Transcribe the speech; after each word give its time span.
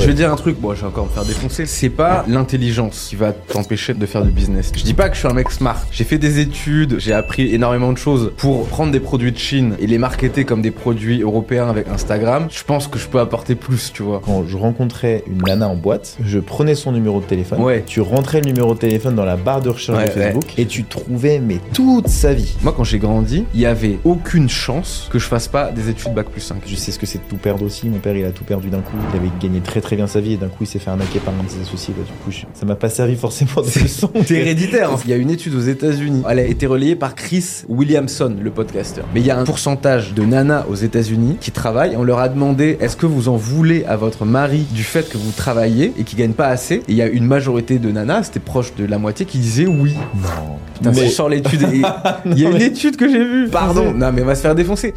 Je 0.00 0.06
vais 0.06 0.14
dire 0.14 0.32
un 0.32 0.36
truc, 0.36 0.58
bon, 0.58 0.74
je 0.74 0.80
vais 0.80 0.86
encore 0.86 1.04
me 1.04 1.10
faire 1.10 1.26
défoncer. 1.26 1.66
C'est 1.66 1.90
pas 1.90 2.24
l'intelligence 2.26 3.08
qui 3.10 3.16
va 3.16 3.32
t'empêcher 3.32 3.92
de 3.92 4.06
faire 4.06 4.24
du 4.24 4.30
business. 4.30 4.72
Je 4.74 4.82
dis 4.82 4.94
pas 4.94 5.10
que 5.10 5.14
je 5.14 5.20
suis 5.20 5.28
un 5.28 5.34
mec 5.34 5.50
smart. 5.50 5.78
J'ai 5.92 6.04
fait 6.04 6.16
des 6.16 6.38
études, 6.40 6.98
j'ai 6.98 7.12
appris 7.12 7.54
énormément 7.54 7.92
de 7.92 7.98
choses 7.98 8.32
pour 8.38 8.66
prendre 8.66 8.92
des 8.92 9.00
produits 9.00 9.30
de 9.30 9.36
Chine 9.36 9.76
et 9.78 9.86
les 9.86 9.98
marketer 9.98 10.44
comme 10.44 10.62
des 10.62 10.70
produits 10.70 11.20
européens 11.20 11.68
avec 11.68 11.86
Instagram. 11.88 12.48
Je 12.50 12.64
pense 12.64 12.88
que 12.88 12.98
je 12.98 13.08
peux 13.08 13.20
apporter 13.20 13.54
plus, 13.54 13.92
tu 13.92 14.02
vois. 14.02 14.22
Quand 14.24 14.46
je 14.46 14.56
rencontrais 14.56 15.22
une 15.26 15.42
nana 15.42 15.68
en 15.68 15.76
boîte, 15.76 16.16
je 16.24 16.38
prenais 16.38 16.74
son 16.74 16.92
numéro 16.92 17.20
de 17.20 17.26
téléphone. 17.26 17.60
Ouais. 17.60 17.84
Tu 17.86 18.00
rentrais 18.00 18.40
le 18.40 18.46
numéro 18.46 18.72
de 18.72 18.78
téléphone 18.78 19.14
dans 19.14 19.26
la 19.26 19.36
barre 19.36 19.60
de 19.60 19.68
recherche 19.68 19.98
Ouais, 19.98 20.06
de 20.06 20.10
Facebook 20.10 20.54
et 20.56 20.64
tu 20.64 20.84
trouvais 20.84 21.40
mais 21.40 21.58
toute 21.74 22.08
sa 22.08 22.32
vie. 22.32 22.56
Moi, 22.62 22.72
quand 22.74 22.84
j'ai 22.84 22.98
grandi, 22.98 23.44
il 23.52 23.60
y 23.60 23.66
avait 23.66 23.98
aucune 24.04 24.48
chance 24.48 25.08
que 25.12 25.18
je 25.18 25.26
fasse 25.26 25.46
pas 25.46 25.70
des 25.70 25.90
études 25.90 26.14
bac 26.14 26.30
plus 26.30 26.40
5. 26.40 26.62
Je 26.66 26.74
sais 26.74 26.90
ce 26.90 26.98
que 26.98 27.04
c'est 27.06 27.18
de 27.18 27.24
tout 27.28 27.36
perdre 27.36 27.64
aussi. 27.64 27.86
Mon 27.90 27.98
père, 27.98 28.16
il 28.16 28.24
a 28.24 28.30
tout 28.30 28.44
perdu 28.44 28.70
d'un 28.70 28.80
coup. 28.80 28.96
Il 29.12 29.18
avait 29.18 29.30
gagné 29.40 29.60
très 29.60 29.82
très 29.82 29.89
bien 29.96 30.06
sa 30.06 30.20
vie 30.20 30.34
et 30.34 30.36
d'un 30.36 30.48
coup, 30.48 30.62
il 30.62 30.66
s'est 30.66 30.78
fait 30.78 30.90
arnaquer 30.90 31.18
par 31.20 31.34
un 31.38 31.42
de 31.44 31.48
ses 31.48 31.60
associés. 31.60 31.94
Bah, 31.96 32.04
du 32.06 32.12
coup, 32.24 32.30
je- 32.30 32.46
ça 32.58 32.66
m'a 32.66 32.74
pas 32.74 32.88
servi 32.88 33.16
forcément 33.16 33.62
de 33.62 33.82
leçon. 33.82 34.10
C'est 34.26 34.34
héréditaire. 34.34 34.90
hein. 34.92 34.98
Il 35.04 35.10
y 35.10 35.14
a 35.14 35.16
une 35.16 35.30
étude 35.30 35.54
aux 35.54 35.60
États-Unis. 35.60 36.22
Elle 36.28 36.38
a 36.38 36.44
été 36.44 36.66
relayée 36.66 36.96
par 36.96 37.14
Chris 37.14 37.62
Williamson, 37.68 38.34
le 38.40 38.50
podcasteur. 38.50 39.04
Mais 39.14 39.20
il 39.20 39.26
y 39.26 39.30
a 39.30 39.38
un 39.38 39.44
pourcentage 39.44 40.14
de 40.14 40.22
nanas 40.24 40.66
aux 40.68 40.74
États-Unis 40.74 41.36
qui 41.40 41.50
travaillent. 41.50 41.96
On 41.96 42.02
leur 42.04 42.18
a 42.18 42.28
demandé 42.28 42.76
est-ce 42.80 42.96
que 42.96 43.06
vous 43.06 43.28
en 43.28 43.36
voulez 43.36 43.84
à 43.86 43.96
votre 43.96 44.24
mari 44.24 44.66
du 44.72 44.82
fait 44.84 45.08
que 45.08 45.18
vous 45.18 45.32
travaillez 45.32 45.92
et 45.98 46.04
qui 46.04 46.16
gagnent 46.16 46.32
pas 46.32 46.48
assez? 46.48 46.76
Et 46.76 46.82
il 46.88 46.94
y 46.96 47.02
a 47.02 47.06
une 47.06 47.24
majorité 47.26 47.78
de 47.78 47.90
nanas, 47.90 48.24
c'était 48.24 48.40
proche 48.40 48.74
de 48.76 48.84
la 48.84 48.98
moitié, 48.98 49.26
qui 49.26 49.38
disaient 49.38 49.66
oui. 49.66 49.94
Non. 50.14 50.56
Putain, 50.74 50.92
si 50.94 51.04
je 51.06 51.10
sors 51.10 51.28
l'étude. 51.28 51.62
et- 51.62 51.82
Il 52.26 52.38
y 52.38 52.46
a 52.46 52.50
une 52.50 52.60
étude 52.62 52.96
que 52.96 53.08
j'ai 53.10 53.24
vue. 53.24 53.48
Pardon. 53.50 53.92
Non, 53.92 54.10
mais 54.12 54.22
on 54.22 54.26
va 54.26 54.34
se 54.34 54.40
faire 54.42 54.54
défoncer. 54.54 54.94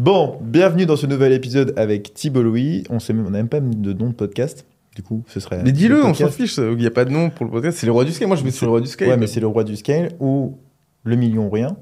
Bon, 0.00 0.38
bienvenue 0.40 0.86
dans 0.86 0.96
ce 0.96 1.04
nouvel 1.06 1.30
épisode 1.34 1.74
avec 1.76 2.14
Thibault 2.14 2.40
Louis. 2.42 2.84
On 2.88 3.00
sait 3.00 3.12
même, 3.12 3.26
on 3.26 3.30
n'a 3.32 3.36
même 3.36 3.50
pas 3.50 3.60
de 3.60 3.92
nom 3.92 4.08
de 4.08 4.14
podcast. 4.14 4.64
Du 4.96 5.02
coup, 5.02 5.24
ce 5.26 5.40
serait. 5.40 5.62
Mais 5.62 5.72
dis-le, 5.72 5.96
le 5.96 6.06
on 6.06 6.14
s'en 6.14 6.28
fiche. 6.30 6.56
Il 6.56 6.76
n'y 6.76 6.86
a 6.86 6.90
pas 6.90 7.04
de 7.04 7.10
nom 7.10 7.28
pour 7.28 7.44
le 7.44 7.50
podcast. 7.52 7.76
C'est 7.76 7.84
le 7.84 7.92
roi 7.92 8.06
du 8.06 8.12
scale. 8.12 8.28
Moi, 8.28 8.38
je 8.38 8.44
mets 8.44 8.50
sur 8.50 8.64
le 8.64 8.70
roi 8.70 8.80
du 8.80 8.86
scale. 8.86 9.08
Ouais, 9.10 9.18
mais 9.18 9.26
c'est 9.26 9.40
le 9.40 9.46
roi 9.46 9.62
du 9.62 9.76
scale 9.76 10.12
ou 10.18 10.56
le 11.04 11.16
million 11.16 11.48
ou 11.48 11.50
rien 11.50 11.76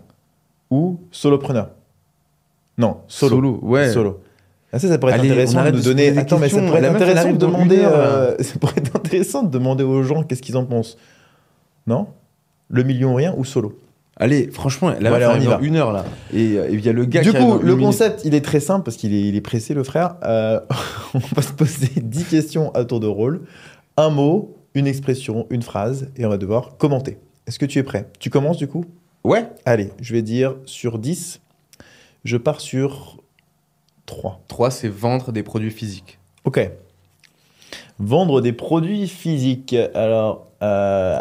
ou 0.69 0.99
solopreneur. 1.13 1.71
Non, 2.77 2.97
solo. 3.07 3.37
solo. 3.37 3.61
Ouais. 3.63 3.89
Solo. 3.93 4.21
Ah, 4.73 4.81
ça, 4.81 4.89
ça 4.89 4.99
pourrait 4.99 5.13
être 5.13 5.21
Allez, 5.21 5.31
intéressant 5.31 5.65
de 5.65 5.71
nous 5.71 5.81
donner. 5.81 6.03
poser 6.09 6.11
des 6.11 6.19
Attends, 6.19 6.39
mais 6.41 6.49
ça 6.49 6.57
questions. 6.57 6.67
pourrait 6.67 6.85
être 6.89 6.95
intéressant 6.97 7.33
de 7.33 7.37
demander. 7.39 7.79
heure, 7.79 7.93
euh, 7.95 8.35
ça 8.41 8.59
pourrait 8.59 8.75
être 8.79 8.97
intéressant 8.97 9.43
de 9.45 9.51
demander 9.51 9.85
aux 9.85 10.03
gens 10.03 10.25
qu'est-ce 10.25 10.43
qu'ils 10.43 10.57
en 10.57 10.65
pensent. 10.65 10.99
Non? 11.87 12.09
Le 12.69 12.83
million 12.83 13.13
ou 13.13 13.15
rien 13.15 13.33
ou 13.39 13.45
solo? 13.45 13.79
Allez, 14.21 14.51
franchement, 14.51 14.89
meuf 14.89 15.13
allez, 15.13 15.27
on 15.27 15.41
y 15.41 15.47
va. 15.47 15.61
une 15.63 15.77
heure 15.77 15.93
là. 15.93 16.05
Et 16.35 16.59
euh, 16.59 16.69
il 16.71 16.85
y 16.85 16.89
a 16.89 16.93
le 16.93 17.05
gars 17.05 17.21
Du 17.23 17.31
qui 17.33 17.39
coup, 17.39 17.59
le 17.59 17.77
concept, 17.77 18.23
il 18.25 18.35
est 18.35 18.41
très 18.41 18.59
simple 18.59 18.85
parce 18.85 18.97
qu'il 18.97 19.15
est, 19.15 19.29
il 19.29 19.37
est 19.37 19.41
pressé, 19.41 19.75
le 19.75 19.85
frère. 19.85 20.17
Euh, 20.25 20.61
on 21.15 21.21
va 21.37 21.43
se 21.43 21.53
poser 21.53 21.89
10 21.97 22.25
questions 22.25 22.75
à 22.75 22.85
tour 22.85 22.99
de 22.99 23.07
rôle. 23.07 23.43
Un 23.97 24.11
mot, 24.11 24.57
une 24.75 24.87
expression, 24.89 25.47
une 25.51 25.63
phrase, 25.63 26.09
et 26.17 26.27
on 26.27 26.29
va 26.29 26.37
devoir 26.39 26.77
commenter. 26.79 27.19
Est-ce 27.47 27.59
que 27.59 27.67
tu 27.67 27.79
es 27.79 27.83
prêt? 27.85 28.09
Tu 28.19 28.29
commences 28.29 28.57
du 28.57 28.67
coup? 28.67 28.85
Ouais. 29.23 29.47
Allez, 29.65 29.91
je 30.01 30.13
vais 30.15 30.23
dire 30.23 30.57
sur 30.65 30.99
10, 30.99 31.41
je 32.25 32.37
pars 32.37 32.61
sur 32.61 33.19
3. 34.07 34.41
3, 34.49 34.71
c'est 34.71 34.89
vendre 34.89 35.33
des 35.33 35.43
produits 35.43 35.71
physiques. 35.71 36.19
Ok. 36.45 36.71
Vendre 38.01 38.41
des 38.41 38.53
produits 38.53 39.07
physiques. 39.09 39.77
Alors, 39.95 40.47
euh, 40.63 41.21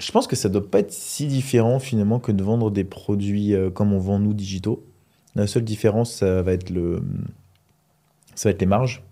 je 0.00 0.10
pense 0.12 0.26
que 0.26 0.36
ça 0.36 0.48
doit 0.48 0.68
pas 0.68 0.80
être 0.80 0.92
si 0.92 1.26
différent 1.26 1.78
finalement 1.78 2.18
que 2.18 2.32
de 2.32 2.42
vendre 2.42 2.70
des 2.70 2.84
produits 2.84 3.54
euh, 3.54 3.70
comme 3.70 3.92
on 3.92 3.98
vend 3.98 4.18
nous 4.18 4.34
digitaux. 4.34 4.84
La 5.34 5.46
seule 5.46 5.64
différence, 5.64 6.12
ça 6.12 6.42
va 6.42 6.52
être 6.52 6.70
le, 6.70 7.02
ça 8.34 8.48
va 8.48 8.52
être 8.52 8.60
les 8.60 8.66
marges, 8.66 9.02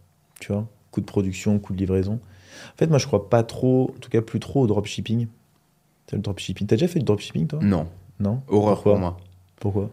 tu 0.40 0.52
vois, 0.52 0.66
coût 0.90 1.00
de 1.00 1.06
production, 1.06 1.58
coût 1.58 1.72
de 1.72 1.78
livraison. 1.78 2.14
En 2.14 2.76
fait, 2.76 2.88
moi, 2.88 2.98
je 2.98 3.06
crois 3.06 3.28
pas 3.30 3.44
trop, 3.44 3.92
en 3.96 4.00
tout 4.00 4.10
cas 4.10 4.20
plus 4.20 4.40
trop 4.40 4.62
au 4.62 4.66
dropshipping. 4.66 5.28
C'est 6.08 6.16
le 6.16 6.22
dropshipping. 6.22 6.66
T'as 6.66 6.76
déjà 6.76 6.88
fait 6.88 6.98
du 6.98 7.04
dropshipping, 7.04 7.46
toi? 7.46 7.60
Non. 7.62 7.86
Non? 8.18 8.40
Horreur 8.48 8.74
Pourquoi? 8.74 8.92
pour 8.92 9.00
moi. 9.00 9.16
Pourquoi? 9.60 9.90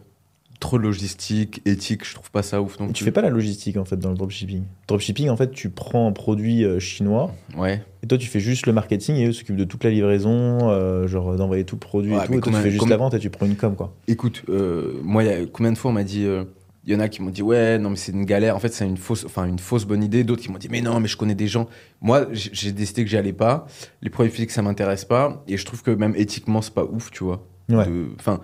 Trop 0.60 0.78
de 0.78 0.82
logistique, 0.84 1.60
éthique, 1.66 2.04
je 2.06 2.14
trouve 2.14 2.30
pas 2.30 2.42
ça 2.42 2.62
ouf 2.62 2.78
non 2.80 2.86
Et 2.86 2.92
Tu 2.92 2.94
plus. 2.94 3.04
fais 3.06 3.12
pas 3.12 3.20
la 3.22 3.28
logistique 3.30 3.76
en 3.76 3.84
fait 3.84 3.96
dans 3.98 4.08
le 4.10 4.16
dropshipping. 4.16 4.62
Dropshipping, 4.88 5.28
en 5.28 5.36
fait, 5.36 5.50
tu 5.50 5.68
prends 5.70 6.08
un 6.08 6.12
produit 6.12 6.64
euh, 6.64 6.78
chinois. 6.80 7.32
Ouais. 7.56 7.82
Et 8.02 8.06
toi, 8.06 8.16
tu 8.16 8.26
fais 8.26 8.40
juste 8.40 8.66
le 8.66 8.72
marketing 8.72 9.16
et 9.16 9.26
eux 9.26 9.32
s'occupent 9.32 9.56
de 9.56 9.64
toute 9.64 9.84
la 9.84 9.90
livraison, 9.90 10.70
euh, 10.70 11.06
genre 11.06 11.36
d'envoyer 11.36 11.64
tout 11.64 11.76
le 11.76 11.80
produit 11.80 12.12
Ouais, 12.14 12.24
et 12.24 12.26
tout. 12.26 12.34
Et 12.34 12.40
toi, 12.40 12.52
tu 12.52 12.58
fais 12.58 12.70
juste 12.70 12.88
la 12.88 12.96
vente 12.96 13.14
et 13.14 13.18
tu 13.18 13.28
prends 13.30 13.46
une 13.46 13.56
com, 13.56 13.74
quoi. 13.76 13.94
Écoute, 14.08 14.44
euh, 14.48 14.98
moi, 15.02 15.24
y 15.24 15.28
a 15.28 15.44
combien 15.46 15.72
de 15.72 15.78
fois 15.78 15.90
on 15.90 15.94
m'a 15.94 16.04
dit. 16.04 16.24
euh, 16.24 16.44
Il 16.86 16.92
y 16.92 16.96
en 16.96 17.00
a 17.00 17.08
qui 17.08 17.20
m'ont 17.20 17.30
dit 17.30 17.42
ouais 17.42 17.78
non 17.78 17.90
mais 17.90 17.96
c'est 17.96 18.12
une 18.12 18.24
galère 18.24 18.54
en 18.54 18.60
fait 18.60 18.72
c'est 18.72 18.86
une 18.86 18.96
fausse 18.96 19.24
enfin 19.24 19.44
une 19.46 19.58
fausse 19.58 19.84
bonne 19.84 20.04
idée 20.04 20.22
d'autres 20.22 20.42
qui 20.42 20.52
m'ont 20.52 20.58
dit 20.58 20.68
mais 20.70 20.80
non 20.80 21.00
mais 21.00 21.08
je 21.08 21.16
connais 21.16 21.34
des 21.34 21.48
gens 21.48 21.66
moi 22.00 22.28
j'ai 22.30 22.70
décidé 22.70 23.02
que 23.02 23.10
j'y 23.10 23.16
allais 23.16 23.32
pas 23.32 23.66
les 24.02 24.08
produits 24.08 24.30
physiques 24.32 24.52
ça 24.52 24.62
m'intéresse 24.62 25.04
pas 25.04 25.42
et 25.48 25.56
je 25.56 25.64
trouve 25.64 25.82
que 25.82 25.90
même 25.90 26.14
éthiquement 26.14 26.62
c'est 26.62 26.72
pas 26.72 26.84
ouf 26.84 27.10
tu 27.10 27.24
vois 27.24 27.44
enfin 28.20 28.38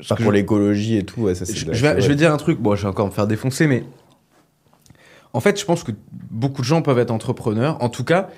Enfin, 0.00 0.14
pour 0.16 0.26
je- 0.26 0.30
l'écologie 0.32 0.96
et 0.96 1.04
tout, 1.04 1.22
ouais, 1.22 1.34
ça 1.34 1.44
c'est. 1.44 1.54
je, 1.56 1.66
vais, 1.70 2.00
je 2.00 2.12
dire 2.12 2.32
un 2.32 2.36
truc, 2.36 2.58
bon, 2.58 2.74
je 2.74 2.82
vais 2.82 2.88
encore 2.88 3.06
me 3.06 3.12
faire 3.12 3.26
défoncer, 3.26 3.66
mais 3.66 3.84
en 5.32 5.40
fait, 5.40 5.58
je 5.60 5.64
pense 5.64 5.82
que 5.84 5.92
beaucoup 6.12 6.62
de 6.62 6.66
gens 6.66 6.80
peuvent 6.82 6.98
être 6.98 7.10
entrepreneurs. 7.10 7.82
En 7.82 7.88
tout 7.88 8.04
cas, 8.04 8.28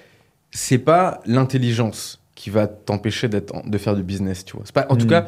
c'est 0.50 0.78
pas 0.78 1.20
l'intelligence 1.26 2.20
qui 2.34 2.50
va 2.50 2.66
t'empêcher 2.66 3.28
de 3.28 3.78
faire 3.78 3.94
du 3.96 4.02
business, 4.02 4.44
tu 4.44 4.56
vois. 4.56 4.64
Pas, 4.72 4.86
en 4.90 4.96
tout 4.96 5.06
Mm. 5.06 5.10
cas, 5.10 5.26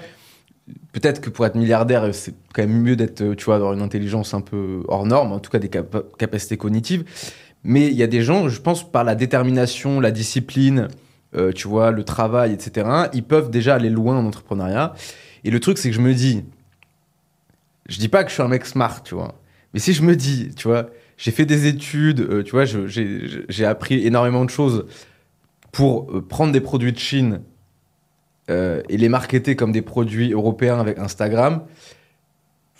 peut-être 0.92 1.20
que 1.20 1.30
pour 1.30 1.46
être 1.46 1.54
milliardaire, 1.54 2.14
c'est 2.14 2.34
quand 2.52 2.62
même 2.62 2.82
mieux 2.82 2.96
d'être, 2.96 3.34
tu 3.34 3.44
vois, 3.44 3.54
d'avoir 3.56 3.72
une 3.74 3.82
intelligence 3.82 4.34
un 4.34 4.40
peu 4.40 4.82
hors 4.88 5.06
norme, 5.06 5.32
en 5.32 5.38
tout 5.38 5.50
cas 5.50 5.58
des 5.58 5.68
capa- 5.68 6.02
capacités 6.18 6.56
cognitives. 6.56 7.04
Mais 7.64 7.86
il 7.88 7.94
y 7.94 8.02
a 8.02 8.06
des 8.06 8.22
gens, 8.22 8.48
je 8.48 8.60
pense, 8.60 8.88
par 8.90 9.04
la 9.04 9.14
détermination, 9.14 10.00
la 10.00 10.10
discipline, 10.10 10.88
euh, 11.36 11.52
tu 11.52 11.68
vois, 11.68 11.90
le 11.90 12.02
travail, 12.04 12.52
etc., 12.52 12.88
ils 13.12 13.24
peuvent 13.24 13.50
déjà 13.50 13.74
aller 13.74 13.90
loin 13.90 14.16
en 14.18 14.24
entrepreneuriat. 14.26 14.94
Et 15.44 15.50
le 15.50 15.60
truc, 15.60 15.78
c'est 15.78 15.90
que 15.90 15.96
je 15.96 16.00
me 16.00 16.14
dis, 16.14 16.44
je 17.88 17.98
dis 17.98 18.08
pas 18.08 18.24
que 18.24 18.30
je 18.30 18.34
suis 18.34 18.42
un 18.42 18.48
mec 18.48 18.66
smart, 18.66 19.02
tu 19.02 19.14
vois. 19.14 19.34
Mais 19.74 19.80
si 19.80 19.92
je 19.92 20.02
me 20.02 20.16
dis, 20.16 20.54
tu 20.54 20.68
vois, 20.68 20.88
j'ai 21.16 21.30
fait 21.30 21.44
des 21.44 21.66
études, 21.66 22.20
euh, 22.20 22.42
tu 22.42 22.52
vois, 22.52 22.64
j'ai 22.64 23.64
appris 23.64 24.06
énormément 24.06 24.44
de 24.44 24.50
choses 24.50 24.86
pour 25.72 26.10
euh, 26.10 26.20
prendre 26.22 26.52
des 26.52 26.60
produits 26.60 26.92
de 26.92 26.98
Chine 26.98 27.42
euh, 28.50 28.82
et 28.88 28.96
les 28.96 29.08
marketer 29.08 29.56
comme 29.56 29.72
des 29.72 29.82
produits 29.82 30.32
européens 30.32 30.78
avec 30.80 30.98
Instagram. 30.98 31.62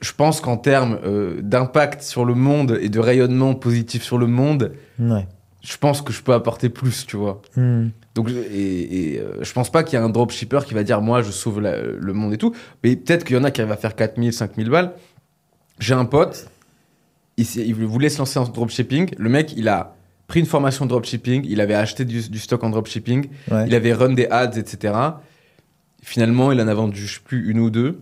Je 0.00 0.12
pense 0.12 0.40
qu'en 0.40 0.56
termes 0.56 1.00
d'impact 1.40 2.02
sur 2.02 2.24
le 2.24 2.34
monde 2.34 2.78
et 2.80 2.88
de 2.88 3.00
rayonnement 3.00 3.56
positif 3.56 4.04
sur 4.04 4.16
le 4.16 4.28
monde, 4.28 4.72
Ouais. 5.00 5.26
Je 5.62 5.76
pense 5.76 6.02
que 6.02 6.12
je 6.12 6.22
peux 6.22 6.32
apporter 6.34 6.68
plus, 6.68 7.04
tu 7.06 7.16
vois. 7.16 7.42
Hmm. 7.56 7.88
Donc, 8.14 8.28
je- 8.28 8.36
et, 8.36 9.14
et, 9.14 9.20
euh, 9.20 9.42
je 9.42 9.52
pense 9.52 9.70
pas 9.70 9.82
qu'il 9.82 9.98
y 9.98 10.02
a 10.02 10.04
un 10.04 10.08
dropshipper 10.08 10.60
qui 10.66 10.74
va 10.74 10.82
dire 10.84 11.00
moi 11.00 11.22
je 11.22 11.30
sauve 11.30 11.60
la- 11.60 11.82
le 11.82 12.12
monde 12.12 12.32
et 12.32 12.38
tout. 12.38 12.54
Mais 12.84 12.96
peut-être 12.96 13.24
qu'il 13.24 13.36
y 13.36 13.38
en 13.38 13.44
a 13.44 13.50
qui 13.50 13.60
arrivent 13.60 13.72
à 13.72 13.76
faire 13.76 13.94
4000, 13.96 14.32
5000 14.32 14.70
balles. 14.70 14.92
J'ai 15.80 15.94
un 15.94 16.04
pote, 16.04 16.48
il, 17.36 17.46
il 17.56 17.74
voulait 17.74 18.08
se 18.08 18.18
lancer 18.18 18.38
en 18.38 18.44
dropshipping. 18.44 19.10
Le 19.16 19.28
mec, 19.28 19.52
il 19.56 19.68
a 19.68 19.94
pris 20.26 20.40
une 20.40 20.46
formation 20.46 20.84
de 20.84 20.90
dropshipping, 20.90 21.44
il 21.48 21.60
avait 21.60 21.74
acheté 21.74 22.04
du, 22.04 22.28
du 22.28 22.38
stock 22.38 22.62
en 22.64 22.70
dropshipping, 22.70 23.28
Ouais. 23.50 23.64
il 23.66 23.74
avait 23.74 23.92
run 23.94 24.12
des 24.12 24.26
ads, 24.26 24.58
etc. 24.58 24.94
Finalement, 26.02 26.52
il 26.52 26.60
en 26.60 26.68
a 26.68 26.74
vendu, 26.74 27.06
je 27.06 27.14
sais 27.14 27.20
plus, 27.24 27.50
une 27.50 27.58
ou 27.58 27.70
deux. 27.70 28.00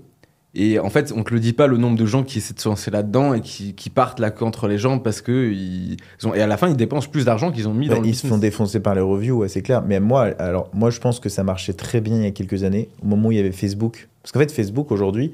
Et 0.59 0.79
en 0.79 0.89
fait, 0.89 1.13
on 1.15 1.23
te 1.23 1.35
le 1.35 1.39
dit 1.39 1.53
pas 1.53 1.67
le 1.67 1.77
nombre 1.77 1.99
de 1.99 2.07
gens 2.07 2.25
qui 2.25 2.39
essaient 2.39 2.55
de 2.55 2.61
se 2.61 2.69
lancer 2.69 2.91
là-dedans 2.91 3.35
et 3.35 3.43
qui, 3.43 3.75
qui 3.75 3.91
partent 3.91 4.19
la 4.19 4.31
queue 4.31 4.47
entre 4.47 4.69
les 4.69 4.79
jambes 4.79 5.03
parce 5.03 5.21
que 5.21 5.53
ils, 5.53 5.99
ils 6.21 6.27
ont, 6.27 6.35
et 6.35 6.41
à 6.41 6.47
la 6.47 6.57
fin, 6.57 6.71
ils 6.71 6.77
dépensent 6.77 7.11
plus 7.11 7.27
d'argent 7.27 7.53
qu'ils 7.53 7.69
ont 7.69 7.75
mis 7.75 7.89
Bah, 7.89 7.97
dans 7.97 8.01
le 8.01 8.07
ils 8.07 8.15
se 8.15 8.27
font 8.27 8.39
défoncer 8.39 8.81
par 8.81 8.95
les 8.95 9.03
reviews, 9.03 9.37
ouais, 9.37 9.49
c'est 9.49 9.61
clair. 9.61 9.83
Mais 9.83 10.01
moi, 10.01 10.31
alors, 10.39 10.71
moi, 10.73 10.89
je 10.89 10.99
pense 10.99 11.21
que 11.21 11.29
ça 11.29 11.45
marchait 11.45 11.75
très 11.75 12.01
bien 12.01 12.17
il 12.17 12.23
y 12.23 12.27
a 12.27 12.31
quelques 12.31 12.65
années, 12.65 12.89
au 13.03 13.07
moment 13.07 13.29
où 13.29 13.33
il 13.33 13.37
y 13.37 13.41
avait 13.41 13.53
Facebook. 13.53 14.09
Parce 14.23 14.33
qu'en 14.33 14.41
fait, 14.41 14.51
Facebook, 14.51 14.93
aujourd'hui, 14.93 15.33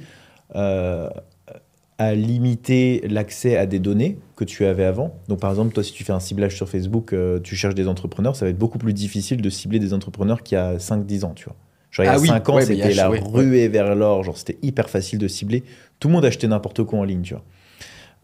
euh, 0.56 1.08
a 1.98 2.14
limité 2.16 3.06
l'accès 3.08 3.56
à 3.56 3.66
des 3.66 3.78
données 3.78 4.18
que 4.34 4.42
tu 4.42 4.64
avais 4.64 4.84
avant. 4.84 5.14
Donc, 5.28 5.38
par 5.38 5.50
exemple, 5.50 5.72
toi, 5.72 5.84
si 5.84 5.92
tu 5.92 6.02
fais 6.02 6.12
un 6.12 6.18
ciblage 6.18 6.56
sur 6.56 6.68
Facebook, 6.68 7.12
euh, 7.12 7.38
tu 7.38 7.54
cherches 7.54 7.76
des 7.76 7.86
entrepreneurs, 7.86 8.34
ça 8.34 8.44
va 8.44 8.50
être 8.50 8.58
beaucoup 8.58 8.78
plus 8.78 8.92
difficile 8.92 9.40
de 9.40 9.50
cibler 9.50 9.78
des 9.78 9.94
entrepreneurs 9.94 10.42
qui 10.42 10.56
a 10.56 10.78
5-10 10.78 11.24
ans, 11.24 11.32
tu 11.36 11.44
vois. 11.44 11.54
Genre, 11.92 12.04
il 12.04 12.08
y 12.08 12.10
a 12.10 12.14
Ah 12.14 12.18
oui, 12.18 12.26
5 12.28 12.48
ans, 12.48 12.54
ouais, 12.56 12.66
mais 12.66 12.74
il 12.74 12.78
y 12.78 12.82
a- 12.82 12.84
c'était 12.86 12.96
la 12.96 13.08
ruée 13.32 13.68
vers 13.68 13.94
l'or. 13.94 14.24
Genre, 14.24 14.36
c'était 14.36 14.58
hyper 14.62 14.90
facile 14.90 15.18
de 15.20 15.28
cibler. 15.28 15.62
Tout 16.00 16.08
le 16.08 16.14
monde 16.14 16.24
achetait 16.24 16.48
n'importe 16.48 16.82
quoi 16.84 16.98
en 16.98 17.04
ligne, 17.04 17.22
tu 17.22 17.34
vois. 17.34 17.44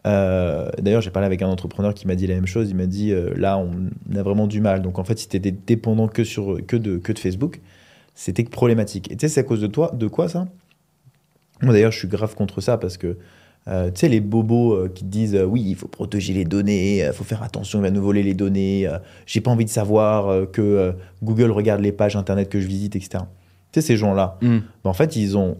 Euh, 0.07 0.69
D'ailleurs, 0.81 1.01
j'ai 1.01 1.11
parlé 1.11 1.25
avec 1.25 1.41
un 1.41 1.47
entrepreneur 1.49 1.93
qui 1.93 2.07
m'a 2.07 2.15
dit 2.15 2.25
la 2.27 2.35
même 2.35 2.47
chose. 2.47 2.69
Il 2.69 2.75
m'a 2.75 2.85
dit 2.87 3.11
euh, 3.11 3.31
là, 3.35 3.57
on 3.57 4.15
a 4.17 4.23
vraiment 4.23 4.47
du 4.47 4.59
mal. 4.61 4.81
Donc, 4.81 4.97
en 4.99 5.03
fait, 5.03 5.19
si 5.19 5.27
tu 5.27 5.37
étais 5.37 5.51
dépendant 5.51 6.07
que, 6.07 6.23
sur, 6.23 6.59
que, 6.65 6.75
de, 6.77 6.97
que 6.97 7.11
de 7.11 7.19
Facebook, 7.19 7.59
c'était 8.15 8.43
problématique. 8.43 9.11
Et 9.11 9.15
tu 9.17 9.27
sais, 9.27 9.33
c'est 9.33 9.39
à 9.41 9.43
cause 9.43 9.61
de 9.61 9.67
toi, 9.67 9.91
de 9.93 10.07
quoi 10.07 10.27
ça? 10.29 10.47
Moi, 11.61 11.73
d'ailleurs, 11.73 11.91
je 11.91 11.99
suis 11.99 12.07
grave 12.07 12.35
contre 12.35 12.61
ça 12.61 12.77
parce 12.77 12.97
que 12.97 13.17
euh, 13.67 13.91
tu 13.91 13.99
sais, 13.99 14.07
les 14.09 14.21
bobos 14.21 14.73
euh, 14.73 14.87
qui 14.93 15.03
disent 15.03 15.35
euh, 15.35 15.43
oui, 15.43 15.61
il 15.67 15.75
faut 15.75 15.89
protéger 15.89 16.33
les 16.33 16.45
données, 16.45 17.05
il 17.05 17.13
faut 17.13 17.25
faire 17.25 17.43
attention, 17.43 17.79
il 17.79 17.81
va 17.83 17.91
nous 17.91 18.01
voler 18.01 18.23
les 18.23 18.33
données, 18.33 18.89
j'ai 19.25 19.41
pas 19.41 19.51
envie 19.51 19.65
de 19.65 19.69
savoir 19.69 20.49
que 20.51 20.93
Google 21.21 21.51
regarde 21.51 21.81
les 21.81 21.91
pages 21.91 22.15
internet 22.15 22.47
que 22.49 22.59
je 22.61 22.67
visite, 22.67 22.95
etc. 22.95 23.25
Tu 23.71 23.81
sais, 23.81 23.87
ces 23.87 23.97
gens-là, 23.97 24.37
Hmm. 24.41 24.59
ben, 24.83 24.89
en 24.89 24.93
fait, 24.93 25.15
ils 25.15 25.37
ont 25.37 25.57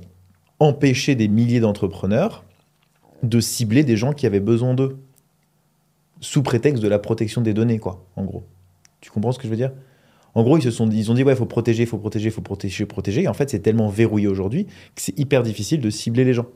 empêché 0.60 1.16
des 1.16 1.28
milliers 1.28 1.60
d'entrepreneurs 1.60 2.44
de 3.24 3.40
cibler 3.40 3.84
des 3.84 3.98
gens 3.98 4.14
qui 4.14 4.26
avaient 4.26 4.40
besoin 4.40 4.74
d'eux. 4.74 4.98
sous 6.22 6.44
prétexte 6.44 6.84
de 6.84 6.88
la 6.90 7.00
protection 7.00 7.42
des 7.42 7.54
données, 7.54 7.80
quoi, 7.80 8.06
en 8.18 8.26
gros. 8.26 8.44
Tu 9.00 9.10
comprends 9.10 9.32
ce 9.32 9.38
que 9.40 9.46
je 9.46 9.50
veux 9.50 9.56
dire? 9.56 9.72
En 10.36 10.44
gros, 10.44 10.58
ils 10.58 10.62
se 10.62 10.70
sont, 10.70 10.90
ils 10.90 11.10
ont 11.10 11.14
dit 11.14 11.24
ouais, 11.24 11.32
il 11.32 11.38
faut 11.38 11.46
protéger, 11.46 11.84
il 11.84 11.86
faut 11.86 11.98
protéger, 11.98 12.28
il 12.28 12.32
faut 12.32 12.42
protéger, 12.42 12.86
protéger. 12.86 13.24
Et 13.24 13.28
en 13.30 13.34
fait, 13.34 13.50
c'est 13.50 13.60
tellement 13.60 13.88
verrouillé 13.88 14.28
aujourd'hui 14.28 14.66
que 14.66 15.02
c'est 15.02 15.18
hyper 15.18 15.44
difficile 15.44 15.80
de 15.80 15.90
cibler 15.90 16.26
les 16.26 16.34
gens. 16.34 16.48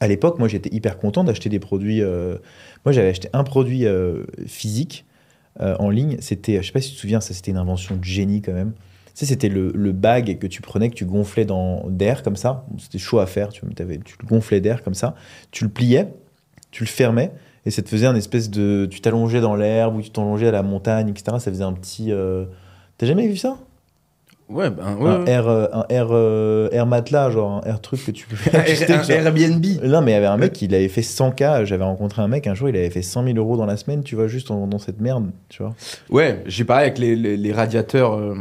À 0.00 0.08
l'époque, 0.08 0.38
moi, 0.38 0.48
j'étais 0.48 0.74
hyper 0.74 0.98
content 0.98 1.24
d'acheter 1.24 1.50
des 1.50 1.58
produits. 1.58 2.00
euh, 2.00 2.38
Moi, 2.86 2.92
j'avais 2.92 3.08
acheté 3.10 3.28
un 3.34 3.44
produit 3.44 3.84
euh, 3.84 4.24
physique 4.46 5.04
euh, 5.60 5.76
en 5.78 5.90
ligne. 5.90 6.16
C'était, 6.20 6.62
je 6.62 6.66
sais 6.68 6.72
pas 6.72 6.80
si 6.80 6.90
tu 6.90 6.94
te 6.96 7.00
souviens, 7.00 7.20
ça, 7.20 7.34
c'était 7.34 7.50
une 7.50 7.56
invention 7.58 7.96
de 7.96 8.04
génie 8.04 8.40
quand 8.40 8.54
même. 8.54 8.72
Sais, 9.18 9.26
c'était 9.26 9.48
le, 9.48 9.72
le 9.74 9.90
bag 9.90 10.38
que 10.38 10.46
tu 10.46 10.62
prenais, 10.62 10.90
que 10.90 10.94
tu 10.94 11.04
gonflais 11.04 11.44
dans 11.44 11.82
d'air 11.88 12.22
comme 12.22 12.36
ça. 12.36 12.64
C'était 12.78 12.98
chaud 12.98 13.18
à 13.18 13.26
faire. 13.26 13.48
Tu, 13.48 13.62
tu 13.74 14.16
le 14.22 14.26
gonflais 14.28 14.60
d'air 14.60 14.84
comme 14.84 14.94
ça. 14.94 15.16
Tu 15.50 15.64
le 15.64 15.70
pliais, 15.70 16.06
tu 16.70 16.84
le 16.84 16.88
fermais, 16.88 17.32
et 17.66 17.72
ça 17.72 17.82
te 17.82 17.88
faisait 17.88 18.06
un 18.06 18.14
espèce 18.14 18.48
de. 18.48 18.86
Tu 18.88 19.00
t'allongeais 19.00 19.40
dans 19.40 19.56
l'herbe 19.56 19.96
ou 19.96 20.02
tu 20.02 20.10
t'allongeais 20.10 20.46
à 20.46 20.52
la 20.52 20.62
montagne, 20.62 21.08
etc. 21.08 21.38
Ça 21.40 21.50
faisait 21.50 21.64
un 21.64 21.72
petit. 21.72 22.12
euh, 22.12 22.44
T'as 22.96 23.06
jamais 23.06 23.26
vu 23.26 23.36
ça? 23.36 23.56
Ouais, 24.48 24.70
ben, 24.70 24.96
ouais, 24.96 25.10
Un 25.10 25.24
air, 25.26 25.46
euh, 25.48 25.66
un 25.72 25.84
air, 25.90 26.06
euh, 26.10 26.68
air 26.70 26.86
matelas, 26.86 27.30
genre 27.30 27.60
un 27.62 27.68
air 27.68 27.80
truc 27.82 28.02
que 28.06 28.12
tu 28.12 28.26
peux 28.28 28.36
Un 28.56 28.60
Air- 28.62 29.02
genre. 29.02 29.10
Airbnb. 29.10 29.64
Non, 29.84 30.00
mais 30.00 30.12
il 30.12 30.14
y 30.14 30.16
avait 30.16 30.26
un 30.26 30.36
mec, 30.38 30.62
il 30.62 30.74
avait 30.74 30.88
fait 30.88 31.02
100K. 31.02 31.64
J'avais 31.64 31.84
rencontré 31.84 32.22
un 32.22 32.28
mec 32.28 32.46
un 32.46 32.54
jour, 32.54 32.68
il 32.70 32.76
avait 32.76 32.88
fait 32.88 33.02
100 33.02 33.24
000 33.24 33.36
euros 33.36 33.56
dans 33.56 33.66
la 33.66 33.76
semaine, 33.76 34.02
tu 34.04 34.14
vois, 34.14 34.26
juste 34.28 34.50
en 34.52 34.66
dans 34.68 34.78
cette 34.78 35.00
merde, 35.00 35.32
tu 35.50 35.62
vois. 35.62 35.74
Ouais, 36.08 36.42
j'ai 36.46 36.64
parlé 36.64 36.84
avec 36.86 36.98
les, 36.98 37.16
les- 37.16 37.36
les 37.36 37.52
radiateurs. 37.52 38.14
euh, 38.14 38.34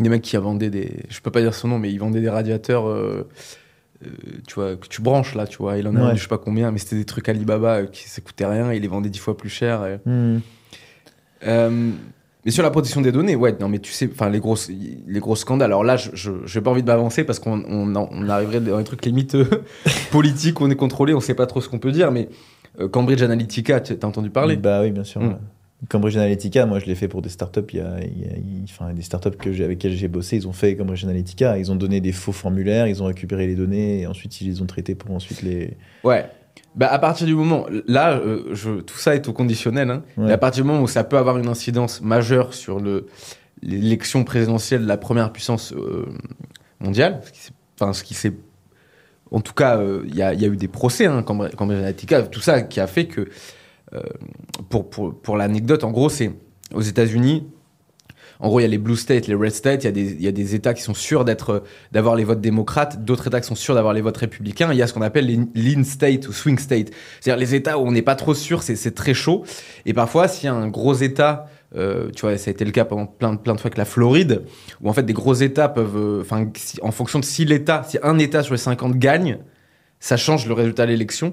des 0.00 0.08
mecs 0.08 0.22
qui 0.22 0.36
vendaient 0.36 0.70
des. 0.70 1.04
Je 1.08 1.20
peux 1.20 1.30
pas 1.30 1.40
dire 1.40 1.54
son 1.54 1.68
nom, 1.68 1.78
mais 1.78 1.90
ils 1.92 1.98
vendaient 1.98 2.20
des 2.20 2.30
radiateurs. 2.30 2.88
euh, 2.88 3.28
euh, 4.04 4.08
tu 4.46 4.54
vois, 4.54 4.76
que 4.76 4.86
tu 4.88 5.02
branches 5.02 5.34
là, 5.34 5.46
tu 5.46 5.58
vois. 5.58 5.76
Il 5.76 5.86
en 5.86 5.94
a 5.94 5.98
Ouais. 5.98 6.04
vendu 6.06 6.16
je 6.16 6.22
sais 6.22 6.28
pas 6.28 6.38
combien, 6.38 6.70
mais 6.70 6.78
c'était 6.78 6.96
des 6.96 7.04
trucs 7.04 7.28
Alibaba 7.28 7.74
euh, 7.80 7.86
qui 7.86 8.08
ça 8.08 8.22
coûtait 8.22 8.46
rien 8.46 8.72
et 8.72 8.76
il 8.76 8.82
les 8.82 8.88
vendait 8.88 9.10
dix 9.10 9.18
fois 9.18 9.36
plus 9.36 9.50
cher. 9.50 9.84
et- 9.86 10.00
Hmm. 10.08 10.38
Euh, 11.46 11.90
mais 12.44 12.50
sur 12.50 12.62
la 12.62 12.70
protection 12.70 13.02
des 13.02 13.12
données, 13.12 13.36
ouais, 13.36 13.54
non, 13.60 13.68
mais 13.68 13.78
tu 13.78 13.92
sais, 13.92 14.08
enfin, 14.10 14.30
les 14.30 14.40
grosses, 14.40 14.70
les 14.70 15.20
gros 15.20 15.36
scandales. 15.36 15.70
Alors 15.70 15.84
là, 15.84 15.96
je, 15.98 16.10
je, 16.14 16.32
j'ai 16.46 16.60
pas 16.62 16.70
envie 16.70 16.82
de 16.82 16.86
m'avancer 16.86 17.24
parce 17.24 17.38
qu'on 17.38 17.62
on, 17.68 17.94
on 17.94 18.28
arriverait 18.30 18.60
dans 18.60 18.78
des 18.78 18.84
trucs 18.84 19.04
limite 19.04 19.36
politiques, 20.10 20.60
on 20.62 20.70
est 20.70 20.76
contrôlé, 20.76 21.12
on 21.12 21.20
sait 21.20 21.34
pas 21.34 21.46
trop 21.46 21.60
ce 21.60 21.68
qu'on 21.68 21.78
peut 21.78 21.92
dire, 21.92 22.10
mais 22.10 22.28
Cambridge 22.92 23.20
Analytica, 23.22 23.80
tu 23.80 23.92
as 24.00 24.06
entendu 24.06 24.30
parler? 24.30 24.56
Bah 24.56 24.80
oui, 24.82 24.90
bien 24.90 25.04
sûr. 25.04 25.20
Mm. 25.20 25.38
Cambridge 25.88 26.16
Analytica, 26.16 26.66
moi 26.66 26.78
je 26.78 26.86
l'ai 26.86 26.94
fait 26.94 27.08
pour 27.08 27.22
des 27.22 27.28
startups. 27.30 27.60
Il 27.72 27.78
y 27.78 27.80
a, 27.80 27.96
il 28.02 28.20
y 28.20 28.24
a- 28.26 28.36
il- 28.36 28.64
enfin, 28.64 28.92
des 28.92 29.02
startups 29.02 29.30
que 29.38 29.52
j'ai, 29.52 29.64
avec 29.64 29.82
lesquelles 29.82 29.96
j'ai 29.98 30.08
bossé, 30.08 30.36
ils 30.36 30.46
ont 30.46 30.52
fait 30.52 30.76
Cambridge 30.76 31.04
Analytica. 31.04 31.56
Ils 31.58 31.72
ont 31.72 31.76
donné 31.76 32.00
des 32.00 32.12
faux 32.12 32.32
formulaires, 32.32 32.86
ils 32.86 33.02
ont 33.02 33.06
récupéré 33.06 33.46
les 33.46 33.54
données 33.54 34.00
et 34.02 34.06
ensuite 34.06 34.40
ils 34.40 34.48
les 34.48 34.60
ont 34.62 34.66
traités 34.66 34.94
pour 34.94 35.14
ensuite 35.14 35.42
les. 35.42 35.76
Ouais. 36.04 36.26
Bah, 36.76 36.88
à 36.92 36.98
partir 36.98 37.26
du 37.26 37.34
moment, 37.34 37.66
là, 37.88 38.12
euh, 38.18 38.54
je, 38.54 38.80
tout 38.80 38.96
ça 38.98 39.14
est 39.14 39.26
au 39.28 39.32
conditionnel, 39.32 39.90
hein, 39.90 40.02
Ouais. 40.16 40.26
mais 40.26 40.32
à 40.32 40.38
partir 40.38 40.62
du 40.64 40.68
moment 40.70 40.82
où 40.82 40.86
ça 40.88 41.02
peut 41.02 41.16
avoir 41.18 41.38
une 41.38 41.48
incidence 41.48 42.00
majeure 42.02 42.54
sur 42.54 42.78
le, 42.78 43.06
l'élection 43.62 44.22
présidentielle 44.24 44.82
de 44.82 44.86
la 44.88 44.96
première 44.96 45.32
puissance 45.32 45.72
euh, 45.72 46.06
mondiale, 46.78 47.20
ce 47.24 47.32
qui 47.32 47.40
s'est- 47.40 47.52
enfin, 47.80 47.92
ce 47.92 48.04
qui 48.04 48.14
s'est. 48.14 48.32
En 49.32 49.40
tout 49.40 49.54
cas, 49.54 49.78
euh, 49.78 50.02
il 50.08 50.14
y, 50.16 50.22
a, 50.22 50.34
il 50.34 50.40
y 50.40 50.44
a 50.44 50.48
eu 50.48 50.56
des 50.56 50.68
procès, 50.68 51.06
hein, 51.06 51.22
Cambridge 51.22 51.52
Analytica, 51.58 52.22
tout 52.22 52.40
ça 52.40 52.62
qui 52.62 52.80
a 52.80 52.86
fait 52.86 53.06
que, 53.06 53.28
pour, 54.68 54.90
pour, 54.90 55.20
pour 55.20 55.36
l'anecdote, 55.36 55.84
en 55.84 55.90
gros, 55.90 56.08
c'est 56.08 56.32
aux 56.72 56.80
États-Unis, 56.80 57.44
en 58.40 58.48
gros, 58.48 58.60
il 58.60 58.62
y 58.62 58.66
a 58.66 58.68
les 58.68 58.78
blue 58.78 58.96
states, 58.96 59.26
les 59.26 59.34
red 59.34 59.52
states. 59.52 59.84
Il 59.84 59.86
y 59.86 59.88
a 59.88 59.92
des, 59.92 60.12
il 60.12 60.22
y 60.22 60.28
a 60.28 60.32
des 60.32 60.54
États 60.54 60.72
qui 60.72 60.82
sont 60.82 60.94
sûrs 60.94 61.24
euh, 61.28 61.60
d'avoir 61.92 62.16
les 62.16 62.24
votes 62.24 62.40
démocrates, 62.40 63.04
d'autres 63.04 63.26
États 63.26 63.40
qui 63.40 63.46
sont 63.46 63.54
sûrs 63.54 63.74
d'avoir 63.74 63.92
les 63.92 64.00
votes 64.00 64.16
républicains. 64.16 64.72
Il 64.72 64.78
y 64.78 64.82
a 64.82 64.86
ce 64.86 64.94
qu'on 64.94 65.02
appelle 65.02 65.26
les 65.26 65.38
lean 65.54 65.84
states 65.84 66.26
ou 66.26 66.32
swing 66.32 66.58
states, 66.58 66.90
c'est-à-dire 67.20 67.38
les 67.38 67.54
États 67.54 67.78
où 67.78 67.82
on 67.82 67.92
n'est 67.92 68.02
pas 68.02 68.14
trop 68.14 68.34
sûr, 68.34 68.62
c'est, 68.62 68.94
très 68.94 69.14
chaud. 69.14 69.44
Et 69.84 69.92
parfois, 69.92 70.26
s'il 70.26 70.46
y 70.46 70.48
a 70.48 70.54
un 70.54 70.68
gros 70.68 70.94
État, 70.94 71.46
euh, 71.76 72.10
tu 72.16 72.22
vois, 72.22 72.36
ça 72.38 72.48
a 72.48 72.52
été 72.52 72.64
le 72.64 72.72
cas 72.72 72.86
pendant 72.86 73.06
plein, 73.06 73.36
plein 73.36 73.54
de 73.54 73.60
fois 73.60 73.68
avec 73.68 73.76
la 73.76 73.84
Floride, 73.84 74.42
où 74.80 74.88
en 74.88 74.92
fait 74.94 75.02
des 75.02 75.12
gros 75.12 75.34
États 75.34 75.68
peuvent, 75.68 75.96
euh, 75.96 76.22
enfin, 76.22 76.50
en 76.80 76.92
fonction 76.92 77.20
de 77.20 77.24
si 77.24 77.44
l'État, 77.44 77.84
si 77.86 77.98
un 78.02 78.18
État 78.18 78.42
sur 78.42 78.54
les 78.54 78.58
50 78.58 78.96
gagne, 78.96 79.38
ça 80.00 80.16
change 80.16 80.46
le 80.46 80.54
résultat 80.54 80.86
de 80.86 80.92
l'élection. 80.92 81.32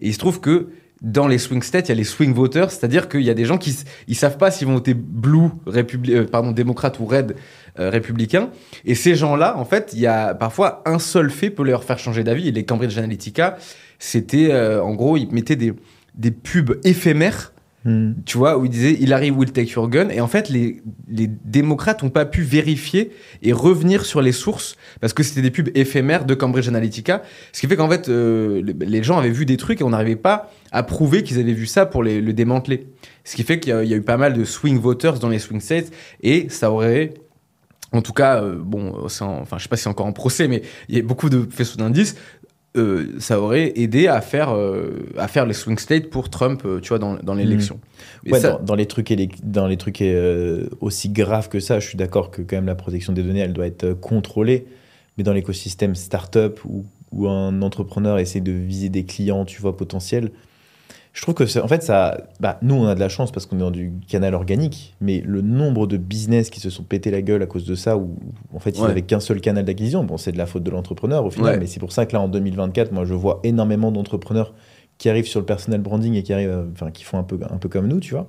Et 0.00 0.08
il 0.08 0.14
se 0.14 0.18
trouve 0.18 0.40
que 0.40 0.68
dans 1.04 1.28
les 1.28 1.36
swing 1.36 1.62
states, 1.62 1.88
il 1.88 1.90
y 1.90 1.92
a 1.92 1.96
les 1.96 2.02
swing 2.04 2.32
voters, 2.32 2.70
c'est-à-dire 2.70 3.08
qu'il 3.10 3.20
y 3.20 3.30
a 3.30 3.34
des 3.34 3.44
gens 3.44 3.58
qui 3.58 3.76
ils 4.08 4.16
savent 4.16 4.38
pas 4.38 4.50
s'ils 4.50 4.66
vont 4.66 4.74
voter 4.74 4.94
blue, 4.94 5.50
républi- 5.66 6.14
euh, 6.14 6.26
pardon, 6.26 6.50
démocrate 6.50 6.98
ou 6.98 7.04
red 7.04 7.36
euh, 7.78 7.90
républicain. 7.90 8.48
Et 8.86 8.94
ces 8.94 9.14
gens-là, 9.14 9.56
en 9.58 9.66
fait, 9.66 9.90
il 9.92 10.00
y 10.00 10.06
a 10.06 10.34
parfois 10.34 10.82
un 10.86 10.98
seul 10.98 11.30
fait 11.30 11.50
peut 11.50 11.62
leur 11.62 11.84
faire 11.84 11.98
changer 11.98 12.24
d'avis. 12.24 12.48
Et 12.48 12.52
les 12.52 12.64
Cambridge 12.64 12.96
Analytica, 12.96 13.58
c'était, 13.98 14.48
euh, 14.50 14.82
en 14.82 14.94
gros, 14.94 15.16
ils 15.18 15.30
mettaient 15.30 15.56
des, 15.56 15.74
des 16.14 16.30
pubs 16.30 16.80
éphémères 16.84 17.52
Hmm. 17.86 18.12
tu 18.24 18.38
vois, 18.38 18.56
où 18.56 18.64
il 18.64 18.70
disait 18.70 18.92
Hillary 18.94 19.30
will 19.30 19.52
take 19.52 19.70
your 19.74 19.90
gun. 19.90 20.08
Et 20.08 20.22
en 20.22 20.26
fait, 20.26 20.48
les, 20.48 20.80
les 21.06 21.26
démocrates 21.26 22.02
n'ont 22.02 22.08
pas 22.08 22.24
pu 22.24 22.40
vérifier 22.40 23.10
et 23.42 23.52
revenir 23.52 24.06
sur 24.06 24.22
les 24.22 24.32
sources 24.32 24.76
parce 25.02 25.12
que 25.12 25.22
c'était 25.22 25.42
des 25.42 25.50
pubs 25.50 25.68
éphémères 25.74 26.24
de 26.24 26.34
Cambridge 26.34 26.66
Analytica. 26.66 27.22
Ce 27.52 27.60
qui 27.60 27.66
fait 27.66 27.76
qu'en 27.76 27.90
fait, 27.90 28.08
euh, 28.08 28.62
les, 28.80 29.02
gens 29.02 29.18
avaient 29.18 29.28
vu 29.28 29.44
des 29.44 29.58
trucs 29.58 29.82
et 29.82 29.84
on 29.84 29.90
n'arrivait 29.90 30.16
pas 30.16 30.50
à 30.72 30.82
prouver 30.82 31.22
qu'ils 31.22 31.38
avaient 31.38 31.52
vu 31.52 31.66
ça 31.66 31.84
pour 31.84 32.02
les, 32.02 32.22
le 32.22 32.32
démanteler. 32.32 32.86
Ce 33.22 33.36
qui 33.36 33.42
fait 33.42 33.60
qu'il 33.60 33.70
y, 33.70 33.76
a- 33.76 33.84
il 33.84 33.92
eu 33.92 34.00
pas 34.00 34.16
mal 34.16 34.32
de 34.32 34.44
swing 34.44 34.78
voters 34.78 35.18
dans 35.18 35.28
les 35.28 35.38
swing 35.38 35.60
states 35.60 35.90
et 36.22 36.48
ça 36.48 36.70
aurait. 36.70 37.12
En 37.92 38.00
tout 38.00 38.14
cas, 38.14 38.42
euh, 38.42 38.56
bon, 38.58 38.94
en- 38.94 39.04
enfin, 39.04 39.58
je 39.58 39.62
sais 39.62 39.68
pas 39.68 39.76
si 39.76 39.82
c'est 39.82 39.88
encore 39.90 40.06
en 40.06 40.12
procès, 40.12 40.48
mais 40.48 40.62
il 40.88 40.96
y 40.96 41.00
a 41.00 41.02
beaucoup 41.02 41.28
de 41.28 41.46
faisceaux 41.50 41.76
d'indices. 41.76 42.16
Euh, 42.76 43.06
ça 43.20 43.40
aurait 43.40 43.72
aidé 43.76 44.08
à 44.08 44.20
faire, 44.20 44.50
euh, 44.54 45.06
à 45.16 45.28
faire 45.28 45.46
les 45.46 45.54
swing 45.54 45.78
states 45.78 46.10
pour 46.10 46.28
Trump, 46.30 46.62
euh, 46.64 46.80
tu 46.80 46.88
vois, 46.88 46.98
dans, 46.98 47.14
dans 47.14 47.34
l'élection. 47.34 47.78
Ouais, 48.26 48.40
ça- 48.40 48.52
dans, 48.52 48.60
dans 48.60 48.74
les 48.74 48.86
trucs, 48.86 49.12
dans 49.44 49.66
les 49.66 49.76
trucs 49.76 50.02
euh, 50.02 50.66
aussi 50.80 51.08
graves 51.08 51.48
que 51.48 51.60
ça, 51.60 51.78
je 51.80 51.86
suis 51.88 51.96
d'accord 51.96 52.30
que 52.30 52.42
quand 52.42 52.56
même 52.56 52.66
la 52.66 52.74
protection 52.74 53.12
des 53.12 53.22
données, 53.22 53.40
elle 53.40 53.52
doit 53.52 53.66
être 53.66 53.92
contrôlée. 53.92 54.66
Mais 55.16 55.22
dans 55.24 55.32
l'écosystème 55.32 55.94
startup 55.94 56.58
où, 56.64 56.84
où 57.12 57.28
un 57.28 57.62
entrepreneur 57.62 58.18
essaie 58.18 58.40
de 58.40 58.50
viser 58.50 58.88
des 58.88 59.04
clients, 59.04 59.44
tu 59.44 59.60
vois, 59.60 59.76
potentiels, 59.76 60.32
je 61.14 61.22
trouve 61.22 61.34
que, 61.34 61.58
en 61.60 61.68
fait, 61.68 61.82
ça, 61.82 62.26
bah, 62.40 62.58
nous, 62.60 62.74
on 62.74 62.86
a 62.86 62.94
de 62.96 63.00
la 63.00 63.08
chance 63.08 63.30
parce 63.30 63.46
qu'on 63.46 63.56
est 63.56 63.60
dans 63.60 63.70
du 63.70 63.92
canal 64.08 64.34
organique, 64.34 64.94
mais 65.00 65.22
le 65.24 65.40
nombre 65.42 65.86
de 65.86 65.96
business 65.96 66.50
qui 66.50 66.58
se 66.60 66.70
sont 66.70 66.82
pété 66.82 67.10
la 67.12 67.22
gueule 67.22 67.40
à 67.42 67.46
cause 67.46 67.64
de 67.64 67.76
ça, 67.76 67.96
où 67.96 68.16
en 68.52 68.58
fait, 68.58 68.70
ils 68.76 68.82
Ouais. 68.82 68.88
n'avaient 68.88 69.02
qu'un 69.02 69.20
seul 69.20 69.40
canal 69.40 69.64
d'acquisition, 69.64 70.02
bon, 70.04 70.16
c'est 70.16 70.32
de 70.32 70.38
la 70.38 70.46
faute 70.46 70.64
de 70.64 70.70
l'entrepreneur 70.72 71.24
au 71.24 71.30
final, 71.30 71.52
Ouais. 71.54 71.58
mais 71.60 71.66
c'est 71.66 71.78
pour 71.80 71.92
ça 71.92 72.04
que 72.04 72.12
là, 72.14 72.20
en 72.20 72.28
2024, 72.28 72.90
moi, 72.92 73.04
je 73.04 73.14
vois 73.14 73.38
énormément 73.44 73.92
d'entrepreneurs 73.92 74.54
qui 74.98 75.08
arrivent 75.08 75.26
sur 75.26 75.38
le 75.40 75.46
personal 75.46 75.80
branding 75.80 76.14
et 76.14 76.22
qui 76.24 76.32
arrivent, 76.32 76.50
euh, 76.50 76.64
enfin, 76.72 76.90
qui 76.90 77.04
font 77.04 77.18
un 77.18 77.24
peu, 77.24 77.38
un 77.48 77.58
peu 77.58 77.68
comme 77.68 77.86
nous, 77.88 78.00
tu 78.00 78.14
vois. 78.14 78.28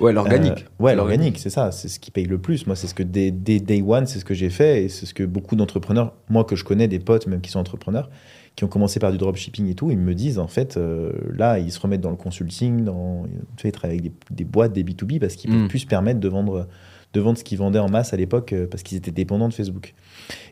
Ouais, 0.00 0.12
l'organique. 0.12 0.64
Euh, 0.80 0.84
ouais, 0.84 0.94
l'organique, 0.94 1.38
c'est 1.38 1.50
ça, 1.50 1.70
c'est 1.70 1.88
ce 1.88 1.98
qui 2.00 2.10
paye 2.10 2.24
le 2.26 2.38
plus. 2.38 2.66
Moi, 2.66 2.76
c'est 2.76 2.86
ce 2.86 2.94
que 2.94 3.02
dès, 3.02 3.30
dès 3.30 3.60
day 3.60 3.82
one, 3.86 4.06
c'est 4.06 4.18
ce 4.18 4.24
que 4.24 4.34
j'ai 4.34 4.50
fait 4.50 4.84
et 4.84 4.88
c'est 4.88 5.04
ce 5.06 5.12
que 5.14 5.22
beaucoup 5.24 5.54
d'entrepreneurs, 5.56 6.14
moi 6.30 6.44
que 6.44 6.56
je 6.56 6.64
connais, 6.64 6.88
des 6.88 6.98
potes 6.98 7.26
même 7.26 7.40
qui 7.42 7.50
sont 7.50 7.58
entrepreneurs, 7.60 8.08
qui 8.56 8.64
ont 8.64 8.68
commencé 8.68 9.00
par 9.00 9.12
du 9.12 9.18
dropshipping 9.18 9.68
et 9.70 9.74
tout, 9.74 9.90
ils 9.90 9.98
me 9.98 10.14
disent 10.14 10.38
en 10.38 10.46
fait, 10.46 10.76
euh, 10.76 11.12
là, 11.34 11.58
ils 11.58 11.72
se 11.72 11.80
remettent 11.80 12.00
dans 12.02 12.10
le 12.10 12.16
consulting, 12.16 12.84
dans, 12.84 13.24
tu 13.56 13.62
sais, 13.62 13.68
ils 13.68 13.72
travaillent 13.72 13.98
avec 13.98 14.12
des, 14.12 14.34
des 14.36 14.44
boîtes, 14.44 14.72
des 14.72 14.84
B2B 14.84 15.18
parce 15.20 15.36
qu'ils 15.36 15.50
Mm. 15.50 15.54
peuvent 15.60 15.68
plus 15.68 15.78
se 15.80 15.86
permettre 15.86 16.20
de 16.20 16.28
vendre, 16.28 16.68
de 17.14 17.20
vendre 17.20 17.38
ce 17.38 17.44
qu'ils 17.44 17.58
vendaient 17.58 17.78
en 17.78 17.88
masse 17.88 18.12
à 18.12 18.16
l'époque 18.16 18.52
euh, 18.52 18.66
parce 18.70 18.82
qu'ils 18.82 18.98
étaient 18.98 19.10
dépendants 19.10 19.48
de 19.48 19.54
Facebook. 19.54 19.94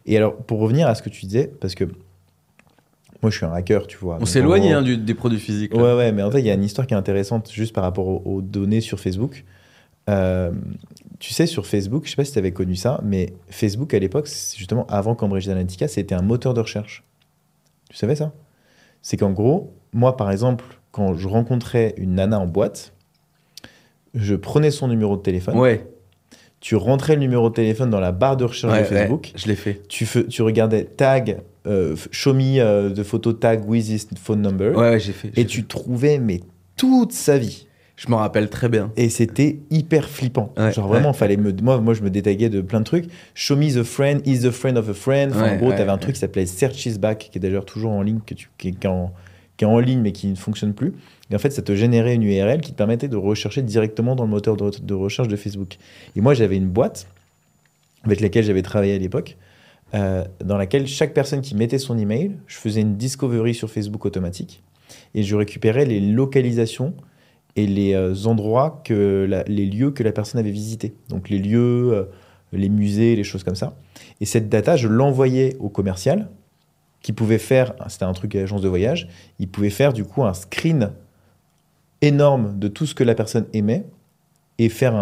Et 0.06 0.16
alors, 0.16 0.34
pour 0.36 0.60
revenir 0.60 0.88
à 0.88 0.94
ce 0.94 1.02
que 1.02 1.10
tu 1.10 1.26
disais, 1.26 1.50
parce 1.60 1.74
que 1.74 1.84
moi, 3.22 3.30
je 3.30 3.36
suis 3.36 3.44
un 3.44 3.52
hacker, 3.52 3.86
tu 3.86 3.98
vois. 3.98 4.16
On 4.20 4.24
s'éloigne 4.24 4.72
hein, 4.72 4.82
des 4.82 5.14
produits 5.14 5.38
physiques. 5.38 5.74
là. 5.74 5.82
Ouais, 5.82 5.94
ouais, 5.94 6.12
mais 6.12 6.22
en 6.22 6.30
fait, 6.30 6.40
il 6.40 6.46
y 6.46 6.50
a 6.50 6.54
une 6.54 6.64
histoire 6.64 6.86
qui 6.86 6.94
est 6.94 6.96
intéressante 6.96 7.50
juste 7.52 7.74
par 7.74 7.84
rapport 7.84 8.06
aux, 8.08 8.22
aux 8.24 8.40
données 8.40 8.80
sur 8.80 8.98
Facebook. 8.98 9.44
Euh, 10.08 10.50
tu 11.18 11.34
sais, 11.34 11.44
sur 11.44 11.66
Facebook, 11.66 12.04
je 12.06 12.10
sais 12.10 12.16
pas 12.16 12.24
si 12.24 12.32
tu 12.32 12.38
avais 12.38 12.52
connu 12.52 12.76
ça, 12.76 12.98
mais 13.04 13.34
Facebook 13.50 13.92
à 13.92 13.98
l'époque, 13.98 14.26
justement 14.56 14.86
avant 14.86 15.14
Cambridge 15.14 15.46
Analytica, 15.48 15.86
c'était 15.86 16.14
un 16.14 16.22
moteur 16.22 16.54
de 16.54 16.60
recherche. 16.60 17.04
Tu 17.90 17.96
savais 17.96 18.16
ça? 18.16 18.32
C'est 19.02 19.16
qu'en 19.18 19.32
gros, 19.32 19.74
moi 19.92 20.16
par 20.16 20.30
exemple, 20.30 20.64
quand 20.92 21.14
je 21.14 21.28
rencontrais 21.28 21.94
une 21.98 22.14
nana 22.14 22.38
en 22.40 22.46
boîte, 22.46 22.92
je 24.14 24.34
prenais 24.34 24.70
son 24.70 24.88
numéro 24.88 25.16
de 25.16 25.22
téléphone, 25.22 25.56
Ouais, 25.58 25.86
tu 26.60 26.76
rentrais 26.76 27.14
le 27.14 27.20
numéro 27.20 27.48
de 27.48 27.54
téléphone 27.54 27.90
dans 27.90 28.00
la 28.00 28.12
barre 28.12 28.36
de 28.36 28.44
recherche 28.44 28.72
ouais, 28.72 28.80
de 28.80 28.84
Facebook, 28.86 29.30
ouais, 29.34 29.40
je 29.40 29.46
l'ai 29.48 29.54
fait. 29.56 29.82
tu, 29.88 30.42
regardais 30.42 30.84
tag, 30.84 31.40
euh, 31.66 31.96
show 32.10 32.34
me 32.34 32.58
euh, 32.60 32.90
de 32.90 33.02
photo 33.02 33.32
tag 33.32 33.66
with 33.68 33.88
his 33.88 34.06
phone 34.20 34.42
number, 34.42 34.76
Ouais, 34.76 34.98
j'ai 35.00 35.12
fait. 35.12 35.30
et 35.36 35.46
tu 35.46 35.64
trouvais 35.64 36.18
mais 36.18 36.40
toute 36.76 37.12
sa 37.12 37.38
vie. 37.38 37.66
Je 38.00 38.08
m'en 38.08 38.16
rappelle 38.16 38.48
très 38.48 38.70
bien. 38.70 38.90
Et 38.96 39.10
c'était 39.10 39.58
hyper 39.68 40.08
flippant. 40.08 40.54
Ouais, 40.56 40.72
Genre 40.72 40.88
vraiment, 40.88 41.08
ouais, 41.10 41.14
fallait 41.14 41.36
me, 41.36 41.52
moi, 41.60 41.82
moi, 41.82 41.92
je 41.92 42.00
me 42.00 42.08
détaguais 42.08 42.48
de 42.48 42.62
plein 42.62 42.80
de 42.80 42.84
trucs. 42.86 43.04
Show 43.34 43.56
me 43.56 43.68
the 43.68 43.82
friend, 43.82 44.26
is 44.26 44.40
the 44.40 44.50
friend 44.50 44.78
of 44.78 44.88
a 44.88 44.94
friend. 44.94 45.32
Enfin, 45.32 45.42
Ouais, 45.42 45.50
en 45.50 45.56
gros, 45.56 45.68
ouais, 45.68 45.76
tu 45.76 45.82
avais 45.82 45.90
un 45.90 45.98
truc 45.98 46.14
qui 46.14 46.20
s'appelait 46.20 46.46
Search 46.46 46.86
is 46.86 46.98
back, 46.98 47.28
qui 47.30 47.36
est 47.36 47.42
d'ailleurs 47.42 47.66
toujours 47.66 47.90
en 47.92 48.00
ligne, 48.00 48.20
que 48.24 48.32
tu, 48.32 48.48
qui, 48.56 48.68
est, 48.68 48.72
qui 48.72 48.86
est 48.86 48.90
en, 48.90 49.12
qui 49.58 49.64
est 49.64 49.68
en 49.68 49.78
ligne 49.78 50.00
mais 50.00 50.12
qui 50.12 50.28
ne 50.28 50.34
fonctionne 50.34 50.72
plus. 50.72 50.94
Et 51.30 51.34
en 51.34 51.38
fait, 51.38 51.50
ça 51.50 51.60
te 51.60 51.74
générait 51.74 52.14
une 52.14 52.22
URL 52.22 52.62
qui 52.62 52.72
te 52.72 52.76
permettait 52.78 53.06
de 53.08 53.18
rechercher 53.18 53.60
directement 53.60 54.16
dans 54.16 54.24
le 54.24 54.30
moteur 54.30 54.56
de, 54.56 54.70
de 54.82 54.94
recherche 54.94 55.28
de 55.28 55.36
Facebook. 55.36 55.76
Et 56.16 56.22
moi, 56.22 56.32
j'avais 56.32 56.56
une 56.56 56.68
boîte 56.68 57.06
avec 58.04 58.20
laquelle 58.20 58.44
j'avais 58.44 58.62
travaillé 58.62 58.94
à 58.94 58.98
l'époque, 58.98 59.36
euh, 59.92 60.24
dans 60.42 60.56
laquelle 60.56 60.86
chaque 60.86 61.12
personne 61.12 61.42
qui 61.42 61.54
mettait 61.54 61.78
son 61.78 61.98
email, 61.98 62.32
je 62.46 62.56
faisais 62.56 62.80
une 62.80 62.96
discovery 62.96 63.54
sur 63.54 63.70
Facebook 63.70 64.06
automatique 64.06 64.62
et 65.14 65.22
je 65.22 65.36
récupérais 65.36 65.84
les 65.84 66.00
localisations 66.00 66.94
et 67.56 67.66
les 67.66 67.94
euh, 67.94 68.14
endroits, 68.26 68.80
que 68.84 69.26
la- 69.28 69.42
les 69.44 69.66
lieux 69.66 69.90
que 69.90 70.02
la 70.02 70.12
personne 70.12 70.38
avait 70.40 70.50
visités. 70.50 70.94
Donc 71.08 71.28
les 71.28 71.38
lieux, 71.38 71.92
euh, 71.92 72.04
les 72.52 72.68
musées, 72.68 73.16
les 73.16 73.24
choses 73.24 73.44
comme 73.44 73.54
ça. 73.56 73.74
Et 74.20 74.24
cette 74.24 74.48
data, 74.48 74.76
je 74.76 74.88
l'envoyais 74.88 75.56
au 75.60 75.68
commercial 75.68 76.28
qui 77.02 77.12
pouvait 77.12 77.38
faire, 77.38 77.74
c'était 77.88 78.04
un 78.04 78.12
truc 78.12 78.34
à 78.34 78.40
l'agence 78.40 78.60
de 78.60 78.68
voyage, 78.68 79.08
il 79.38 79.48
pouvait 79.48 79.70
faire 79.70 79.92
du 79.92 80.04
coup 80.04 80.22
un 80.24 80.34
screen 80.34 80.90
énorme 82.02 82.58
de 82.58 82.68
tout 82.68 82.86
ce 82.86 82.94
que 82.94 83.04
la 83.04 83.14
personne 83.14 83.46
aimait 83.52 83.84
et 84.58 84.68
faire 84.68 84.94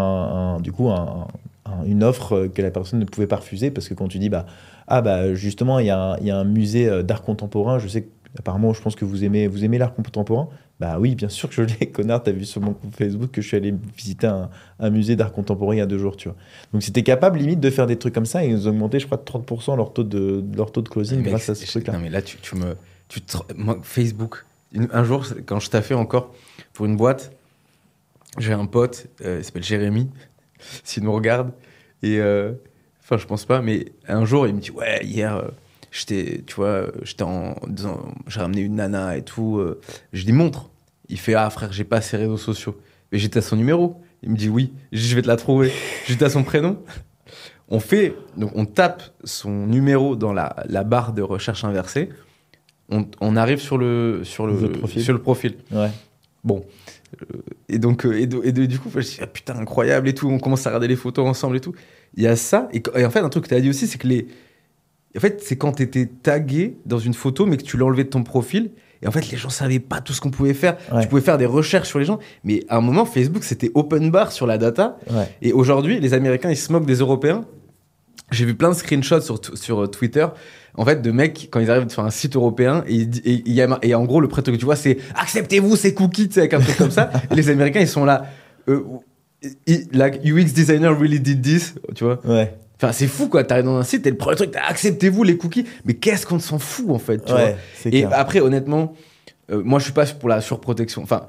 du 0.61 0.73
coup 0.73 0.89
un- 0.91 1.29
un- 1.65 1.85
une 1.85 2.03
offre 2.05 2.47
que 2.47 2.63
la 2.63 2.71
personne 2.71 2.99
ne 3.01 3.05
pouvait 3.05 3.27
pas 3.27 3.37
refuser 3.37 3.71
parce 3.71 3.89
que 3.89 3.95
quand 3.95 4.09
tu 4.09 4.19
dis 4.19 4.29
bah 4.29 4.47
ah 4.87 5.01
bah 5.03 5.35
justement 5.35 5.79
il 5.81 5.87
y, 5.87 5.91
a 5.91 6.01
un- 6.13 6.17
il 6.19 6.27
y 6.27 6.31
a 6.31 6.37
un 6.39 6.45
musée 6.45 6.89
euh, 6.89 7.03
d'art 7.03 7.23
contemporain 7.23 7.79
je 7.79 7.89
sais 7.89 8.09
apparemment 8.39 8.73
je 8.73 8.81
pense 8.83 8.95
que 8.97 9.05
vous 9.05 9.25
aimez 9.25 9.47
vous 9.49 9.65
aimez 9.65 9.79
l'art 9.79 9.95
contemporain 9.95 10.49
bah 10.81 10.99
oui 11.01 11.15
bien 11.15 11.29
sûr 11.29 11.49
que 11.49 11.55
je 11.55 11.63
l'ai 11.63 11.87
connard 11.93 12.23
t'as 12.23 12.31
vu 12.33 12.45
sur 12.45 12.61
mon 12.61 12.73
compte 12.73 12.95
Facebook 12.95 13.31
que 13.33 13.43
je 13.43 13.49
suis 13.49 13.57
allé 13.57 13.75
visiter 13.97 14.27
un, 14.29 14.49
un 14.79 14.91
musée 14.91 15.17
d'art 15.17 15.33
contemporain 15.33 15.75
il 15.75 15.79
y 15.79 15.81
a 15.81 15.87
deux 15.87 15.99
jours 15.99 16.17
tu 16.17 16.29
vois 16.29 16.37
donc 16.73 16.83
c'était 16.83 17.03
capable 17.03 17.39
limite 17.39 17.61
de 17.61 17.71
faire 17.71 17.87
des 17.87 17.97
trucs 17.97 18.15
comme 18.15 18.27
ça 18.27 18.45
et 18.45 18.49
ils 18.51 18.67
ont 18.69 18.71
augmenté 18.71 19.01
je 19.01 19.07
crois 19.07 19.19
de 19.19 19.25
30% 19.25 19.77
leur 19.77 19.93
taux 19.93 20.05
de 20.05 20.45
leur 20.57 20.71
taux 20.71 20.83
de 20.83 20.89
closing 20.89 21.19
Mec, 21.19 21.29
grâce 21.31 21.49
à 21.49 21.55
ce 21.55 21.65
c'est- 21.67 21.71
truc 21.73 21.87
là 21.89 21.95
Non, 21.95 22.01
mais 22.01 22.11
là, 22.11 22.23
tu, 22.23 22.37
tu 22.39 22.55
me. 22.57 22.77
Tu 23.09 23.21
te- 23.23 23.37
moi, 23.57 23.79
Facebook, 23.83 24.45
une- 24.73 24.89
un 24.93 25.03
jour, 25.03 25.25
quand 25.47 25.59
je 25.61 25.71
taffais 25.71 25.95
encore 25.95 26.33
pour 26.75 26.85
une 26.87 26.97
boîte, 26.97 27.33
j'ai 28.39 28.53
un 28.53 28.67
pote, 28.67 29.07
euh, 29.25 29.39
il 29.41 29.45
s'appelle 29.45 29.63
Jérémy, 29.65 30.09
s'il 30.85 31.03
nous 31.05 31.13
regarde. 31.13 31.53
Et. 32.03 32.19
euh, 32.21 32.53
Enfin, 33.03 33.17
je 33.17 33.27
pense 33.27 33.47
pas, 33.47 33.63
mais 33.63 33.87
un 34.07 34.27
jour, 34.27 34.47
il 34.47 34.55
me 34.55 34.61
dit 34.61 34.71
Ouais, 34.71 35.01
hier, 35.03 35.35
euh, 35.37 35.49
j'étais, 35.91 36.43
tu 36.47 36.55
vois, 36.57 36.67
euh, 36.67 36.91
j'étais 37.03 37.23
en. 37.25 37.55
J'ai 38.29 38.41
ramené 38.41 38.61
une 38.63 38.77
nana 38.77 39.17
et 39.17 39.23
tout. 39.23 39.59
euh. 39.59 39.81
Je 40.13 40.25
lui 40.27 40.33
montre. 40.33 40.71
Il 41.09 41.19
fait 41.19 41.35
Ah, 41.35 41.49
frère, 41.51 41.73
j'ai 41.73 41.85
pas 41.85 42.01
ses 42.01 42.17
réseaux 42.17 42.37
sociaux. 42.37 42.77
Mais 43.13 43.19
j'étais 43.19 43.39
à 43.39 43.43
son 43.43 43.57
numéro. 43.57 44.01
Il 44.23 44.31
me 44.31 44.37
dit 44.37 44.49
Oui. 44.49 44.73
Je 44.93 45.01
dis 45.01 45.09
Je 45.09 45.15
vais 45.17 45.23
te 45.23 45.29
la 45.29 45.37
trouver. 45.37 45.73
J'étais 46.07 46.25
à 46.25 46.31
son 46.31 46.45
prénom? 46.45 46.79
On 47.71 47.81
fait, 47.81 48.15
donc 48.39 48.53
on 48.55 48.65
tape 48.65 49.03
son 49.25 49.67
numéro 49.67 50.17
dans 50.17 50.33
la, 50.33 50.57
la 50.71 50.85
barre 50.85 51.13
de 51.13 51.21
recherche 51.21 51.65
inversée. 51.65 52.09
On, 52.89 53.07
on 53.21 53.37
arrive 53.37 53.59
sur 53.61 53.77
le, 53.77 54.21
sur 54.25 54.47
le, 54.47 54.59
Le 54.59 54.73
profil. 54.73 55.03
sur 55.03 55.13
le 55.13 55.21
profil. 55.21 55.57
ouais 55.73 55.91
Et 57.69 57.79
donc, 57.79 58.07
euh, 58.07 58.19
et, 58.19 58.27
de- 58.27 58.41
et 58.45 58.53
de- 58.53 58.65
du 58.67 58.79
coup, 58.79 58.89
je 58.91 58.97
me 58.97 59.03
suis 59.03 59.17
dit, 59.19 59.21
ah, 59.23 59.27
putain, 59.27 59.57
incroyable 59.59 60.09
et 60.09 60.15
tout. 60.15 60.29
On 60.29 60.39
commence 60.39 60.67
à 60.67 60.71
regarder 60.71 60.89
les 60.89 60.97
photos 60.97 61.27
ensemble 61.27 61.57
et 61.57 61.61
tout. 61.61 61.75
Il 62.17 62.23
y 62.23 62.27
a 62.27 62.37
ça. 62.37 62.69
Et, 62.73 62.83
et 62.97 63.05
en 63.05 63.11
fait, 63.11 63.19
un 63.21 63.29
truc 63.29 63.45
que 63.45 63.49
tu 63.51 63.55
as 63.55 63.61
dit 63.61 63.69
aussi, 63.71 63.87
c'est 63.87 63.99
que 63.99 64.07
les. 64.07 64.29
En 65.17 65.21
fait, 65.21 65.43
c'est 65.43 65.57
quand 65.57 65.73
tu 65.73 65.83
étais 65.83 66.07
tagué 66.07 66.79
dans 66.87 66.99
une 66.99 67.15
photo, 67.15 67.47
mais 67.47 67.57
que 67.57 67.63
tu 67.63 67.81
enlevé 67.83 68.05
de 68.05 68.11
ton 68.11 68.23
profil. 68.23 68.71
Et 69.03 69.07
en 69.07 69.11
fait, 69.11 69.31
les 69.31 69.37
gens 69.39 69.49
savaient 69.49 69.79
pas 69.79 70.01
tout 70.01 70.13
ce 70.13 70.21
qu'on 70.21 70.31
pouvait 70.31 70.55
faire. 70.55 70.77
Ouais. 70.93 71.03
Tu 71.03 71.09
pouvais 71.09 71.23
faire 71.23 71.39
des 71.39 71.47
recherches 71.47 71.89
sur 71.89 71.99
les 71.99 72.05
gens. 72.05 72.19
Mais 72.45 72.65
à 72.69 72.77
un 72.77 72.81
moment, 72.81 73.05
Facebook, 73.05 73.45
c'était 73.45 73.71
open 73.75 74.11
bar 74.11 74.33
sur 74.33 74.47
la 74.47 74.59
data. 74.59 74.99
ouais 75.11 75.29
Et 75.41 75.53
aujourd'hui, 75.53 76.01
les 76.01 76.15
Américains, 76.15 76.51
ils 76.51 76.57
se 76.57 76.73
moquent 76.73 76.87
des 76.87 76.97
Européens. 76.97 77.45
J'ai 78.31 78.45
vu 78.45 78.55
plein 78.55 78.69
de 78.69 78.75
screenshots 78.75 79.23
sur, 79.23 79.41
sur 79.57 79.85
euh, 79.85 79.87
Twitter, 79.87 80.27
en 80.75 80.85
fait, 80.85 81.01
de 81.01 81.11
mecs, 81.11 81.49
quand 81.51 81.61
ils 81.61 81.71
arrivent 81.71 81.89
sur 81.89 82.05
un 82.05 82.11
site 82.11 82.37
européen, 82.37 82.85
et, 82.87 83.95
en 83.95 84.05
gros, 84.05 84.21
le 84.21 84.29
prétexte 84.29 84.57
que 84.57 84.61
tu 84.61 84.67
vois, 84.67 84.77
c'est 84.77 84.99
acceptez-vous 85.15 85.77
ces 85.77 85.95
cookies, 85.95 86.29
avec 86.37 86.53
un 86.53 86.61
truc 86.61 86.77
comme 86.77 86.91
ça. 86.91 87.11
Les 87.31 87.49
Américains, 87.49 87.81
ils 87.81 87.89
sont 87.89 88.05
là. 88.05 88.27
euh, 88.69 88.83
like, 89.93 90.21
UX 90.27 90.53
designer 90.53 90.95
really 90.99 91.21
did 91.21 91.41
this, 91.41 91.75
tu 91.95 92.05
vois. 92.05 92.21
ouais 92.27 92.55
Enfin, 92.81 92.93
c'est 92.93 93.07
fou, 93.09 93.29
quoi. 93.29 93.43
T'arrives 93.45 93.65
dans 93.65 93.77
un 93.77 93.83
site, 93.83 94.07
et 94.07 94.11
le 94.11 94.17
premier 94.17 94.37
truc, 94.37 94.55
acceptez-vous 94.57 95.25
les 95.25 95.37
cookies. 95.37 95.65
Mais 95.85 95.95
qu'est-ce 95.95 96.27
qu'on 96.27 96.39
s'en 96.39 96.59
fout, 96.59 96.91
en 96.91 96.99
fait, 96.99 97.25
tu 97.25 97.33
vois. 97.33 97.41
ouais 97.43 97.57
c'est 97.75 97.89
Et 97.93 98.03
clair. 98.03 98.11
après, 98.13 98.41
honnêtement, 98.41 98.93
euh, 99.51 99.63
moi, 99.65 99.79
je 99.81 99.85
suis 99.85 99.93
pas 99.93 100.07
pour 100.07 100.29
la 100.29 100.41
surprotection. 100.41 101.03
Enfin, 101.03 101.27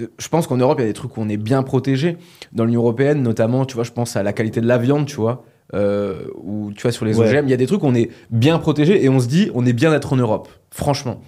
euh, 0.00 0.06
je 0.18 0.28
pense 0.28 0.46
qu'en 0.46 0.56
Europe, 0.58 0.78
il 0.78 0.82
y 0.82 0.84
a 0.84 0.88
des 0.88 0.94
trucs 0.94 1.16
où 1.16 1.20
on 1.20 1.28
est 1.28 1.36
bien 1.36 1.62
protégé. 1.64 2.18
Dans 2.52 2.64
l'Union 2.64 2.80
européenne, 2.82 3.20
notamment, 3.22 3.64
tu 3.66 3.74
vois, 3.74 3.84
je 3.84 3.90
pense 3.90 4.14
à 4.16 4.22
la 4.22 4.32
qualité 4.32 4.60
de 4.60 4.66
la 4.68 4.78
viande, 4.78 5.06
tu 5.06 5.16
vois. 5.16 5.44
Euh, 5.74 6.26
ou 6.36 6.70
tu 6.76 6.82
vois, 6.82 6.92
sur 6.92 7.04
les 7.04 7.18
Ouais. 7.18 7.28
OGM, 7.28 7.46
il 7.46 7.50
y 7.50 7.54
a 7.54 7.56
des 7.56 7.66
trucs 7.66 7.82
où 7.82 7.86
on 7.86 7.94
est 7.94 8.10
bien 8.30 8.58
protégé 8.58 9.02
et 9.02 9.08
on 9.08 9.18
se 9.20 9.26
dit, 9.26 9.50
on 9.54 9.64
est 9.66 9.72
bien 9.72 9.90
d'être 9.90 10.12
en 10.12 10.16
Europe, 10.16 10.48
franchement. 10.70 11.20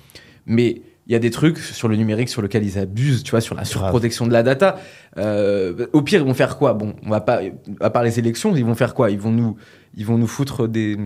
Mais 0.46 0.82
il 1.06 1.12
y 1.12 1.16
a 1.16 1.18
des 1.18 1.30
trucs 1.30 1.58
sur 1.58 1.86
le 1.88 1.96
numérique 1.96 2.28
sur 2.30 2.40
lesquels 2.40 2.64
ils 2.64 2.78
abusent, 2.78 3.22
tu 3.22 3.32
vois, 3.32 3.40
sur 3.42 3.54
la 3.54 3.64
surprotection 3.64 4.26
de 4.26 4.32
la 4.32 4.42
data. 4.42 4.78
Euh, 5.18 5.86
au 5.92 6.00
pire, 6.02 6.20
ils 6.20 6.26
vont 6.26 6.34
faire 6.34 6.56
quoi? 6.56 6.72
Bon, 6.74 6.94
on 7.04 7.10
va 7.10 7.20
pas, 7.20 7.40
à 7.80 7.90
part 7.90 8.02
les 8.04 8.18
élections, 8.18 8.56
ils 8.56 8.64
vont 8.64 8.74
faire 8.74 8.94
quoi? 8.94 9.10
Ils 9.10 9.18
vont 9.20 9.30
nous, 9.30 9.56
ils 9.96 10.06
vont 10.06 10.16
nous 10.16 10.26
foutre 10.26 10.66
des, 10.66 10.96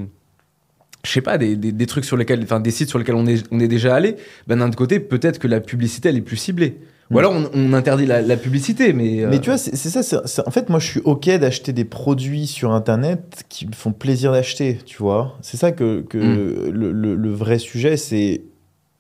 je 1.05 1.11
sais 1.11 1.21
pas, 1.21 1.37
des, 1.39 1.57
des, 1.57 1.73
des 1.73 1.87
trucs 1.87 2.05
sur 2.05 2.17
lesquels, 2.17 2.41
enfin, 2.43 2.61
des 2.61 2.71
sites 2.71 2.89
sur 2.89 2.99
lesquels 2.99 3.17
on 3.17 3.27
est, 3.27 3.45
on 3.51 3.61
est 3.61 3.69
déjà 3.69 3.95
allé. 3.95 4.17
Ben, 4.47 4.57
d'un 4.59 4.69
autre 4.69 4.77
côté, 4.79 5.01
peut-être 5.01 5.39
que 5.39 5.49
la 5.49 5.61
publicité, 5.61 6.09
elle 6.11 6.17
est 6.17 6.21
plus 6.23 6.37
ciblée. 6.37 6.79
Ou 7.11 7.19
alors, 7.19 7.33
on, 7.33 7.49
on 7.55 7.73
interdit 7.73 8.05
la, 8.05 8.21
la 8.21 8.37
publicité, 8.37 8.93
mais. 8.93 9.25
euh, 9.25 9.29
Mais 9.31 9.41
tu 9.41 9.49
vois, 9.49 9.57
c'est 9.59 9.75
ça. 9.77 10.03
c'est- 10.03 10.27
c'est- 10.27 10.47
en 10.47 10.51
fait, 10.51 10.69
moi, 10.69 10.79
je 10.79 10.87
suis 10.87 11.01
OK 11.05 11.25
d'acheter 11.39 11.73
des 11.73 11.87
produits 11.87 12.47
sur 12.47 12.71
Internet 12.73 13.45
qui 13.49 13.67
me 13.67 13.73
font 13.73 13.93
plaisir 13.93 14.31
d'acheter, 14.33 14.79
tu 14.85 14.99
vois. 14.99 15.39
C'est 15.41 15.57
ça 15.57 15.73
que, 15.73 16.03
que 16.03 16.19
Mm. 16.19 16.71
le, 16.71 16.93
le- 16.93 17.15
le 17.17 17.31
vrai 17.33 17.59
sujet, 17.59 17.97
c'est 17.97 18.43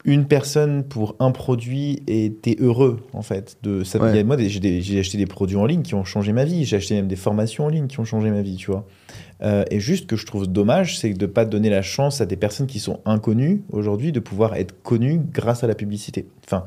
une 0.08 0.26
personne 0.26 0.84
pour 0.84 1.14
un 1.20 1.30
produit 1.32 2.02
et 2.06 2.32
t'es 2.32 2.56
heureux, 2.60 3.00
en 3.12 3.22
fait. 3.22 3.58
De, 3.62 3.84
ça, 3.84 4.00
Ouais. 4.02 4.24
moi, 4.24 4.36
j'ai 4.38 4.98
acheté 4.98 5.18
des 5.18 5.26
produits 5.26 5.56
en 5.56 5.66
ligne 5.66 5.82
qui 5.82 5.94
ont 5.94 6.04
changé 6.04 6.32
ma 6.32 6.44
vie. 6.44 6.64
J'ai 6.64 6.76
acheté 6.76 6.94
même 6.94 7.08
des 7.08 7.16
formations 7.16 7.66
en 7.66 7.68
ligne 7.68 7.86
qui 7.86 8.00
ont 8.00 8.04
changé 8.04 8.30
ma 8.30 8.40
vie, 8.42 8.56
tu 8.56 8.70
vois. 8.70 8.86
Euh, 9.42 9.64
et 9.70 9.80
juste 9.80 10.06
que 10.06 10.16
je 10.16 10.24
trouve 10.26 10.46
dommage, 10.46 10.98
c'est 10.98 11.10
de 11.12 11.26
ne 11.26 11.30
pas 11.30 11.44
donner 11.44 11.70
la 11.70 11.82
chance 11.82 12.20
à 12.20 12.26
des 12.26 12.36
personnes 12.36 12.66
qui 12.66 12.80
sont 12.80 13.00
inconnues 13.04 13.62
aujourd'hui 13.70 14.10
de 14.10 14.20
pouvoir 14.20 14.54
être 14.54 14.74
connues 14.82 15.20
grâce 15.32 15.62
à 15.62 15.66
la 15.66 15.74
publicité. 15.74 16.26
Enfin, 16.46 16.64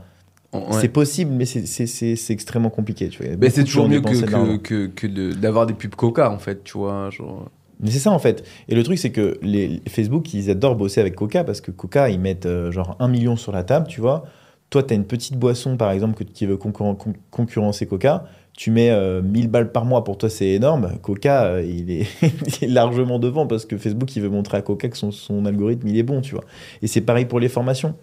ouais. 0.53 0.61
c'est 0.79 0.87
possible, 0.89 1.31
mais 1.31 1.45
c'est- 1.45 2.29
extrêmement 2.31 2.69
compliqué. 2.69 3.09
Tu 3.09 3.23
vois. 3.23 3.35
Mais 3.39 3.49
c'est 3.49 3.63
toujours 3.63 3.89
mieux 3.89 4.01
que, 4.01 4.57
que, 4.57 4.85
que, 4.87 5.07
de- 5.07 5.33
d'avoir 5.33 5.65
des 5.65 5.73
pubs 5.73 5.95
Coca, 5.95 6.29
en 6.31 6.37
fait, 6.39 6.63
tu 6.63 6.77
vois. 6.77 7.09
Genre... 7.09 7.49
Mais 7.81 7.91
c'est 7.91 7.99
ça 7.99 8.11
en 8.11 8.19
fait. 8.19 8.43
Et 8.69 8.75
le 8.75 8.83
truc, 8.83 8.97
c'est 8.99 9.11
que 9.11 9.37
les 9.41 9.81
Facebook, 9.87 10.33
ils 10.33 10.49
adorent 10.49 10.75
bosser 10.75 11.01
avec 11.01 11.15
Coca 11.15 11.43
parce 11.43 11.61
que 11.61 11.71
Coca, 11.71 12.09
ils 12.09 12.19
mettent 12.19 12.45
euh, 12.45 12.71
genre 12.71 12.95
un 12.99 13.07
million 13.07 13.35
sur 13.35 13.51
la 13.51 13.63
table, 13.63 13.87
tu 13.87 14.01
vois. 14.01 14.23
Toi, 14.69 14.83
tu 14.83 14.93
as 14.93 14.95
une 14.95 15.03
petite 15.05 15.35
boisson, 15.35 15.75
par 15.75 15.91
exemple, 15.91 16.15
que, 16.15 16.23
qui 16.23 16.45
veut 16.45 16.55
concurren- 16.55 16.95
con- 16.95 17.13
concurrencer 17.29 17.85
Coca. 17.87 18.25
Tu 18.55 18.71
mets 18.71 18.89
euh, 18.91 19.21
1000 19.21 19.47
balles 19.49 19.71
par 19.71 19.83
mois, 19.83 20.03
pour 20.03 20.17
toi, 20.17 20.29
c'est 20.29 20.49
énorme. 20.49 20.93
Coca, 21.01 21.45
euh, 21.45 21.63
il, 21.67 21.91
est, 21.91 22.67
largement 22.67 23.19
devant 23.19 23.47
parce 23.47 23.65
que 23.65 23.77
Facebook, 23.77 24.15
il 24.15 24.21
veut 24.21 24.29
montrer 24.29 24.57
à 24.57 24.61
Coca 24.61 24.87
que 24.87 24.97
son, 24.97 25.45
algorithme, 25.45 25.87
il 25.87 25.97
est 25.97 26.03
bon, 26.03 26.21
tu 26.21 26.35
vois. 26.35 26.45
Et 26.81 26.87
c'est 26.87 27.01
pareil 27.01 27.25
pour 27.25 27.39
les 27.39 27.49
formations. 27.49 27.95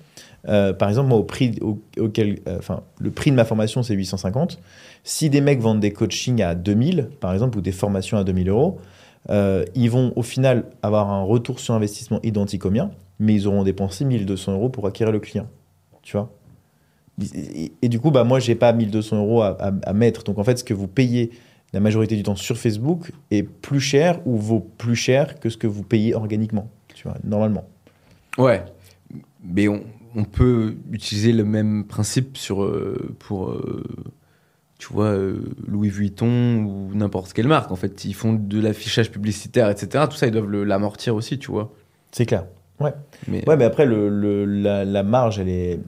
Euh, 0.48 0.72
par 0.72 0.88
exemple, 0.90 1.08
moi, 1.08 1.18
au 1.18 1.24
prix, 1.24 1.58
au- 1.62 1.80
auquel, 1.98 2.40
enfin, 2.58 2.82
le 3.00 3.10
prix 3.10 3.30
de 3.30 3.36
ma 3.36 3.44
formation, 3.44 3.82
c'est 3.82 3.94
850. 3.94 4.58
Si 5.04 5.30
des 5.30 5.40
mecs 5.40 5.60
vendent 5.60 5.80
des 5.80 5.92
coachings 5.92 6.42
à 6.42 6.54
2000, 6.54 7.08
par 7.20 7.32
exemple, 7.32 7.56
ou 7.56 7.60
des 7.62 7.72
formations 7.72 8.18
à 8.18 8.24
2000 8.24 8.48
euros, 8.50 8.78
euh, 9.30 9.64
ils 9.74 9.90
vont 9.90 10.12
au 10.16 10.22
final 10.22 10.64
avoir 10.82 11.10
un 11.10 11.22
retour 11.22 11.60
sur 11.60 11.74
investissement 11.74 12.20
identique 12.22 12.64
au 12.64 12.70
mien, 12.70 12.90
mais 13.18 13.34
ils 13.34 13.46
auront 13.46 13.62
dépensé 13.64 14.04
1200 14.04 14.52
euros 14.52 14.68
pour 14.68 14.86
acquérir 14.86 15.12
le 15.12 15.20
client. 15.20 15.46
Tu 16.02 16.16
vois? 16.16 16.30
Et, 17.82 17.88
du 17.88 17.98
coup, 17.98 18.10
bah, 18.12 18.22
moi, 18.24 18.38
j'ai 18.38 18.54
pas 18.54 18.72
1200 18.72 19.16
euros 19.18 19.42
à, 19.42 19.48
à- 19.60 19.72
à 19.82 19.92
mettre. 19.92 20.22
Donc, 20.22 20.38
en 20.38 20.44
fait, 20.44 20.56
ce 20.58 20.64
que 20.64 20.72
vous 20.74 20.86
payez 20.86 21.30
la 21.72 21.80
majorité 21.80 22.16
du 22.16 22.22
temps 22.22 22.36
sur 22.36 22.56
Facebook 22.56 23.12
est 23.30 23.42
plus 23.42 23.80
cher 23.80 24.20
ou 24.24 24.36
vaut 24.36 24.60
plus 24.78 24.94
cher 24.96 25.38
que 25.40 25.50
ce 25.50 25.56
que 25.56 25.66
vous 25.66 25.82
payez 25.82 26.14
organiquement, 26.14 26.70
tu 26.94 27.02
vois, 27.08 27.16
normalement. 27.24 27.64
Ouais. 28.38 28.62
Mais 29.44 29.68
on, 29.68 29.82
on 30.14 30.24
peut 30.24 30.76
utiliser 30.92 31.32
le 31.32 31.44
même 31.44 31.84
principe 31.84 32.38
sur, 32.38 32.62
euh, 32.62 33.14
pour, 33.18 33.50
euh, 33.50 33.84
tu 34.78 34.92
vois, 34.92 35.06
euh, 35.06 35.40
Louis 35.66 35.88
Vuitton 35.88 36.62
ou 36.64 36.90
n'importe 36.94 37.32
quelle 37.32 37.48
marque. 37.48 37.70
En 37.72 37.76
fait, 37.76 38.04
ils 38.04 38.14
font 38.14 38.32
de 38.32 38.60
l'affichage 38.60 39.10
publicitaire, 39.10 39.68
etc. 39.70 40.04
Tout 40.08 40.16
ça, 40.16 40.26
ils 40.26 40.32
doivent 40.32 40.50
l'amortir 40.62 41.14
aussi, 41.14 41.38
tu 41.38 41.50
vois. 41.50 41.72
C'est 42.12 42.26
clair. 42.26 42.44
Mais, 43.26 43.42
Ouais, 43.48 43.56
mais 43.56 43.64
après, 43.64 43.86
le, 43.86 44.08
le- 44.08 44.44
la, 44.44 44.84
la 44.84 45.02
marge, 45.02 45.38
elle 45.40 45.48
est. 45.48 45.80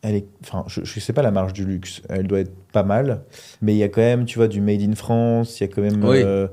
Elle 0.00 0.14
est, 0.16 0.26
enfin, 0.42 0.64
je, 0.68 0.80
je 0.84 1.00
sais 1.00 1.12
pas 1.12 1.22
la 1.22 1.30
marge 1.30 1.52
du 1.54 1.64
luxe. 1.64 2.02
Elle 2.08 2.26
doit 2.26 2.40
être 2.40 2.52
pas 2.72 2.82
mal. 2.82 3.20
Mais 3.62 3.74
il 3.74 3.78
y 3.78 3.82
a 3.82 3.88
quand 3.88 4.00
même, 4.02 4.24
tu 4.26 4.38
vois, 4.38 4.48
du 4.48 4.60
made 4.60 4.82
in 4.82 4.94
France. 4.94 5.60
Il 5.60 5.64
y 5.64 5.66
a 5.66 5.68
quand 5.72 5.82
même. 5.82 6.02
Oui. 6.04 6.20
euh, 6.24 6.48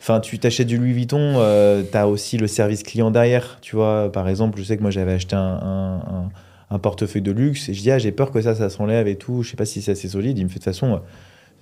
Enfin, 0.00 0.20
tu 0.20 0.38
t'achètes 0.38 0.68
du 0.68 0.78
Louis 0.78 0.92
Vuitton, 0.92 1.34
tu 1.90 1.96
as 1.98 2.06
aussi 2.06 2.36
le 2.38 2.46
service 2.46 2.84
client 2.84 3.10
derrière. 3.10 3.58
Tu 3.60 3.74
vois, 3.74 4.12
par 4.12 4.28
exemple, 4.28 4.56
je 4.58 4.62
sais 4.62 4.76
que 4.76 4.82
moi, 4.82 4.92
j'avais 4.92 5.12
acheté 5.14 5.34
un, 5.34 5.40
un- 5.40 5.96
un- 5.98 6.28
un 6.70 6.78
portefeuille 6.78 7.22
de 7.22 7.32
luxe. 7.32 7.68
Et 7.68 7.74
je 7.74 7.82
dis, 7.82 7.90
ah, 7.90 7.98
j'ai 7.98 8.12
peur 8.12 8.30
que 8.30 8.40
ça, 8.40 8.54
ça 8.54 8.68
s'enlève 8.70 9.06
et 9.08 9.16
tout. 9.16 9.42
Je 9.42 9.50
sais 9.50 9.56
pas 9.56 9.66
si 9.66 9.82
c'est 9.82 9.92
assez 9.92 10.08
solide. 10.08 10.38
Il 10.38 10.44
me 10.44 10.48
fait 10.48 10.54
de 10.58 10.64
toute 10.64 10.72
façon, 10.72 11.00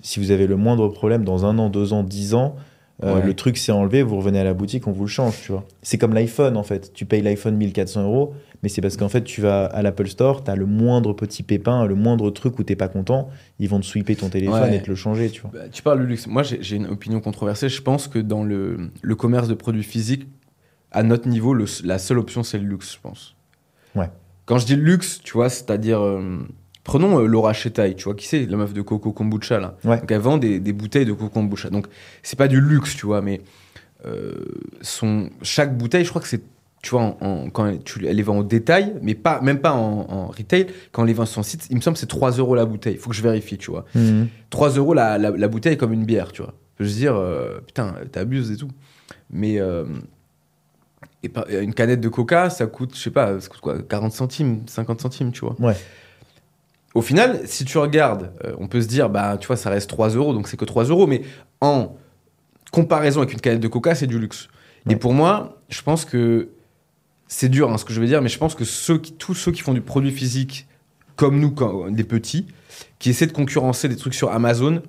si 0.01 0.19
vous 0.19 0.31
avez 0.31 0.47
le 0.47 0.55
moindre 0.55 0.87
problème 0.89 1.23
dans 1.23 1.45
un 1.45 1.57
an, 1.59 1.69
deux 1.69 1.93
ans, 1.93 2.03
dix 2.03 2.33
ans, 2.33 2.55
euh, 3.03 3.15
Ouais. 3.19 3.25
le 3.25 3.33
truc 3.33 3.57
s'est 3.57 3.73
enlevé, 3.73 4.03
vous 4.03 4.15
revenez 4.15 4.39
à 4.39 4.45
la 4.45 4.53
boutique, 4.53 4.87
on 4.87 4.91
vous 4.93 5.03
le 5.03 5.09
change, 5.09 5.35
tu 5.43 5.51
vois. 5.51 5.65
C'est 5.81 5.97
comme 5.97 6.13
l'iPhone, 6.13 6.55
en 6.55 6.63
fait. 6.63 6.93
Tu 6.93 7.05
payes 7.05 7.21
l'iPhone 7.21 7.55
1400 7.57 8.03
euros, 8.03 8.33
mais 8.63 8.69
c'est 8.69 8.79
parce 8.79 8.95
qu'en 8.95 9.09
fait, 9.09 9.23
tu 9.25 9.41
vas 9.41 9.65
à 9.65 9.81
l'Apple 9.81 10.07
Store, 10.07 10.45
tu 10.45 10.49
as 10.49 10.55
le 10.55 10.65
moindre 10.65 11.11
petit 11.11 11.43
pépin, 11.43 11.85
le 11.85 11.93
moindre 11.95 12.31
truc 12.31 12.57
où 12.57 12.63
t'es 12.63 12.77
pas 12.77 12.87
content, 12.87 13.29
ils 13.59 13.67
vont 13.67 13.81
te 13.81 13.85
sweeper 13.85 14.15
ton 14.15 14.29
téléphone 14.29 14.61
Ouais. 14.61 14.77
et 14.77 14.81
te 14.81 14.89
le 14.89 14.95
changer, 14.95 15.29
tu 15.29 15.41
vois. 15.41 15.51
Bah, 15.53 15.59
tu 15.69 15.83
parles 15.83 15.99
de 15.99 16.05
luxe. 16.05 16.25
Moi, 16.27 16.41
j'ai 16.43 16.63
j'ai 16.63 16.77
une 16.77 16.87
opinion 16.87 17.19
controversée. 17.19 17.67
Je 17.67 17.81
pense 17.81 18.07
que 18.07 18.17
dans 18.17 18.43
le, 18.45 18.89
le 19.01 19.15
commerce 19.15 19.49
de 19.49 19.55
produits 19.55 19.83
physiques, 19.83 20.27
à 20.91 21.03
notre 21.03 21.27
niveau, 21.27 21.53
le- 21.53 21.65
la 21.83 21.99
seule 21.99 22.17
option, 22.17 22.43
c'est 22.43 22.57
le 22.59 22.65
luxe, 22.65 22.93
je 22.93 22.99
pense. 23.01 23.35
Ouais. 23.93 24.09
Quand 24.45 24.57
je 24.59 24.65
dis 24.65 24.75
luxe, 24.75 25.19
tu 25.23 25.33
vois, 25.33 25.49
c'est-à-dire 25.49 25.99
euh, 26.01 26.39
Prenons 26.83 27.19
euh, 27.19 27.25
Laura 27.25 27.51
Chetaille, 27.53 27.95
tu 27.95 28.03
vois, 28.03 28.13
qui 28.13 28.27
c'est 28.27 28.45
la 28.45 28.57
meuf 28.57 28.71
de 28.73 28.81
Coco 28.83 29.11
Kombucha 29.11 29.59
là. 29.59 29.75
Ouais. 29.83 29.99
Donc 29.99 30.11
elle 30.11 30.19
vend 30.21 30.37
des, 30.37 30.59
des 30.59 30.71
bouteilles 30.71 31.05
de 31.05 31.13
Coco 31.13 31.29
Kombucha. 31.29 31.69
Donc 31.71 31.87
c'est 32.21 32.37
pas 32.37 32.47
du 32.47 32.61
luxe, 32.61 32.95
tu 32.95 33.07
vois, 33.07 33.21
mais 33.23 33.41
euh, 34.05 34.33
son, 34.81 35.29
chaque 35.41 35.75
bouteille, 35.77 36.03
je 36.05 36.09
crois 36.09 36.21
que 36.21 36.27
c'est, 36.27 36.43
tu 36.83 36.91
vois, 36.91 37.01
en- 37.01 37.17
en- 37.21 37.49
quand 37.49 37.65
elle, 37.65 37.79
tu, 37.83 38.05
elle 38.05 38.15
les 38.15 38.21
vend 38.21 38.37
au 38.37 38.43
détail, 38.43 38.93
mais 39.01 39.15
pas, 39.15 39.41
même 39.41 39.57
pas 39.59 39.71
en, 39.73 40.05
en 40.11 40.27
retail, 40.27 40.67
quand 40.91 41.01
on 41.01 41.05
les 41.05 41.13
vend 41.13 41.25
sur 41.25 41.35
son 41.35 41.43
site, 41.43 41.65
il 41.71 41.75
me 41.77 41.81
semble 41.81 41.95
que 41.95 41.99
c'est 42.01 42.05
3 42.05 42.31
euros 42.33 42.53
la 42.53 42.65
bouteille. 42.65 42.97
Faut 42.97 43.09
que 43.09 43.15
je 43.15 43.23
vérifie, 43.23 43.57
tu 43.57 43.71
vois. 43.71 43.85
Mhm. 43.95 44.27
3 44.51 44.69
euros 44.71 44.93
la, 44.93 45.17
la, 45.17 45.31
la 45.31 45.47
bouteille 45.47 45.77
comme 45.77 45.91
une 45.93 46.05
bière, 46.05 46.31
tu 46.31 46.43
vois. 46.43 46.53
Je 46.79 46.85
veux 46.85 46.91
dire, 46.91 47.15
euh, 47.15 47.61
putain, 47.65 47.95
t'abuses 48.11 48.51
et 48.51 48.57
tout. 48.57 48.69
Mais 49.31 49.59
euh, 49.59 49.85
et 51.23 51.31
une 51.59 51.73
canette 51.73 52.01
de 52.01 52.09
coca, 52.09 52.49
ça 52.49 52.67
coûte, 52.67 52.95
je 52.95 53.01
sais 53.01 53.11
pas, 53.11 53.39
ça 53.39 53.47
coûte 53.47 53.61
quoi, 53.61 53.81
40 53.81 54.11
centimes, 54.11 54.61
50 54.67 55.01
centimes, 55.01 55.31
tu 55.31 55.41
vois. 55.41 55.55
Ouais. 55.59 55.75
Au 56.93 57.01
final, 57.01 57.41
si 57.45 57.65
tu 57.65 57.77
regardes, 57.77 58.31
euh, 58.45 58.53
on 58.57 58.67
peut 58.67 58.81
se 58.81 58.87
dire, 58.87 59.09
bah, 59.09 59.37
tu 59.37 59.47
vois, 59.47 59.57
ça 59.57 59.69
reste 59.69 59.89
3 59.89 60.09
euros, 60.09 60.33
donc 60.33 60.47
c'est 60.47 60.57
que 60.57 60.65
3 60.65 60.85
euros, 60.85 61.07
mais 61.07 61.23
en 61.61 61.95
comparaison 62.71 63.21
avec 63.21 63.33
une 63.33 63.41
canette 63.41 63.59
de 63.59 63.67
coca, 63.67 63.95
c'est 63.95 64.07
du 64.07 64.19
luxe. 64.19 64.47
Et 64.89 64.95
pour 64.95 65.13
moi, 65.13 65.57
je 65.69 65.81
pense 65.81 66.05
que 66.05 66.49
c'est 67.27 67.49
dur, 67.49 67.71
hein, 67.71 67.77
ce 67.77 67.85
que 67.85 67.93
je 67.93 67.99
veux 67.99 68.07
dire, 68.07 68.21
mais 68.21 68.29
je 68.29 68.37
pense 68.37 68.55
que 68.55 68.65
ceux 68.65 68.99
qui, 68.99 69.13
tous 69.13 69.33
ceux 69.33 69.51
qui 69.51 69.61
font 69.61 69.73
du 69.73 69.81
produit 69.81 70.11
physique, 70.11 70.67
comme 71.15 71.39
nous, 71.39 71.51
quand, 71.51 71.89
des 71.89 72.03
petits, 72.03 72.45
qui 72.99 73.09
essaient 73.09 73.27
de 73.27 73.31
concurrencer 73.31 73.89
des 73.89 73.95
trucs 73.95 74.13
sur 74.13 74.31
Amazon, 74.31 74.81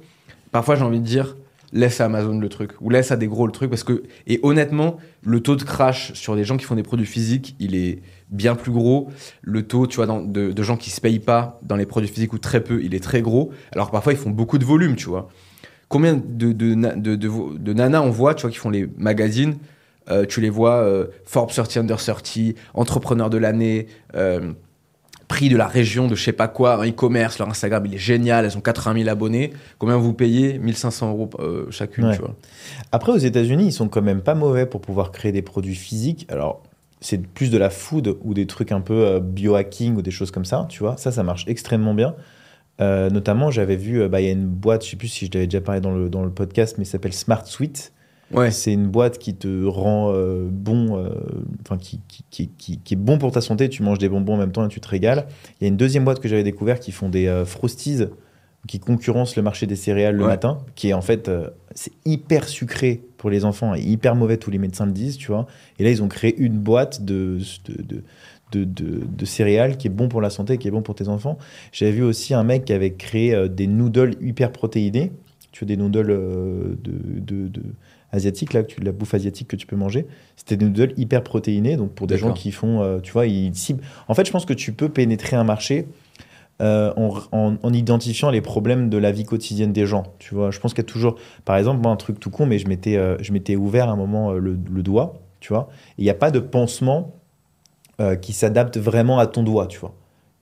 parfois 0.52 0.76
j'ai 0.76 0.82
envie 0.82 1.00
de 1.00 1.04
dire, 1.04 1.36
laisse 1.76 2.00
à 2.00 2.06
Amazon 2.06 2.38
le 2.38 2.48
truc, 2.48 2.72
ou 2.80 2.90
laisse 2.90 3.12
à 3.12 3.16
des 3.16 3.26
gros 3.26 3.46
le 3.46 3.52
truc, 3.52 3.70
parce 3.70 3.84
que, 3.84 4.02
et 4.26 4.40
honnêtement, 4.42 4.96
le 5.22 5.40
taux 5.40 5.56
de 5.56 5.62
crash 5.62 6.12
sur 6.14 6.34
des 6.34 6.44
gens 6.44 6.56
qui 6.56 6.64
font 6.64 6.74
des 6.74 6.82
produits 6.82 7.06
physiques, 7.06 7.54
il 7.60 7.74
est 7.74 8.00
bien 8.30 8.54
plus 8.54 8.72
gros. 8.72 9.08
Le 9.42 9.62
taux, 9.62 9.86
tu 9.86 9.96
vois, 9.96 10.06
de, 10.06 10.62
gens 10.62 10.76
qui 10.76 10.90
se 10.90 11.00
payent 11.00 11.20
pas 11.20 11.60
dans 11.62 11.76
les 11.76 11.86
produits 11.86 12.08
physiques 12.08 12.32
ou 12.32 12.38
très 12.38 12.62
peu, 12.62 12.82
il 12.82 12.94
est 12.94 13.02
très 13.02 13.22
gros. 13.22 13.52
Alors 13.72 13.90
parfois, 13.90 14.12
ils 14.12 14.18
font 14.18 14.30
beaucoup 14.30 14.58
de 14.58 14.64
volume, 14.64 14.96
tu 14.96 15.08
vois. 15.08 15.28
Combien 15.88 16.14
de, 16.14 16.52
de 16.52 17.72
nanas 17.72 18.00
on 18.00 18.10
voit, 18.10 18.34
tu 18.34 18.42
vois, 18.42 18.50
qui 18.50 18.58
font 18.58 18.70
les 18.70 18.88
magazines 18.96 19.56
euh, 20.10 20.24
Tu 20.24 20.40
les 20.40 20.50
vois, 20.50 20.76
euh, 20.82 21.06
Forbes 21.24 21.50
30 21.50 21.76
Under 21.76 21.96
30, 21.96 22.54
entrepreneur 22.74 23.30
de 23.30 23.38
l'année, 23.38 23.86
euh, 24.16 24.52
prix 25.28 25.48
de 25.48 25.56
la 25.56 25.66
région 25.66 26.06
de 26.06 26.14
je 26.14 26.22
sais 26.22 26.32
pas 26.32 26.48
quoi, 26.48 26.86
e-commerce, 26.86 27.38
leur 27.38 27.48
Instagram, 27.48 27.84
il 27.86 27.94
est 27.94 27.98
génial, 27.98 28.44
elles 28.44 28.56
ont 28.56 28.60
80 28.60 28.94
000 28.98 29.08
abonnés. 29.08 29.52
Combien 29.78 29.96
vous 29.96 30.12
payez? 30.12 30.58
1500 30.58 31.10
euros 31.10 31.30
euh, 31.40 31.66
chacune, 31.70 32.04
Ouais. 32.06 32.14
tu 32.14 32.20
vois. 32.20 32.34
Après, 32.92 33.12
aux 33.12 33.16
États-Unis, 33.18 33.66
ils 33.66 33.72
sont 33.72 33.88
quand 33.88 34.02
même 34.02 34.20
pas 34.20 34.34
mauvais 34.34 34.66
pour 34.66 34.80
pouvoir 34.80 35.10
créer 35.12 35.32
des 35.32 35.42
produits 35.42 35.74
physiques. 35.74 36.26
Alors, 36.30 36.62
c'est 37.00 37.18
plus 37.26 37.50
de 37.50 37.58
la 37.58 37.70
food 37.70 38.16
ou 38.24 38.34
des 38.34 38.46
trucs 38.46 38.72
un 38.72 38.80
peu 38.80 38.94
euh, 39.06 39.20
biohacking 39.20 39.96
ou 39.96 40.02
des 40.02 40.10
choses 40.10 40.30
comme 40.30 40.44
ça, 40.44 40.66
tu 40.68 40.80
vois. 40.80 40.96
Ça, 40.96 41.10
ça 41.12 41.22
marche 41.22 41.44
extrêmement 41.48 41.94
bien. 41.94 42.14
Euh, 42.80 43.10
notamment, 43.10 43.50
j'avais 43.50 43.76
vu, 43.76 44.06
bah, 44.08 44.20
il 44.20 44.26
y 44.26 44.28
a 44.28 44.32
une 44.32 44.46
boîte, 44.46 44.84
je 44.84 44.90
sais 44.90 44.96
plus 44.96 45.08
si 45.08 45.26
je 45.26 45.30
t'avais 45.30 45.46
déjà 45.46 45.60
parlé 45.60 45.80
dans 45.80 45.92
le, 45.94 46.08
dans 46.08 46.24
le 46.24 46.30
podcast, 46.30 46.76
mais 46.78 46.84
s'appelle 46.84 47.12
Smart 47.14 47.46
Sweet. 47.46 47.92
Ouais. 48.32 48.50
C'est 48.50 48.72
une 48.72 48.88
boîte 48.88 49.18
qui 49.18 49.34
te 49.34 49.64
rend 49.66 50.10
euh, 50.12 50.48
bon, 50.50 50.98
euh, 50.98 51.10
enfin 51.62 51.78
qui, 51.78 52.00
qui, 52.08 52.24
qui, 52.30 52.48
qui- 52.48 52.78
qui 52.78 52.94
est 52.94 52.96
bon 52.96 53.18
pour 53.18 53.30
ta 53.30 53.40
santé. 53.40 53.68
Tu 53.68 53.82
manges 53.84 53.98
des 53.98 54.08
bonbons 54.08 54.34
en 54.34 54.38
même 54.38 54.52
temps 54.52 54.64
et 54.64 54.68
tu 54.68 54.80
te 54.80 54.88
régales. 54.88 55.26
Il 55.60 55.64
y 55.64 55.66
a 55.66 55.68
une 55.68 55.76
deuxième 55.76 56.04
boîte 56.04 56.18
que 56.20 56.28
j'avais 56.28 56.42
découvert 56.42 56.80
qui 56.80 56.90
font 56.92 57.08
des 57.08 57.28
euh, 57.28 57.44
frosties 57.44 58.04
qui 58.66 58.80
concurrencent 58.80 59.36
le 59.36 59.42
marché 59.42 59.68
des 59.68 59.76
céréales 59.76 60.16
le 60.16 60.22
Ouais. 60.24 60.28
matin, 60.30 60.58
qui 60.74 60.88
est 60.88 60.92
en 60.92 61.00
fait 61.02 61.28
euh, 61.28 61.50
c'est 61.76 61.92
hyper 62.04 62.48
sucré 62.48 63.00
pour 63.16 63.30
les 63.30 63.44
enfants 63.44 63.76
et 63.76 63.80
hyper 63.80 64.16
mauvais. 64.16 64.38
Tous 64.38 64.50
les 64.50 64.58
médecins 64.58 64.86
le 64.86 64.92
disent, 64.92 65.16
tu 65.18 65.28
vois. 65.28 65.46
Et 65.78 65.84
là, 65.84 65.90
ils 65.90 66.02
ont 66.02 66.08
créé 66.08 66.34
une 66.36 66.58
boîte 66.58 67.04
de 67.04 67.38
de, 67.66 67.82
de, 67.82 68.02
de, 68.50 68.64
de- 68.64 69.04
de 69.06 69.24
céréales 69.24 69.76
qui 69.76 69.86
est 69.86 69.90
bon 69.90 70.08
pour 70.08 70.20
la 70.20 70.30
santé, 70.30 70.58
qui 70.58 70.66
est 70.66 70.72
bon 70.72 70.82
pour 70.82 70.96
tes 70.96 71.06
enfants. 71.06 71.38
J'avais 71.70 71.92
vu 71.92 72.02
aussi 72.02 72.34
un 72.34 72.42
mec 72.42 72.64
qui 72.64 72.72
avait 72.72 72.94
créé 72.94 73.34
euh, 73.36 73.46
des 73.46 73.68
noodles 73.68 74.16
hyper 74.20 74.50
protéinés. 74.50 75.12
Tu 75.52 75.64
vois, 75.64 75.68
des 75.68 75.76
noodles 75.76 76.10
euh, 76.10 76.74
de, 76.82 77.50
asiatiques, 78.12 78.52
là, 78.52 78.62
que 78.62 78.68
tu, 78.68 78.80
la 78.80 78.92
bouffe 78.92 79.14
asiatique 79.14 79.48
que 79.48 79.56
tu 79.56 79.66
peux 79.66 79.76
manger. 79.76 80.06
C'était 80.36 80.56
des 80.56 80.64
noodles 80.64 80.94
hyper 80.96 81.22
protéinés, 81.22 81.76
donc 81.76 81.92
pour 81.92 82.06
des 82.06 82.16
gens 82.18 82.28
qui 82.34 82.52
font, 82.52 82.82
euh, 82.82 83.00
tu 83.00 83.12
vois, 83.12 83.26
ils 83.26 83.54
ciblent. 83.54 83.82
En 84.08 84.14
fait, 84.14 84.26
je 84.26 84.30
pense 84.32 84.44
que 84.46 84.54
tu 84.54 84.72
peux 84.72 84.88
pénétrer 84.88 85.36
un 85.36 85.44
marché 85.44 85.86
euh, 86.62 86.92
en, 86.96 87.10
en- 87.32 87.56
en 87.62 87.72
identifiant 87.72 88.30
les 88.30 88.40
problèmes 88.40 88.88
de 88.88 88.96
la 88.96 89.12
vie 89.12 89.24
quotidienne 89.24 89.72
des 89.72 89.84
gens. 89.86 90.04
Tu 90.18 90.34
vois, 90.34 90.50
je 90.50 90.58
pense 90.58 90.72
qu'il 90.72 90.82
y 90.82 90.86
a 90.86 90.90
toujours, 90.90 91.16
par 91.44 91.56
exemple, 91.58 91.82
moi, 91.82 91.92
un 91.92 91.96
truc 91.96 92.18
tout 92.18 92.30
con, 92.30 92.46
mais 92.46 92.58
je 92.58 92.66
m'étais, 92.68 92.96
euh, 92.96 93.16
je 93.20 93.32
m'étais 93.32 93.56
ouvert 93.56 93.88
à 93.88 93.92
un 93.92 93.96
moment 93.96 94.32
le, 94.32 94.56
le 94.70 94.82
doigt, 94.82 95.20
tu 95.40 95.52
vois. 95.52 95.68
et 95.98 96.02
Il 96.02 96.04
n'y 96.04 96.10
a 96.10 96.14
pas 96.14 96.30
de 96.30 96.38
pansement 96.40 97.12
qui 98.20 98.34
s'adapte 98.34 98.76
vraiment 98.76 99.18
à 99.18 99.26
ton 99.26 99.42
doigt, 99.42 99.66
tu 99.68 99.78
vois. 99.78 99.94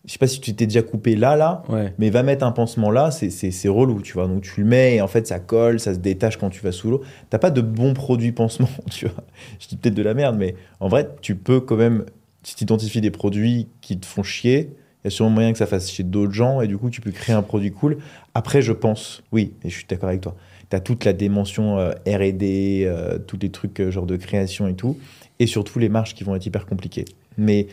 Je 0.06 0.12
sais 0.12 0.18
pas 0.18 0.26
si 0.26 0.38
tu 0.40 0.54
t'es 0.54 0.66
déjà 0.66 0.82
coupé 0.82 1.16
là, 1.16 1.34
là, 1.34 1.62
Ouais. 1.70 1.94
mais 1.98 2.10
va 2.10 2.22
mettre 2.22 2.44
un 2.44 2.52
pansement 2.52 2.90
là, 2.90 3.10
c'est 3.10 3.68
relou, 3.68 4.02
tu 4.02 4.12
vois. 4.12 4.26
Donc 4.28 4.42
tu 4.42 4.60
le 4.60 4.66
mets 4.66 4.96
et 4.96 5.00
en 5.00 5.08
fait 5.08 5.26
ça 5.26 5.38
colle, 5.40 5.80
ça 5.80 5.94
se 5.94 5.98
détache 5.98 6.36
quand 6.36 6.50
tu 6.50 6.60
vas 6.62 6.72
sous 6.72 6.90
l'eau. 6.90 7.02
T'as 7.30 7.38
pas 7.38 7.50
de 7.50 7.62
bon 7.62 7.94
produit 7.94 8.32
pansement, 8.32 8.68
tu 8.90 9.06
vois. 9.06 9.24
Je 9.60 9.66
dis 9.68 9.76
peut-être 9.76 9.94
de 9.94 10.02
la 10.02 10.12
merde, 10.14 10.36
mais 10.38 10.56
en 10.80 10.88
vrai, 10.88 11.08
tu 11.22 11.36
peux 11.36 11.60
quand 11.60 11.76
même, 11.76 12.04
si 12.42 12.54
tu 12.54 12.64
identifies 12.64 13.00
des 13.00 13.10
produits 13.10 13.68
qui 13.80 13.98
te 13.98 14.04
font 14.04 14.22
chier, 14.22 14.72
il 15.02 15.04
y 15.04 15.08
a 15.08 15.10
sûrement 15.10 15.30
moyen 15.30 15.52
que 15.52 15.58
ça 15.58 15.66
fasse 15.66 15.90
chez 15.90 16.02
d'autres 16.02 16.32
gens 16.32 16.60
et 16.60 16.66
du 16.68 16.76
coup 16.78 16.90
tu 16.90 17.00
peux 17.00 17.10
créer 17.10 17.34
un 17.34 17.42
produit 17.42 17.70
cool. 17.72 17.96
Après, 18.34 18.60
je 18.60 18.72
pense, 18.72 19.22
oui, 19.32 19.54
et 19.64 19.70
je 19.70 19.74
suis 19.76 19.86
d'accord 19.88 20.10
avec 20.10 20.20
toi, 20.20 20.34
tu 20.68 20.76
as 20.76 20.80
toute 20.80 21.04
la 21.06 21.14
dimension 21.14 21.78
euh, 21.78 21.92
RD, 22.06 22.42
euh, 22.42 23.18
tous 23.18 23.38
les 23.40 23.50
trucs 23.50 23.80
euh, 23.80 23.90
genre 23.90 24.06
de 24.06 24.16
création 24.16 24.66
et 24.68 24.74
tout, 24.74 24.98
et 25.38 25.46
surtout 25.46 25.78
les 25.78 25.88
marges 25.88 26.14
qui 26.14 26.24
vont 26.24 26.34
être 26.34 26.44
hyper 26.44 26.66
compliquées. 26.66 27.04
Mais 27.38 27.68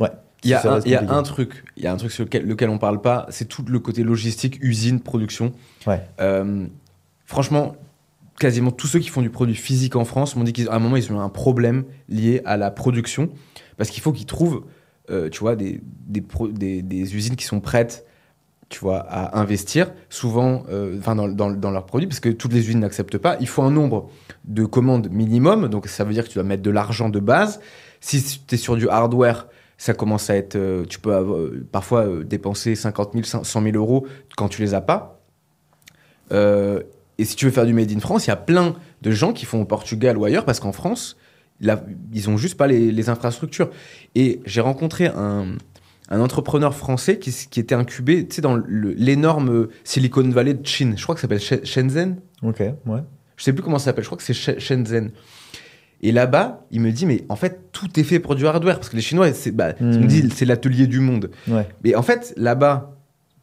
ouais. 0.00 0.10
Il 0.44 0.50
y 0.50 0.54
a, 0.54 0.72
un, 0.72 0.80
y 0.80 0.94
a 0.94 1.22
truc, 1.22 1.64
il 1.76 1.82
y 1.82 1.86
a 1.88 1.92
un 1.92 1.96
truc 1.96 2.12
sur 2.12 2.24
lequel, 2.24 2.46
lequel 2.46 2.68
on 2.70 2.78
parle 2.78 3.00
pas, 3.00 3.26
c'est 3.30 3.46
tout 3.46 3.64
le 3.66 3.80
côté 3.80 4.04
logistique, 4.04 4.58
usine, 4.62 5.00
production. 5.00 5.52
Ouais. 5.86 6.00
Euh, 6.20 6.66
franchement, 7.24 7.74
quasiment 8.38 8.70
tous 8.70 8.86
ceux 8.86 9.00
qui 9.00 9.08
font 9.08 9.22
du 9.22 9.30
produit 9.30 9.56
physique 9.56 9.96
en 9.96 10.04
France 10.04 10.36
m'ont 10.36 10.44
dit 10.44 10.52
qu'à 10.52 10.72
un 10.72 10.78
moment 10.78 10.94
ils 10.96 11.12
ont 11.12 11.20
un 11.20 11.28
problème 11.28 11.84
lié 12.08 12.40
à 12.44 12.56
la 12.56 12.70
production 12.70 13.30
parce 13.76 13.90
qu'il 13.90 14.00
faut 14.00 14.12
qu'ils 14.12 14.26
trouvent, 14.26 14.64
euh, 15.10 15.28
tu 15.28 15.40
vois, 15.40 15.56
des, 15.56 15.80
des, 16.06 16.20
pro- 16.20 16.46
des, 16.46 16.82
des 16.82 17.16
usines 17.16 17.34
qui 17.34 17.44
sont 17.44 17.58
prêtes, 17.60 18.06
tu 18.68 18.78
vois, 18.78 18.98
à 19.00 19.40
investir 19.40 19.90
souvent, 20.08 20.62
euh, 20.68 20.98
enfin 21.00 21.16
dans, 21.16 21.26
dans, 21.26 21.50
dans 21.50 21.70
leurs 21.72 21.86
produits 21.86 22.06
parce 22.06 22.20
que 22.20 22.28
toutes 22.28 22.52
les 22.52 22.60
usines 22.60 22.80
n'acceptent 22.80 23.18
pas. 23.18 23.36
Il 23.40 23.48
faut 23.48 23.62
un 23.62 23.72
nombre 23.72 24.08
de 24.44 24.64
commandes 24.64 25.08
minimum, 25.10 25.66
donc 25.68 25.88
ça 25.88 26.04
veut 26.04 26.12
dire 26.12 26.22
que 26.22 26.28
tu 26.28 26.34
dois 26.34 26.44
mettre 26.44 26.62
de 26.62 26.70
l'argent 26.70 27.08
de 27.08 27.18
base. 27.18 27.60
Si 28.00 28.22
tu 28.46 28.54
es 28.54 28.58
sur 28.58 28.76
du 28.76 28.88
hardware, 28.88 29.48
ça 29.78 29.94
commence 29.94 30.28
à 30.28 30.36
être. 30.36 30.56
euh, 30.56 30.84
tu 30.84 30.98
peux 31.00 31.14
avoir- 31.14 31.38
euh, 31.38 31.64
parfois 31.72 32.06
euh, 32.06 32.24
dépenser 32.24 32.74
50 32.74 33.12
000, 33.14 33.42
100 33.44 33.62
000 33.62 33.76
euros 33.76 34.06
quand 34.36 34.48
tu 34.48 34.60
les 34.60 34.74
as 34.74 34.80
pas. 34.82 35.22
Et 36.30 37.24
si 37.24 37.34
tu 37.36 37.46
veux 37.46 37.50
faire 37.50 37.66
du 37.66 37.72
Made 37.72 37.90
in 37.90 38.00
France, 38.00 38.26
il 38.26 38.28
y 38.28 38.32
a 38.32 38.36
plein 38.36 38.74
de 39.02 39.10
gens 39.10 39.32
qui 39.32 39.44
font 39.44 39.60
au 39.60 39.64
Portugal 39.64 40.16
ou 40.18 40.24
ailleurs 40.24 40.44
parce 40.44 40.60
qu'en 40.60 40.72
France, 40.72 41.16
là, 41.60 41.82
ils 42.12 42.30
ont 42.30 42.36
juste 42.36 42.56
pas 42.56 42.66
les, 42.66 42.92
les 42.92 43.08
infrastructures. 43.08 43.70
Et 44.14 44.40
j'ai 44.44 44.60
rencontré 44.60 45.06
un, 45.06 45.46
un 46.10 46.20
entrepreneur 46.20 46.74
français 46.74 47.18
qui, 47.18 47.32
qui 47.50 47.58
était 47.60 47.74
incubé 47.74 48.26
tu 48.28 48.36
sais, 48.36 48.42
dans 48.42 48.56
l'énorme 48.68 49.68
Silicon 49.84 50.28
Valley 50.28 50.54
de 50.54 50.64
Chine. 50.66 50.94
Je 50.96 51.02
crois 51.02 51.14
que 51.16 51.20
ça 51.20 51.28
s'appelle 51.28 51.38
Sh- 51.40 51.64
Shenzhen. 51.64 52.20
Ok, 52.42 52.60
ouais. 52.60 53.00
Je 53.36 53.42
sais 53.44 53.52
plus 53.52 53.62
comment 53.62 53.78
ça 53.78 53.86
s'appelle, 53.86 54.04
je 54.04 54.08
crois 54.08 54.18
que 54.18 54.24
c'est 54.24 54.32
Sh- 54.32 54.58
Shenzhen. 54.60 55.10
Et 56.02 56.12
là-bas, 56.12 56.64
il 56.70 56.80
me 56.80 56.92
dit, 56.92 57.06
mais 57.06 57.24
en 57.28 57.36
fait, 57.36 57.72
tout 57.72 57.98
est 57.98 58.04
fait 58.04 58.20
pour 58.20 58.34
du 58.36 58.46
hardware. 58.46 58.76
Parce 58.76 58.88
que 58.88 58.96
les 58.96 59.02
Chinois, 59.02 59.32
c'est 59.32 59.50
bah, 59.50 59.72
dit, 59.72 60.28
c'est 60.32 60.44
l'atelier 60.44 60.86
du 60.86 61.00
monde. 61.00 61.30
Ouais. 61.48 61.66
Mais 61.82 61.94
en 61.94 62.02
fait, 62.02 62.32
là-bas, 62.36 62.96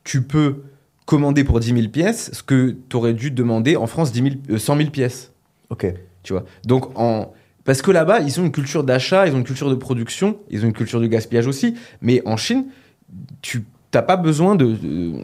tu 0.04 0.22
peux 0.22 0.64
commander 1.06 1.44
pour 1.44 1.60
10 1.60 1.74
000 1.74 1.90
pièces 1.90 2.32
ce 2.34 2.44
que 2.44 2.76
tu 2.90 2.96
aurais 2.96 3.14
dû 3.14 3.30
demander 3.32 3.76
en 3.76 3.88
France 3.88 4.12
10 4.12 4.22
000, 4.22 4.36
euh, 4.52 4.58
100 4.58 4.78
000 4.78 4.90
pièces. 4.90 5.34
Ok. 5.70 5.86
Tu 6.24 6.34
vois. 6.34 6.46
Donc, 6.66 6.98
en... 6.98 7.34
parce 7.66 7.82
que 7.82 7.92
là-bas, 7.92 8.22
ils 8.22 8.40
ont 8.40 8.46
une 8.46 8.52
culture 8.52 8.84
d'achat, 8.84 9.28
ils 9.28 9.34
ont 9.34 9.38
une 9.40 9.44
culture 9.44 9.70
de 9.70 9.76
production, 9.76 10.38
ils 10.50 10.64
ont 10.64 10.68
une 10.68 10.74
culture 10.74 11.02
de 11.02 11.08
gaspillage 11.08 11.48
aussi. 11.48 11.76
Mais 12.02 12.22
en 12.26 12.38
Chine, 12.38 12.66
tu 13.42 13.66
n'as 13.94 14.02
pas 14.02 14.18
besoin 14.18 14.56
de. 14.56 14.66
de- 14.74 15.24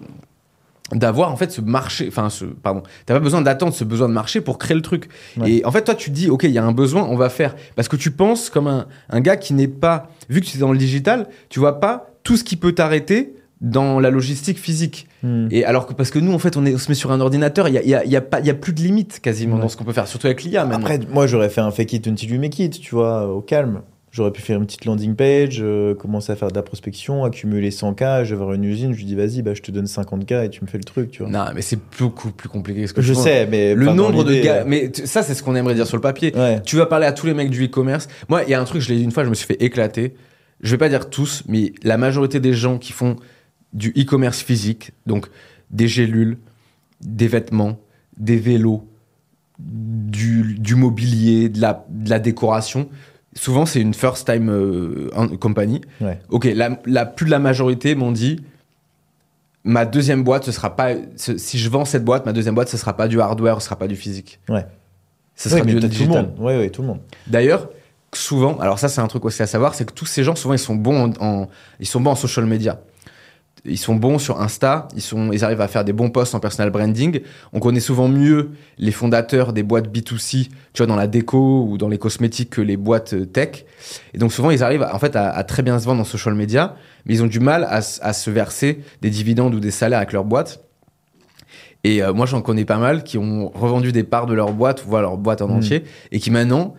d'avoir 0.96 1.32
en 1.32 1.36
fait 1.38 1.52
ce 1.52 1.62
marché 1.62 2.06
enfin 2.08 2.30
ce 2.30 2.46
pardon 2.46 2.84
t'as 3.06 3.14
pas 3.14 3.20
besoin 3.20 3.42
d'attendre 3.42 3.74
ce 3.74 3.84
besoin 3.84 4.08
de 4.10 4.14
marché 4.14 4.42
pour 4.42 4.58
créer 4.58 4.76
le 4.76 4.82
truc 4.82 5.08
Ouais. 5.38 5.52
et 5.52 5.66
en 5.66 5.72
fait 5.72 5.84
toi 5.84 5.96
tu 5.96 6.10
te 6.10 6.16
dis 6.16 6.30
ok 6.30 6.44
il 6.44 6.52
y 6.52 6.58
a 6.58 6.64
un 6.66 6.72
besoin 6.74 7.04
on 7.04 7.16
va 7.16 7.30
faire 7.30 7.56
parce 7.76 7.88
que 7.88 7.96
tu 7.96 8.12
penses 8.12 8.50
comme 8.50 8.68
un, 8.68 8.86
un 9.10 9.22
gars 9.22 9.38
qui 9.38 9.54
n'est 9.54 9.68
pas 9.68 10.10
vu 10.30 10.42
que 10.42 10.46
tu 10.46 10.58
es 10.58 10.60
dans 10.60 10.72
le 10.72 10.78
digital 10.78 11.28
tu 11.50 11.60
vois 11.60 11.80
pas 11.80 12.12
tout 12.24 12.36
ce 12.38 12.44
qui 12.44 12.56
peut 12.56 12.74
t'arrêter 12.74 13.36
dans 13.62 14.00
la 14.00 14.10
logistique 14.10 14.58
physique 14.60 15.08
Hmm. 15.24 15.50
et 15.52 15.64
alors 15.66 15.86
que 15.86 15.94
parce 15.94 16.10
que 16.10 16.18
nous 16.18 16.34
en 16.34 16.40
fait 16.40 16.58
on, 16.58 16.66
est, 16.66 16.74
on 16.74 16.80
se 16.80 16.90
met 16.90 16.96
sur 16.96 17.12
un 17.12 17.22
ordinateur 17.22 17.68
il 17.68 17.76
y 17.76 17.78
a, 17.78 17.84
il 17.84 17.90
y 17.90 17.94
a- 17.94 18.04
y 18.04 18.16
a 18.16 18.22
pas 18.22 18.40
il 18.40 18.48
y 18.48 18.50
a 18.50 18.56
plus 18.56 18.74
de 18.74 18.80
limites 18.82 19.20
quasiment 19.20 19.58
Ouais. 19.58 19.62
dans 19.62 19.70
ce 19.70 19.78
qu'on 19.78 19.84
peut 19.84 19.94
faire 19.94 20.08
surtout 20.08 20.26
avec 20.26 20.42
l'IA 20.42 20.64
Après, 20.64 21.00
moi, 21.14 21.28
j'aurais 21.28 21.50
fait 21.50 21.62
un 21.62 21.70
fake 21.70 21.94
it 21.94 22.08
until 22.08 22.32
you 22.32 22.40
make 22.40 22.58
it, 22.58 22.80
tu 22.80 22.96
vois, 22.96 23.28
au 23.32 23.42
calme. 23.42 23.82
J'aurais 24.12 24.32
pu 24.32 24.41
faire 24.41 24.58
une 24.60 24.65
petite 24.65 24.84
landing 24.84 25.15
page, 25.15 25.60
euh, 25.62 25.95
commencer 25.95 26.34
à 26.34 26.36
faire 26.36 26.50
de 26.50 26.56
la 26.56 26.63
prospection, 26.63 27.24
accumuler 27.24 27.69
100K, 27.69 28.26
je 28.26 28.36
vais 28.36 28.43
voir 28.43 28.52
une 28.54 28.65
usine, 28.65 28.91
je 28.91 28.97
lui 28.97 29.06
dis 29.06 29.15
vas-y, 29.15 29.41
bah, 29.41 29.54
je 29.54 29.62
te 29.62 29.71
donne 29.71 29.86
50K 29.86 30.45
et 30.45 30.50
tu 30.50 30.62
me 30.62 30.67
fais 30.67 30.78
le 30.78 30.84
truc, 30.84 31.12
tu 31.12 31.24
vois. 31.24 31.32
non 31.32 31.45
mais 31.56 31.62
c'est 31.62 31.80
beaucoup 31.97 32.32
plus 32.32 32.50
compliqué 32.50 32.82
que 32.82 32.88
ce 32.88 32.93
que 32.93 33.02
je 33.02 33.13
vois. 33.13 33.24
sais, 33.24 33.47
mais. 33.47 33.74
le 33.74 33.86
nombre 33.93 34.26
de 34.26 34.36
gars 34.41 34.58
euh. 34.62 34.63
mais 34.67 34.91
ça 34.93 35.24
c'est 35.24 35.34
ce 35.34 35.41
qu'on 35.41 35.56
aimerait 35.56 35.76
dire 35.76 35.88
sur 35.88 35.95
le 35.95 36.02
papier 36.02 36.34
Ouais. 36.36 36.62
tu 36.62 36.76
vas 36.76 36.86
parler 36.88 37.06
à 37.06 37.13
tous 37.13 37.26
les 37.26 37.34
mecs 37.34 37.50
du 37.50 37.65
e-commerce. 37.65 38.10
Moi, 38.28 38.43
il 38.43 38.50
y 38.50 38.54
a 38.54 38.60
un 38.60 38.65
truc, 38.65 38.82
je 38.82 38.89
l'ai 38.89 38.97
dit 38.97 39.04
une 39.04 39.12
fois, 39.12 39.24
je 39.24 39.30
me 39.30 39.36
suis 39.36 39.47
fait 39.47 39.62
éclater. 39.63 40.13
Je 40.60 40.71
vais 40.71 40.78
pas 40.78 40.89
dire 40.89 41.10
tous, 41.10 41.43
mais 41.47 41.71
la 41.82 41.97
majorité 41.97 42.39
des 42.41 42.54
gens 42.54 42.78
qui 42.78 42.91
font 42.91 43.15
du 43.74 43.91
e-commerce 43.97 44.41
physique, 44.41 44.91
donc 45.08 45.28
des 45.69 45.88
gélules, 45.88 46.38
des 47.00 47.28
vêtements, 47.28 47.80
des 48.17 48.36
vélos, 48.36 48.84
du, 49.58 50.56
du 50.60 50.76
mobilier, 50.76 51.50
de 51.50 51.62
la, 51.62 51.86
de 51.89 52.10
la 52.10 52.19
décoration. 52.19 52.89
Souvent, 53.34 53.65
c'est 53.65 53.80
une 53.80 53.94
first 53.94 54.28
time 54.32 54.50
euh, 54.50 55.10
company. 55.39 55.82
Ouais. 56.02 56.20
Ok, 56.30 56.46
la, 56.54 56.78
la- 56.86 57.06
plus 57.06 57.26
de 57.26 57.32
la 57.32 57.39
majorité 57.39 57.96
m'ont 57.96 58.12
dit 58.12 58.41
ma 59.63 59.86
deuxième 59.86 60.24
boîte, 60.24 60.44
ce 60.44 60.52
sera 60.52 60.76
pas. 60.76 60.89
ce- 61.15 61.38
si 61.38 61.58
je 61.58 61.70
vends 61.70 61.86
cette 61.86 62.04
boîte, 62.04 62.26
ma 62.26 62.34
deuxième 62.34 62.56
boîte, 62.56 62.70
ce 62.70 62.78
sera 62.78 62.96
pas 62.98 63.08
du 63.08 63.22
hardware, 63.22 63.62
ce 63.62 63.65
sera 63.65 63.78
pas 63.78 63.88
du 63.88 63.96
physique. 63.96 64.39
Ouais. 64.50 64.65
Ce 65.36 65.50
sera 65.50 65.63
mais 65.63 65.74
du 65.74 65.76
t'as 65.76 65.82
tout 65.82 65.84
le 65.86 65.89
digital. 65.89 66.26
monde. 66.28 66.36
Ouais, 66.39 66.58
ouais, 66.58 66.70
tout 66.70 66.82
le 66.82 66.88
monde. 66.89 67.00
D'ailleurs, 67.28 67.70
souvent, 68.13 68.58
alors 68.60 68.80
ça 68.80 68.89
c'est 68.89 69.02
un 69.02 69.08
truc 69.08 69.24
aussi 69.26 69.41
à 69.41 69.48
savoir, 69.48 69.76
c'est 69.76 69.86
que 69.86 69.94
tous 69.94 70.06
ces 70.06 70.24
gens 70.24 70.36
souvent 70.36 70.54
ils 70.54 70.60
sont 70.60 70.76
bons 70.76 71.13
en, 71.20 71.26
en- 71.26 71.50
ils 71.80 71.88
sont 71.88 72.02
bons 72.02 72.12
en 72.12 72.15
social 72.15 72.46
media. 72.46 72.82
Ils 73.63 73.78
sont 73.78 73.95
bons 73.95 74.17
sur 74.17 74.41
Insta, 74.41 74.88
ils, 74.95 75.02
sont, 75.02 75.32
ils 75.32 75.43
arrivent 75.43 75.62
à 75.62 75.67
faire 75.67 75.86
des 75.86 75.93
bons 75.93 76.10
posts 76.10 76.34
en 76.34 76.39
personal 76.39 76.71
branding. 76.71 77.21
On 77.54 77.60
connaît 77.60 77.80
souvent 77.80 78.08
mieux 78.08 78.52
les 78.80 78.91
fondateurs 78.91 79.54
des 79.54 79.62
boîtes 79.62 79.88
B2C, 79.95 80.47
tu 80.47 80.52
vois, 80.78 80.88
dans 80.88 80.95
la 80.95 81.06
déco 81.06 81.67
ou 81.69 81.78
dans 81.78 81.88
les 81.88 82.00
cosmétiques 82.00 82.50
que 82.50 82.62
les 82.62 82.76
boîtes 82.76 83.13
euh, 83.13 83.26
tech. 83.26 83.65
Et 84.15 84.17
donc 84.17 84.34
souvent, 84.34 84.50
ils 84.50 84.63
arrivent 84.63 84.88
en 84.91 84.97
fait 84.97 85.15
à, 85.15 85.30
à 85.30 85.43
très 85.43 85.62
bien 85.62 85.78
se 85.78 85.86
vendre 85.86 86.02
en 86.02 86.06
social 86.06 86.34
media, 86.34 86.76
mais 87.06 87.13
ils 87.13 87.24
ont 87.24 87.28
du 87.28 87.39
mal 87.39 87.67
à, 87.69 87.82
se 87.82 88.32
verser 88.32 88.80
des 89.02 89.12
dividendes 89.12 89.54
ou 89.54 89.60
des 89.60 89.71
salaires 89.71 90.00
avec 90.00 90.12
leur 90.13 90.26
boîte. 90.26 90.63
Et 91.84 92.02
euh, 92.02 92.13
moi, 92.13 92.26
j'en 92.26 92.41
connais 92.41 92.65
pas 92.65 92.78
mal 92.78 93.04
qui 93.04 93.17
ont 93.17 93.50
revendu 93.50 93.91
des 93.91 94.04
parts 94.04 94.26
de 94.26 94.34
leur 94.34 94.54
boîte, 94.54 94.84
voire 94.86 95.02
leur 95.02 95.17
boîte 95.17 95.41
en 95.41 95.47
Mm. 95.47 95.58
entier, 95.58 95.84
et 96.12 96.19
qui 96.19 96.32
maintenant 96.32 96.74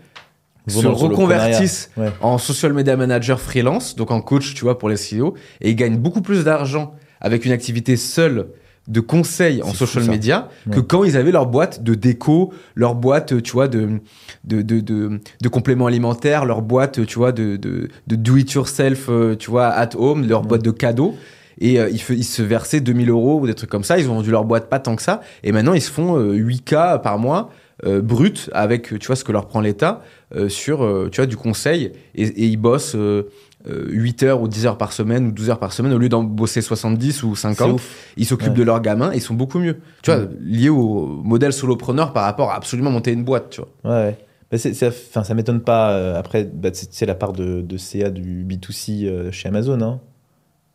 se 0.68 0.86
reconvertissent 0.86 1.90
Ouais. 1.96 2.10
en 2.20 2.38
social 2.38 2.72
media 2.72 2.96
manager 2.96 3.40
freelance, 3.40 3.96
donc 3.96 4.10
en 4.10 4.20
coach, 4.20 4.54
tu 4.54 4.62
vois, 4.64 4.78
pour 4.78 4.88
les 4.88 4.96
CEO, 4.96 5.34
et 5.60 5.70
ils 5.70 5.76
gagnent 5.76 5.98
beaucoup 5.98 6.22
plus 6.22 6.44
d'argent 6.44 6.94
avec 7.20 7.44
une 7.44 7.52
activité 7.52 7.96
seule 7.96 8.48
de 8.88 8.98
conseil 8.98 9.62
en 9.62 9.72
social 9.74 10.04
media 10.10 10.48
que 10.72 10.80
quand 10.80 11.04
ils 11.04 11.16
avaient 11.16 11.30
leur 11.30 11.46
boîte 11.46 11.84
de 11.84 11.94
déco, 11.94 12.52
leur 12.74 12.96
boîte, 12.96 13.40
tu 13.40 13.52
vois, 13.52 13.68
de, 13.68 14.00
de, 14.42 14.60
de, 14.62 14.80
de, 14.80 15.20
de 15.40 15.48
compléments 15.48 15.86
alimentaires, 15.86 16.44
leur 16.44 16.62
boîte, 16.62 17.06
tu 17.06 17.16
vois, 17.18 17.30
de, 17.30 17.54
de, 17.56 17.88
de 18.08 18.16
do 18.16 18.36
it 18.36 18.50
yourself, 18.52 19.06
euh, 19.08 19.36
tu 19.36 19.50
vois, 19.52 19.68
at 19.68 19.90
home, 19.96 20.26
leur 20.26 20.40
Ouais. 20.42 20.46
boîte 20.48 20.64
de 20.64 20.72
cadeaux. 20.72 21.14
Et 21.60 21.78
euh, 21.78 21.90
ils 21.90 22.24
se 22.24 22.42
versaient 22.42 22.80
2000 22.80 23.08
euros 23.10 23.38
ou 23.40 23.46
des 23.46 23.54
trucs 23.54 23.70
comme 23.70 23.84
ça. 23.84 23.98
Ils 23.98 24.10
ont 24.10 24.14
vendu 24.14 24.32
leur 24.32 24.44
boîte 24.44 24.68
pas 24.68 24.80
tant 24.80 24.96
que 24.96 25.02
ça. 25.02 25.20
Et 25.44 25.52
maintenant, 25.52 25.74
ils 25.74 25.82
se 25.82 25.90
font 25.90 26.18
euh, 26.18 26.32
8K 26.34 27.02
par 27.02 27.18
mois 27.18 27.50
euh, 27.84 28.00
brut 28.00 28.48
avec, 28.52 28.98
tu 28.98 29.06
vois, 29.06 29.16
ce 29.16 29.24
que 29.24 29.32
leur 29.32 29.46
prend 29.46 29.60
l'État 29.60 30.02
euh, 30.34 30.48
sur, 30.48 30.84
euh, 30.84 31.08
tu 31.10 31.20
vois, 31.20 31.26
du 31.26 31.36
conseil. 31.36 31.92
Et, 32.14 32.22
et 32.24 32.46
ils 32.46 32.56
bossent 32.56 32.94
euh, 32.94 33.28
euh, 33.68 33.86
8 33.90 34.22
heures 34.24 34.42
ou 34.42 34.48
10 34.48 34.66
heures 34.66 34.78
par 34.78 34.92
semaine 34.92 35.26
ou 35.28 35.32
12 35.32 35.50
heures 35.50 35.58
par 35.58 35.72
semaine 35.72 35.92
au 35.92 35.98
lieu 35.98 36.08
d'en 36.08 36.22
bosser 36.24 36.60
70 36.62 37.22
ou 37.22 37.34
C'est 37.36 37.42
50. 37.54 37.72
ouf. 37.74 38.12
Ils 38.16 38.26
s'occupent 38.26 38.48
Ouais. 38.50 38.54
de 38.54 38.62
leurs 38.62 38.80
gamins 38.82 39.12
et 39.12 39.16
ils 39.16 39.20
sont 39.20 39.34
beaucoup 39.34 39.58
mieux. 39.58 39.76
Tu 40.02 40.10
vois, 40.10 40.20
Mm. 40.20 40.30
lié 40.40 40.68
au 40.68 41.06
modèle 41.06 41.52
solopreneur 41.52 42.12
par 42.12 42.24
rapport 42.24 42.50
à 42.50 42.56
absolument 42.56 42.90
monter 42.90 43.12
une 43.12 43.24
boîte, 43.24 43.50
tu 43.50 43.60
vois. 43.84 43.94
Ouais. 44.04 44.16
Bah, 44.50 44.58
enfin, 44.88 45.24
ça 45.24 45.34
m'étonne 45.34 45.60
pas. 45.60 45.92
euh, 45.92 46.18
après, 46.18 46.44
bah, 46.44 46.68
c'est 46.72 46.92
c'est 46.92 47.06
la 47.06 47.14
part 47.14 47.32
de, 47.32 47.62
de 47.62 47.76
CA 47.78 48.10
du 48.10 48.44
B2C 48.44 49.06
euh, 49.06 49.30
chez 49.32 49.48
Amazon. 49.48 49.80
Hein. 49.80 50.00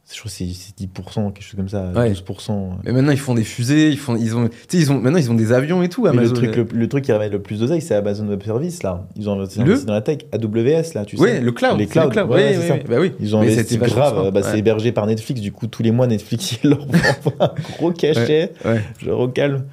Je 0.10 0.20
crois 0.20 0.30
que 0.32 0.38
c'est 0.38 0.48
c'est 0.54 0.74
10%, 0.80 1.34
quelque 1.34 1.44
chose 1.44 1.56
comme 1.58 1.68
ça, 1.68 1.92
Ouais. 1.94 2.14
12%. 2.14 2.78
Mais 2.86 2.94
maintenant, 2.94 3.12
ils 3.12 3.20
font 3.20 3.36
des 3.36 3.44
fusées, 3.44 3.90
ils 3.90 3.98
font, 3.98 4.16
ils 4.16 4.38
ont, 4.38 4.48
tu 4.48 4.56
sais, 4.70 4.78
ils 4.78 4.90
ont, 4.90 5.02
maintenant, 5.02 5.18
ils 5.20 5.30
ont 5.30 5.34
des 5.34 5.52
avions 5.52 5.84
et 5.84 5.90
tout, 5.90 6.04
Mais 6.04 6.10
Amazon. 6.12 6.34
le, 6.36 6.52
truc, 6.52 6.56
le, 6.56 6.80
le 6.80 6.88
truc 6.88 7.04
qui 7.04 7.12
ramène 7.12 7.30
le 7.32 7.42
plus 7.42 7.60
d'oseille, 7.60 7.82
c'est 7.82 7.94
Amazon 7.94 8.26
Web 8.30 8.42
Service, 8.42 8.84
là. 8.84 9.06
Ils 9.18 9.30
ont 9.30 9.34
investi 9.34 9.60
Le 9.62 9.78
dans 9.84 9.92
la 9.92 10.02
tech. 10.02 10.20
AWS, 10.32 10.94
là, 10.96 11.04
tu 11.04 11.18
oui, 11.18 11.28
sais. 11.30 11.42
le 11.42 11.52
cloud. 11.52 11.78
Les 11.78 11.88
clouds, 11.88 12.08
cloud. 12.10 12.30
ouais, 12.30 12.56
oui, 12.58 12.66
oui. 12.72 12.80
Bah 12.88 12.96
oui. 13.02 13.12
Ils 13.20 13.36
ont 13.36 13.42
Mais 13.42 13.52
investi 13.52 13.78
grave. 13.78 14.32
Bah, 14.32 14.40
ouais. 14.40 14.44
C'est 14.50 14.60
hébergé 14.60 14.94
par 14.94 15.06
Netflix. 15.08 15.42
Du 15.42 15.52
coup, 15.52 15.68
tous 15.68 15.84
les 15.84 15.92
mois, 15.92 16.08
Netflix, 16.08 16.58
il 16.64 16.70
leur 16.70 16.84
envoie 16.84 17.34
un 17.42 17.54
gros 17.78 17.92
cachet. 17.92 18.54
Ouais. 18.64 18.82
Genre 19.04 19.20
au 19.20 19.28
calme. 19.28 19.66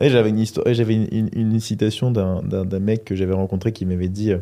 Ouais, 0.00 0.08
j'avais 0.08 0.28
une 0.28 0.38
histoire, 0.38 0.66
ouais, 0.68 0.74
j'avais 0.74 0.94
une, 0.94 1.08
une- 1.10 1.30
une 1.34 1.58
citation 1.60 2.12
d'un, 2.12 2.42
d'un- 2.42 2.64
d'un 2.64 2.78
mec 2.78 3.04
que 3.04 3.16
j'avais 3.16 3.34
rencontré 3.34 3.72
qui 3.72 3.84
m'avait 3.86 4.08
dit 4.08 4.30
euh, 4.30 4.38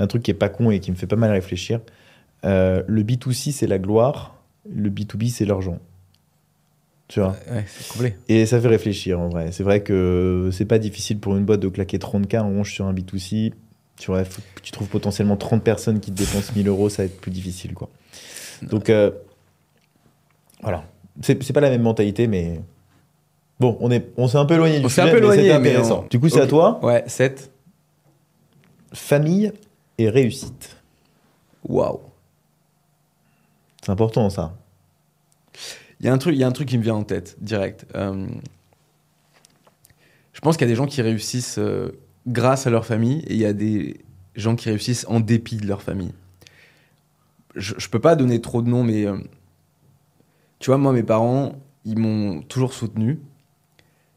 un 0.00 0.08
truc 0.08 0.24
qui 0.24 0.32
est 0.32 0.34
pas 0.34 0.48
con 0.48 0.72
et 0.72 0.80
qui 0.80 0.90
me 0.90 0.96
fait 0.96 1.06
pas 1.06 1.14
mal 1.16 1.30
réfléchir. 1.30 1.78
Euh, 2.44 2.82
le 2.88 3.04
B2C 3.04 3.52
c'est 3.52 3.66
la 3.68 3.78
gloire, 3.78 4.34
le 4.66 4.90
B2B 4.90 5.28
c'est 5.30 5.44
l'argent. 5.44 5.78
Tu 7.08 7.20
vois. 7.20 7.36
Ouais, 7.50 7.64
c'est 7.66 7.88
complet. 7.88 8.18
Et 8.28 8.44
ça 8.44 8.60
fait 8.60 8.68
réfléchir 8.68 9.18
en 9.18 9.28
vrai. 9.30 9.50
C'est 9.52 9.62
vrai 9.62 9.82
que 9.82 10.50
c'est 10.52 10.66
pas 10.66 10.78
difficile 10.78 11.18
pour 11.18 11.36
une 11.36 11.44
boîte 11.44 11.60
de 11.60 11.68
claquer 11.68 11.96
30K 11.98 12.38
en 12.40 12.48
revanche 12.50 12.74
sur 12.74 12.84
un 12.86 12.92
B2C. 12.92 13.52
Tu, 13.96 14.06
vois, 14.10 14.24
faut 14.24 14.42
tu 14.62 14.70
trouves 14.72 14.88
potentiellement 14.88 15.36
30 15.36 15.64
personnes 15.64 16.00
qui 16.00 16.12
te 16.12 16.16
dépensent 16.18 16.52
1000 16.54 16.68
euros, 16.68 16.88
ça 16.88 17.02
va 17.02 17.06
être 17.06 17.20
plus 17.20 17.30
difficile. 17.30 17.72
quoi. 17.74 17.88
Donc 18.62 18.90
euh, 18.90 19.10
voilà. 20.62 20.84
C'est, 21.22 21.52
pas 21.52 21.60
la 21.60 21.70
même 21.70 21.82
mentalité, 21.82 22.26
mais 22.28 22.60
bon, 23.58 23.76
on, 23.80 23.90
est, 23.90 24.10
on 24.16 24.28
s'est 24.28 24.38
un 24.38 24.44
peu 24.44 24.54
éloigné 24.54 24.78
du 24.78 24.84
On 24.86 24.88
s'est 24.88 25.02
sujet, 25.02 25.08
un 25.16 25.20
peu 25.20 25.26
mais 25.26 25.34
c'était 25.36 25.52
intéressant. 25.52 26.02
on- 26.04 26.08
Du 26.08 26.20
coup, 26.20 26.28
c'est 26.28 26.40
à 26.42 26.46
toi. 26.46 26.78
Ouais, 26.84 27.02
7. 27.06 27.50
Famille 28.92 29.52
et 29.98 30.08
réussite. 30.08 30.76
Waouh. 31.66 32.00
C'est 33.88 33.92
important 33.92 34.28
ça. 34.28 34.54
Il 36.00 36.04
y, 36.04 36.10
a 36.10 36.12
un 36.12 36.18
truc- 36.18 36.34
il 36.34 36.38
y 36.38 36.44
a 36.44 36.46
un 36.46 36.52
truc 36.52 36.68
qui 36.68 36.76
me 36.76 36.82
vient 36.82 36.96
en 36.96 37.04
tête, 37.04 37.38
direct. 37.40 37.86
Euh, 37.94 38.26
je 40.34 40.40
pense 40.40 40.58
qu'il 40.58 40.66
y 40.66 40.68
a 40.68 40.72
des 40.72 40.76
gens 40.76 40.84
qui 40.84 41.00
réussissent 41.00 41.56
euh, 41.58 41.98
grâce 42.26 42.66
à 42.66 42.70
leur 42.70 42.84
famille 42.84 43.20
et 43.20 43.32
il 43.32 43.38
y 43.40 43.46
a 43.46 43.54
des 43.54 44.04
gens 44.36 44.56
qui 44.56 44.68
réussissent 44.68 45.06
en 45.08 45.20
dépit 45.20 45.56
de 45.56 45.66
leur 45.66 45.80
famille. 45.80 46.12
Je, 47.54 47.76
je 47.78 47.88
peux 47.88 47.98
pas 47.98 48.14
donner 48.14 48.42
trop 48.42 48.60
de 48.60 48.68
noms, 48.68 48.84
mais 48.84 49.06
euh, 49.06 49.16
tu 50.58 50.66
vois, 50.68 50.76
moi, 50.76 50.92
mes 50.92 51.02
parents, 51.02 51.52
ils 51.86 51.96
m'ont 51.98 52.42
toujours 52.42 52.74
soutenu. 52.74 53.18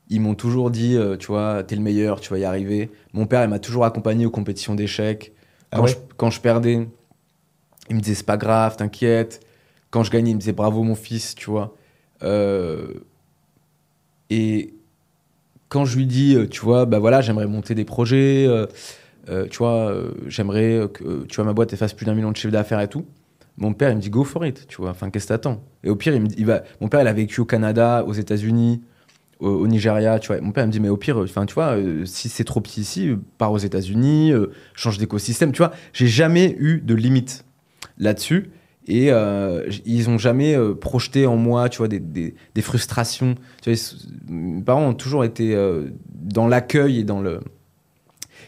Ils 0.10 0.20
m'ont 0.20 0.36
toujours 0.36 0.70
dit, 0.70 0.98
tu 1.18 1.28
vois, 1.28 1.64
t'es 1.64 1.78
le 1.78 1.82
meilleur, 1.82 2.20
tu 2.20 2.30
vas 2.30 2.40
y 2.40 2.44
arriver. 2.44 2.92
Mon 3.14 3.26
père, 3.26 3.42
il 3.46 3.50
m'a 3.50 3.60
toujours 3.60 3.86
accompagné 3.86 4.26
aux 4.26 4.32
compétitions 4.32 4.76
d'échecs. 4.76 5.32
Ah 5.72 5.78
Quand, 5.78 5.84
ouais 5.84 5.92
je, 5.92 5.96
quand 6.18 6.30
je 6.30 6.42
perdais, 6.42 6.86
il 7.90 7.96
me 7.96 8.02
disait, 8.02 8.16
c'est 8.16 8.26
pas 8.26 8.36
grave, 8.36 8.76
t'inquiète. 8.76 9.40
Quand 9.92 10.04
je 10.04 10.12
gagnais, 10.12 10.32
il 10.32 10.36
me 10.36 10.40
disait, 10.40 10.54
bravo 10.54 10.84
mon 10.84 10.96
fils, 10.96 11.36
tu 11.36 11.50
vois. 11.50 11.76
Euh, 12.24 12.94
et 14.30 14.74
quand 15.70 15.86
je 15.86 15.98
lui 15.98 16.06
dis, 16.06 16.36
euh, 16.36 16.48
tu 16.48 16.62
vois, 16.62 16.86
bah 16.86 17.00
voilà, 17.00 17.22
j'aimerais 17.22 17.48
monter 17.48 17.76
des 17.76 17.86
projets, 17.86 18.46
euh, 18.48 19.48
tu 19.50 19.58
vois, 19.58 19.94
j'aimerais 20.28 20.88
que 20.94 21.26
tu 21.26 21.36
vois, 21.36 21.46
ma 21.46 21.54
boîte 21.54 21.76
fasse 21.76 21.94
plus 21.94 22.06
d'un 22.06 22.16
million 22.16 22.32
de 22.32 22.38
chiffre 22.38 22.52
d'affaires 22.52 22.80
et 22.80 22.88
tout. 22.88 23.06
Mon 23.58 23.74
père, 23.74 23.92
il 23.92 23.98
me 23.98 24.02
dit 24.02 24.10
go 24.10 24.24
for 24.24 24.46
it, 24.46 24.66
tu 24.68 24.78
vois. 24.78 24.92
Enfin, 24.92 25.10
qu'est-ce 25.10 25.26
que 25.26 25.34
t'attends? 25.34 25.62
Et 25.84 25.90
au 25.90 25.96
pire, 25.96 26.16
il 26.16 26.22
me 26.22 26.28
dit, 26.28 26.46
mon 26.80 26.88
père, 26.88 27.02
il 27.02 27.08
a 27.08 27.14
vécu 27.14 27.42
au 27.42 27.46
Canada, 27.46 28.04
aux 28.08 28.14
États-Unis, 28.14 28.82
au, 29.40 29.68
Nigeria, 29.68 30.20
tu 30.20 30.28
vois. 30.28 30.40
Mon 30.40 30.52
père 30.52 30.64
il 30.64 30.68
me 30.68 30.72
dit, 30.72 30.80
mais 30.80 30.90
au 30.90 30.98
pire, 30.98 31.18
enfin, 31.18 31.46
tu 31.46 31.54
vois, 31.54 31.76
si 32.06 32.30
c'est 32.30 32.44
trop 32.44 32.62
petit 32.62 32.82
ici, 32.82 33.12
pars 33.38 33.52
aux 33.52 33.58
États-Unis, 33.58 34.32
change 34.74 34.98
d'écosystème, 34.98 35.52
tu 35.52 35.58
vois. 35.58 35.72
J'ai 35.94 36.08
jamais 36.08 36.56
eu 36.60 36.80
de 36.80 36.96
limite 36.96 37.44
là-dessus. 37.98 38.52
Et 38.88 39.12
euh, 39.12 39.70
ils 39.86 40.10
ont 40.10 40.18
jamais 40.18 40.56
euh, 40.56 40.74
projeté 40.74 41.28
en 41.28 41.36
moi, 41.38 41.70
tu 41.70 41.78
vois, 41.78 41.88
des, 41.88 42.00
des, 42.00 42.34
des 42.56 42.62
frustrations. 42.62 43.36
Tu 43.62 43.72
vois, 43.72 43.80
ils- 43.80 44.34
mes 44.34 44.62
parents 44.64 44.88
ont 44.88 44.94
toujours 44.96 45.24
été 45.24 45.54
euh, 45.56 45.90
dans 46.14 46.48
l'accueil 46.48 47.00
et 47.00 47.04
dans 47.04 47.22
le. 47.22 47.42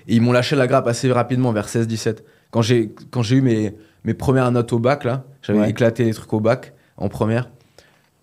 Et 0.08 0.16
ils 0.16 0.22
m'ont 0.22 0.32
lâché 0.32 0.56
la 0.56 0.68
grappe 0.68 0.88
assez 0.88 1.12
rapidement, 1.12 1.52
vers 1.54 1.68
16-17. 1.68 2.18
Quand 2.52 2.62
j'ai 2.62 2.94
quand 3.12 3.22
j'ai 3.22 3.38
eu 3.38 3.42
mes, 3.42 3.76
mes 4.04 4.14
premières 4.14 4.52
notes 4.52 4.74
au 4.74 4.80
bac, 4.80 5.04
là, 5.04 5.24
j'avais 5.42 5.60
Ouais. 5.60 5.70
éclaté 5.70 6.04
les 6.04 6.14
trucs 6.14 6.34
au 6.34 6.40
bac 6.40 6.74
en 6.98 7.10
première. 7.10 7.50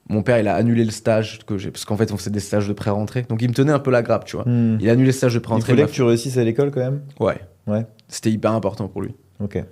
Mon 0.08 0.22
père, 0.24 0.38
il 0.40 0.48
a 0.48 0.56
annulé 0.56 0.84
le 0.84 0.90
stage 0.90 1.38
que 1.46 1.56
j'ai, 1.56 1.70
parce 1.70 1.84
qu'en 1.84 1.96
fait, 1.96 2.10
on 2.10 2.16
faisait 2.16 2.32
des 2.32 2.40
stages 2.40 2.66
de 2.66 2.72
pré-rentrée. 2.72 3.22
Donc, 3.28 3.40
il 3.42 3.48
me 3.48 3.54
tenait 3.54 3.70
un 3.72 3.78
peu 3.78 3.92
la 3.92 4.02
grappe, 4.02 4.24
tu 4.24 4.34
vois. 4.34 4.44
Hmm. 4.48 4.76
Il 4.80 4.88
a 4.88 4.92
annulé 4.92 5.06
le 5.06 5.12
stage 5.12 5.34
de 5.34 5.38
Il 5.38 5.42
pré-rentrée. 5.42 5.68
fallait 5.68 5.82
m'a 5.82 5.88
que 5.88 5.92
tu 5.94 6.02
réussisses 6.02 6.36
à 6.36 6.42
l'école 6.42 6.72
quand 6.72 6.80
même? 6.80 7.02
Ouais. 7.20 7.38
Ouais. 7.68 7.86
C'était 8.08 8.30
hyper 8.32 8.50
important 8.52 8.88
pour 8.88 9.02
lui. 9.02 9.14
Ok. 9.38 9.62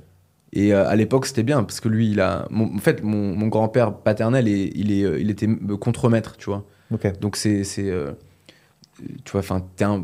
Et 0.52 0.72
euh, 0.72 0.88
à 0.88 0.96
l'époque, 0.96 1.26
c'était 1.26 1.42
bien 1.42 1.62
parce 1.62 1.80
que 1.80 1.88
lui, 1.88 2.10
il 2.10 2.20
a. 2.20 2.46
mon- 2.50 2.74
en 2.74 2.78
fait, 2.78 3.02
mon, 3.02 3.34
mon 3.36 3.48
grand-père 3.48 3.92
paternel, 3.94 4.48
il, 4.48 4.76
il, 4.78 4.92
est, 4.92 5.04
euh, 5.04 5.20
il 5.20 5.30
était 5.30 5.46
euh, 5.48 5.76
contremaître, 5.76 6.36
tu 6.38 6.46
vois. 6.46 6.64
Donc, 7.20 7.36
c'est. 7.36 7.62
euh, 7.78 8.12
tu 9.24 9.32
vois, 9.32 9.40
enfin, 9.40 9.62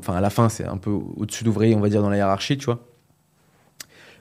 à 0.09 0.21
la 0.21 0.31
fin, 0.31 0.49
c'est 0.49 0.67
un 0.67 0.77
peu 0.77 0.91
au-dessus 0.91 1.45
d'ouvrier, 1.45 1.75
on 1.75 1.81
va 1.81 1.89
dire, 1.89 2.03
dans 2.03 2.11
la 2.11 2.17
hiérarchie, 2.17 2.59
tu 2.59 2.67
vois. 2.67 2.81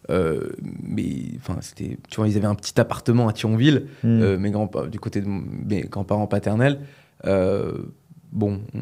Euh, 0.09 0.49
mais, 0.81 1.05
enfin, 1.37 1.57
c'était. 1.61 1.97
Tu 2.09 2.17
vois, 2.17 2.27
ils 2.27 2.37
avaient 2.37 2.47
un 2.47 2.55
petit 2.55 2.79
appartement 2.79 3.27
à 3.27 3.33
Thionville, 3.33 3.87
Hmm. 4.03 4.21
euh, 4.21 4.37
mes 4.37 4.51
grands, 4.51 4.69
du 4.91 4.99
côté 4.99 5.21
de 5.21 5.27
mes 5.27 5.81
grands-parents 5.81 6.27
paternels. 6.27 6.79
Euh, 7.25 7.73
bon, 8.31 8.59
on- 8.73 8.79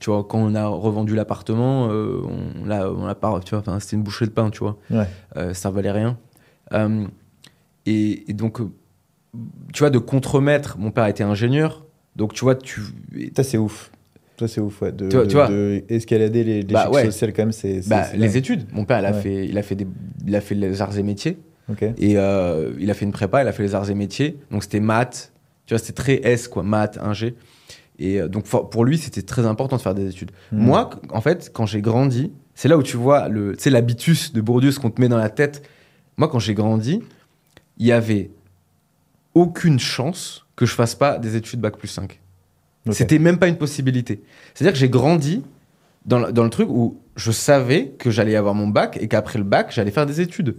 tu 0.00 0.10
vois, 0.10 0.24
quand 0.24 0.38
on 0.38 0.54
a 0.54 0.66
revendu 0.66 1.14
l'appartement, 1.16 1.88
euh, 1.90 2.20
on 2.60 2.64
l'a, 2.66 3.14
pas, 3.14 3.40
tu 3.44 3.50
vois, 3.50 3.60
enfin, 3.60 3.80
c'était 3.80 3.96
une 3.96 4.02
bouchée 4.02 4.26
de 4.26 4.30
pain, 4.30 4.50
tu 4.50 4.60
vois. 4.60 4.76
Ouais. 4.90 5.06
Euh, 5.36 5.52
ça 5.54 5.70
valait 5.70 5.90
rien. 5.90 6.16
Euh, 6.72 7.06
et, 7.86 8.30
et 8.30 8.32
donc, 8.34 8.60
euh, 8.60 8.68
tu 9.72 9.80
vois, 9.80 9.90
de 9.90 9.98
contremaître, 9.98 10.76
mon 10.78 10.90
père 10.90 11.06
était 11.06 11.24
ingénieur, 11.24 11.84
donc 12.16 12.32
tu 12.34 12.44
vois, 12.44 12.54
tu. 12.54 12.80
Ça 13.36 13.42
c'est 13.44 13.58
ouf. 13.58 13.90
Ça 14.38 14.48
c'est 14.48 14.60
ouf. 14.60 14.82
Ouais. 14.82 14.92
De, 14.92 15.08
Tu 15.08 15.16
vois- 15.16 15.24
de- 15.24 15.28
tu 15.30 15.36
vois. 15.36 15.48
de 15.48 15.84
escalader 15.88 16.44
les, 16.44 16.62
les 16.62 16.72
Bah, 16.74 16.90
ouais. 16.90 17.04
sociaux 17.06 17.28
quand 17.34 17.42
même, 17.42 17.52
c'est. 17.52 17.86
Bah, 17.88 18.06
les 18.14 18.36
études. 18.36 18.66
Mon 18.72 18.84
père, 18.84 19.00
il 19.00 19.06
a, 19.06 19.12
Ouais. 19.12 19.20
fait, 19.20 19.46
il, 19.46 19.58
a 19.58 19.62
fait 19.62 19.74
des, 19.74 19.86
il 20.26 20.34
a 20.36 20.40
fait 20.40 20.54
les 20.54 20.80
arts 20.82 20.96
et 20.98 21.02
métiers. 21.02 21.38
Ok. 21.70 21.82
Et 21.82 22.16
euh, 22.18 22.72
il 22.78 22.90
a 22.90 22.94
fait 22.94 23.04
une 23.04 23.12
prépa, 23.12 23.42
il 23.42 23.48
a 23.48 23.52
fait 23.52 23.62
les 23.62 23.74
arts 23.74 23.88
et 23.90 23.94
métiers. 23.94 24.38
Donc 24.50 24.62
c'était 24.64 24.80
maths, 24.80 25.32
tu 25.66 25.74
vois, 25.74 25.78
c'était 25.78 25.92
très 25.92 26.20
S, 26.24 26.48
quoi, 26.48 26.62
maths, 26.62 26.98
ingé. 27.00 27.34
Et 27.98 28.20
donc, 28.28 28.46
for- 28.46 28.68
pour 28.68 28.84
lui, 28.84 28.98
c'était 28.98 29.22
très 29.22 29.46
important 29.46 29.76
de 29.76 29.82
faire 29.82 29.94
des 29.94 30.08
études. 30.08 30.32
Mm. 30.50 30.58
Moi, 30.64 30.90
en 31.10 31.20
fait, 31.20 31.50
quand 31.54 31.66
j'ai 31.66 31.80
grandi, 31.82 32.32
c'est 32.54 32.68
là 32.68 32.76
où 32.76 32.82
tu 32.82 32.96
vois 32.96 33.28
l'habitus 33.66 34.32
de 34.32 34.40
Bourdieu, 34.40 34.72
ce 34.72 34.80
qu'on 34.80 34.90
te 34.90 35.00
met 35.00 35.08
dans 35.08 35.18
la 35.18 35.30
tête. 35.30 35.62
Moi, 36.16 36.28
quand 36.28 36.38
j'ai 36.38 36.54
grandi, 36.54 37.02
il 37.78 37.86
y 37.86 37.92
avait 37.92 38.30
aucune 39.34 39.78
chance 39.78 40.46
que 40.56 40.66
je 40.66 40.74
fasse 40.74 40.94
pas 40.94 41.18
des 41.18 41.36
études 41.36 41.60
bac 41.60 41.76
plus 41.76 41.88
5. 41.88 42.20
Ok. 42.86 42.94
C'était 42.94 43.18
même 43.18 43.38
pas 43.38 43.48
une 43.48 43.56
possibilité. 43.56 44.22
C'est-à-dire 44.54 44.72
que 44.72 44.78
j'ai 44.78 44.88
grandi 44.88 45.42
dans 46.04 46.18
le, 46.18 46.32
dans 46.32 46.44
le 46.44 46.50
truc 46.50 46.68
où 46.68 47.00
je 47.16 47.30
savais 47.30 47.88
que 47.98 48.10
j'allais 48.10 48.36
avoir 48.36 48.54
mon 48.54 48.68
bac 48.68 48.98
et 49.00 49.08
qu'après 49.08 49.38
le 49.38 49.44
bac, 49.44 49.72
j'allais 49.72 49.90
faire 49.90 50.06
des 50.06 50.20
études. 50.20 50.56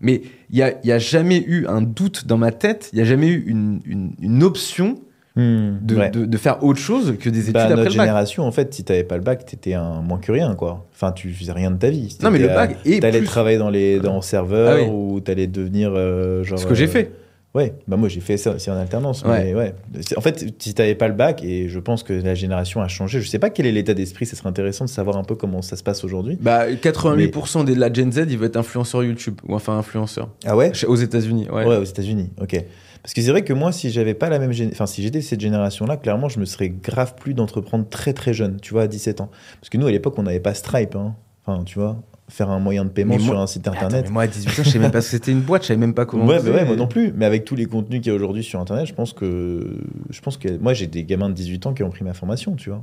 Mais 0.00 0.22
il 0.50 0.56
n'y 0.56 0.62
a, 0.62 0.74
y 0.84 0.92
a 0.92 0.98
jamais 0.98 1.38
eu 1.38 1.66
un 1.66 1.82
doute 1.82 2.26
dans 2.26 2.36
ma 2.36 2.52
tête, 2.52 2.90
il 2.92 2.96
n'y 2.96 3.02
a 3.02 3.04
jamais 3.04 3.28
eu 3.28 3.44
une, 3.46 3.80
une, 3.84 4.12
une 4.20 4.42
option 4.42 5.00
Hmm, 5.36 5.76
de, 5.82 5.96
ouais. 5.96 6.10
de, 6.10 6.24
de 6.24 6.36
faire 6.38 6.64
autre 6.64 6.80
chose 6.80 7.16
que 7.20 7.28
des 7.28 7.40
études 7.42 7.52
Bah, 7.54 7.64
après 7.64 7.74
notre 7.76 7.90
le 7.90 7.96
bac. 7.96 8.06
génération, 8.06 8.44
en 8.44 8.52
fait, 8.52 8.72
si 8.72 8.84
t'avais 8.84 9.04
pas 9.04 9.16
le 9.18 9.22
bac, 9.22 9.44
t'étais 9.44 9.74
un 9.74 10.00
moins 10.00 10.18
que 10.18 10.32
rien, 10.32 10.54
quoi. 10.54 10.86
Enfin, 10.94 11.12
tu 11.12 11.30
faisais 11.30 11.52
rien 11.52 11.70
de 11.70 11.76
ta 11.76 11.90
vie. 11.90 12.16
Non, 12.22 12.30
mais 12.30 12.38
le 12.38 12.48
bac 12.48 12.78
euh, 12.86 12.90
est 12.90 13.00
T'allais 13.00 13.18
plus 13.18 13.26
travailler 13.26 13.58
dans 13.58 13.68
les 13.68 14.00
dans 14.00 14.22
serveurs 14.22 14.78
Ah 14.78 14.82
oui. 14.82 14.88
ou 14.90 15.20
t'allais 15.20 15.46
devenir 15.46 15.92
euh, 15.94 16.42
genre. 16.42 16.58
ce 16.58 16.66
que 16.66 16.74
j'ai 16.74 16.84
euh, 16.86 16.88
fait. 16.88 17.12
Ouais, 17.54 17.72
bah 17.88 17.96
moi 17.96 18.10
j'ai 18.10 18.20
fait 18.20 18.36
ça 18.36 18.50
aussi 18.54 18.70
en 18.70 18.76
alternance. 18.76 19.22
Ouais. 19.24 19.44
Mais 19.44 19.54
ouais. 19.54 19.74
En 20.16 20.20
fait, 20.20 20.54
si 20.58 20.74
t'avais 20.74 20.94
pas 20.94 21.08
le 21.08 21.14
bac, 21.14 21.42
et 21.42 21.68
je 21.70 21.78
pense 21.78 22.02
que 22.02 22.12
la 22.12 22.34
génération 22.34 22.82
a 22.82 22.88
changé, 22.88 23.20
je 23.22 23.28
sais 23.28 23.38
pas 23.38 23.48
quel 23.48 23.64
est 23.66 23.72
l'état 23.72 23.94
d'esprit, 23.94 24.26
ça 24.26 24.36
serait 24.36 24.48
intéressant 24.50 24.84
de 24.84 24.90
savoir 24.90 25.16
un 25.16 25.24
peu 25.24 25.34
comment 25.36 25.62
ça 25.62 25.76
se 25.76 25.82
passe 25.82 26.04
aujourd'hui. 26.04 26.36
Bah, 26.40 26.70
88% 26.70 27.64
de 27.64 27.74
la 27.74 27.90
Gen 27.92 28.12
Z, 28.12 28.26
ils 28.28 28.36
veulent 28.36 28.48
être 28.48 28.56
influenceur 28.58 29.04
YouTube 29.04 29.36
ou 29.48 29.54
enfin 29.54 29.76
influenceur. 29.78 30.28
Ah 30.44 30.54
ouais? 30.56 30.72
Chez- 30.74 30.86
Aux 30.86 30.96
États-Unis, 30.96 31.46
ouais. 31.50 31.64
Ouais, 31.64 31.76
aux 31.76 31.84
États-Unis, 31.84 32.30
ok. 32.42 32.62
Parce 33.06 33.14
que 33.14 33.22
c'est 33.22 33.30
vrai 33.30 33.44
que 33.44 33.52
moi, 33.52 33.70
si 33.70 33.90
j'avais 33.90 34.14
pas 34.14 34.28
la 34.28 34.40
même 34.40 34.50
gén- 34.50 34.68
enfin, 34.72 34.86
si 34.86 35.00
j'étais 35.00 35.20
cette 35.20 35.40
génération-là, 35.40 35.96
clairement, 35.96 36.28
je 36.28 36.40
me 36.40 36.44
serais 36.44 36.70
grave 36.70 37.14
plus 37.14 37.34
d'entreprendre 37.34 37.86
très 37.88 38.12
très 38.12 38.34
jeune, 38.34 38.58
tu 38.60 38.72
vois, 38.72 38.82
à 38.82 38.86
17 38.88 39.20
ans. 39.20 39.30
Parce 39.60 39.68
que 39.70 39.78
nous, 39.78 39.86
à 39.86 39.92
l'époque, 39.92 40.14
on 40.18 40.24
n'avait 40.24 40.40
pas 40.40 40.54
Stripe, 40.54 40.96
hein. 40.96 41.14
Enfin, 41.46 41.62
tu 41.62 41.78
vois, 41.78 42.02
faire 42.28 42.50
un 42.50 42.58
moyen 42.58 42.84
de 42.84 42.90
paiement 42.90 43.14
moi- 43.16 43.24
sur 43.24 43.38
un 43.38 43.46
site 43.46 43.68
internet. 43.68 44.10
moi, 44.10 44.24
à 44.24 44.26
18 44.26 44.48
ans, 44.48 44.62
je 44.64 44.70
savais 44.70 44.78
même 44.80 44.90
pas 44.90 45.00
ce 45.02 45.06
que 45.06 45.10
c'était 45.18 45.30
une 45.30 45.42
boîte, 45.42 45.62
je 45.62 45.68
savais 45.68 45.78
même 45.78 45.94
pas 45.94 46.04
comment. 46.04 46.26
Ouais, 46.26 46.40
mais 46.42 46.50
ouais, 46.50 46.64
moi 46.64 46.74
non 46.74 46.88
plus. 46.88 47.12
Mais 47.14 47.24
avec 47.26 47.44
tous 47.44 47.54
les 47.54 47.66
contenus 47.66 48.00
qu'il 48.00 48.10
y 48.10 48.12
a 48.12 48.16
aujourd'hui 48.16 48.42
sur 48.42 48.58
Internet, 48.58 48.86
je 48.86 48.94
pense 48.94 49.12
que, 49.12 49.78
je 50.10 50.20
pense 50.20 50.36
que, 50.36 50.58
moi, 50.58 50.74
j'ai 50.74 50.88
des 50.88 51.04
gamins 51.04 51.28
de 51.28 51.34
18 51.34 51.64
ans 51.66 51.74
qui 51.74 51.84
ont 51.84 51.90
pris 51.90 52.02
ma 52.02 52.12
formation, 52.12 52.56
tu 52.56 52.70
vois. 52.70 52.82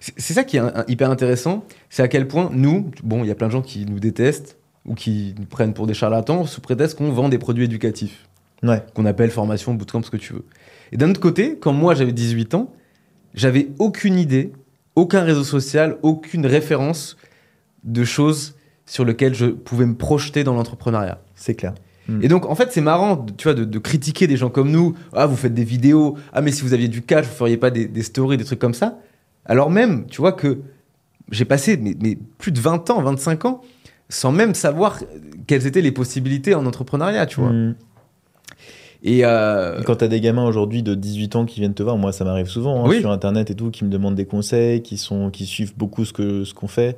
C'est 0.00 0.14
c'est 0.16 0.34
ça 0.34 0.42
qui 0.42 0.56
est 0.56 0.60
un- 0.60 0.72
un- 0.74 0.84
hyper 0.88 1.08
intéressant, 1.10 1.64
c'est 1.88 2.02
à 2.02 2.08
quel 2.08 2.26
point 2.26 2.50
nous, 2.52 2.90
bon, 3.04 3.22
il 3.22 3.28
y 3.28 3.30
a 3.30 3.36
plein 3.36 3.46
de 3.46 3.52
gens 3.52 3.62
qui 3.62 3.86
nous 3.86 4.00
détestent 4.00 4.56
ou 4.86 4.94
qui 4.94 5.34
nous 5.38 5.46
prennent 5.46 5.72
pour 5.74 5.86
des 5.86 5.94
charlatans 5.94 6.44
sous 6.46 6.60
prétexte 6.60 6.98
qu'on 6.98 7.12
vend 7.12 7.28
des 7.28 7.38
produits 7.38 7.64
éducatifs, 7.66 8.28
Ouais. 8.62 8.82
qu'on 8.94 9.04
appelle 9.06 9.30
formation, 9.30 9.74
bootcamp, 9.74 10.02
ce 10.02 10.10
que 10.10 10.16
tu 10.16 10.32
veux. 10.34 10.44
Et 10.92 10.96
d'un 10.96 11.10
autre 11.10 11.20
côté, 11.20 11.58
quand 11.58 11.72
moi 11.72 11.94
j'avais 11.94 12.12
18 12.12 12.54
ans, 12.54 12.72
j'avais 13.34 13.68
aucune 13.78 14.18
idée, 14.18 14.52
aucun 14.94 15.22
réseau 15.22 15.42
social, 15.44 15.96
aucune 16.02 16.46
référence 16.46 17.16
de 17.84 18.04
choses 18.04 18.54
sur 18.86 19.04
lesquelles 19.04 19.34
je 19.34 19.46
pouvais 19.46 19.86
me 19.86 19.94
projeter 19.94 20.44
dans 20.44 20.54
l'entrepreneuriat. 20.54 21.20
C'est 21.34 21.54
clair. 21.54 21.74
Et 22.20 22.26
donc, 22.28 22.46
en 22.46 22.54
fait, 22.56 22.72
c'est 22.72 22.80
marrant, 22.80 23.14
de- 23.16 23.32
tu 23.32 23.44
vois, 23.44 23.54
de, 23.54 23.64
de 23.64 23.78
critiquer 23.78 24.26
des 24.26 24.36
gens 24.36 24.50
comme 24.50 24.70
nous. 24.70 24.94
Ah, 25.14 25.26
vous 25.26 25.36
faites 25.36 25.54
des 25.54 25.64
vidéos. 25.64 26.18
Ah, 26.32 26.40
mais 26.42 26.50
si 26.50 26.62
vous 26.62 26.74
aviez 26.74 26.88
du 26.88 27.00
cash, 27.00 27.24
vous 27.26 27.32
feriez 27.32 27.56
pas 27.56 27.70
des, 27.70 27.86
des 27.86 28.02
stories, 28.02 28.36
des 28.36 28.44
trucs 28.44 28.58
comme 28.58 28.74
ça. 28.74 28.98
Alors 29.46 29.70
même, 29.70 30.06
tu 30.06 30.20
vois 30.20 30.32
que 30.32 30.58
j'ai 31.30 31.44
passé 31.44 31.76
mais, 31.76 31.96
mais 32.02 32.18
plus 32.38 32.50
de 32.52 32.60
20 32.60 32.90
ans, 32.90 33.00
25 33.02 33.44
ans, 33.44 33.60
sans 34.08 34.32
même 34.32 34.54
savoir 34.54 34.98
quelles 35.46 35.66
étaient 35.66 35.80
les 35.80 35.92
possibilités 35.92 36.54
en 36.56 36.66
entrepreneuriat, 36.66 37.24
tu 37.26 37.40
vois. 37.40 37.50
Mm. 37.52 37.76
Et, 39.04 39.24
euh, 39.24 39.82
Quand 39.82 39.96
t'as 39.96 40.08
des 40.08 40.20
gamins 40.20 40.44
aujourd'hui 40.46 40.82
de 40.82 40.94
18 40.94 41.36
ans 41.36 41.44
qui 41.44 41.60
viennent 41.60 41.74
te 41.74 41.82
voir, 41.82 41.96
moi 41.96 42.12
ça 42.12 42.24
m'arrive 42.24 42.46
souvent 42.46 42.84
hein, 42.84 42.88
Oui. 42.88 43.00
sur 43.00 43.10
internet 43.10 43.50
et 43.50 43.54
tout, 43.54 43.70
qui 43.70 43.84
me 43.84 43.90
demandent 43.90 44.14
des 44.14 44.26
conseils, 44.26 44.82
qui 44.82 44.96
sont, 44.96 45.30
qui 45.30 45.44
suivent 45.46 45.76
beaucoup 45.76 46.04
ce 46.04 46.12
que 46.12 46.44
ce 46.44 46.54
qu'on 46.54 46.68
fait. 46.68 46.96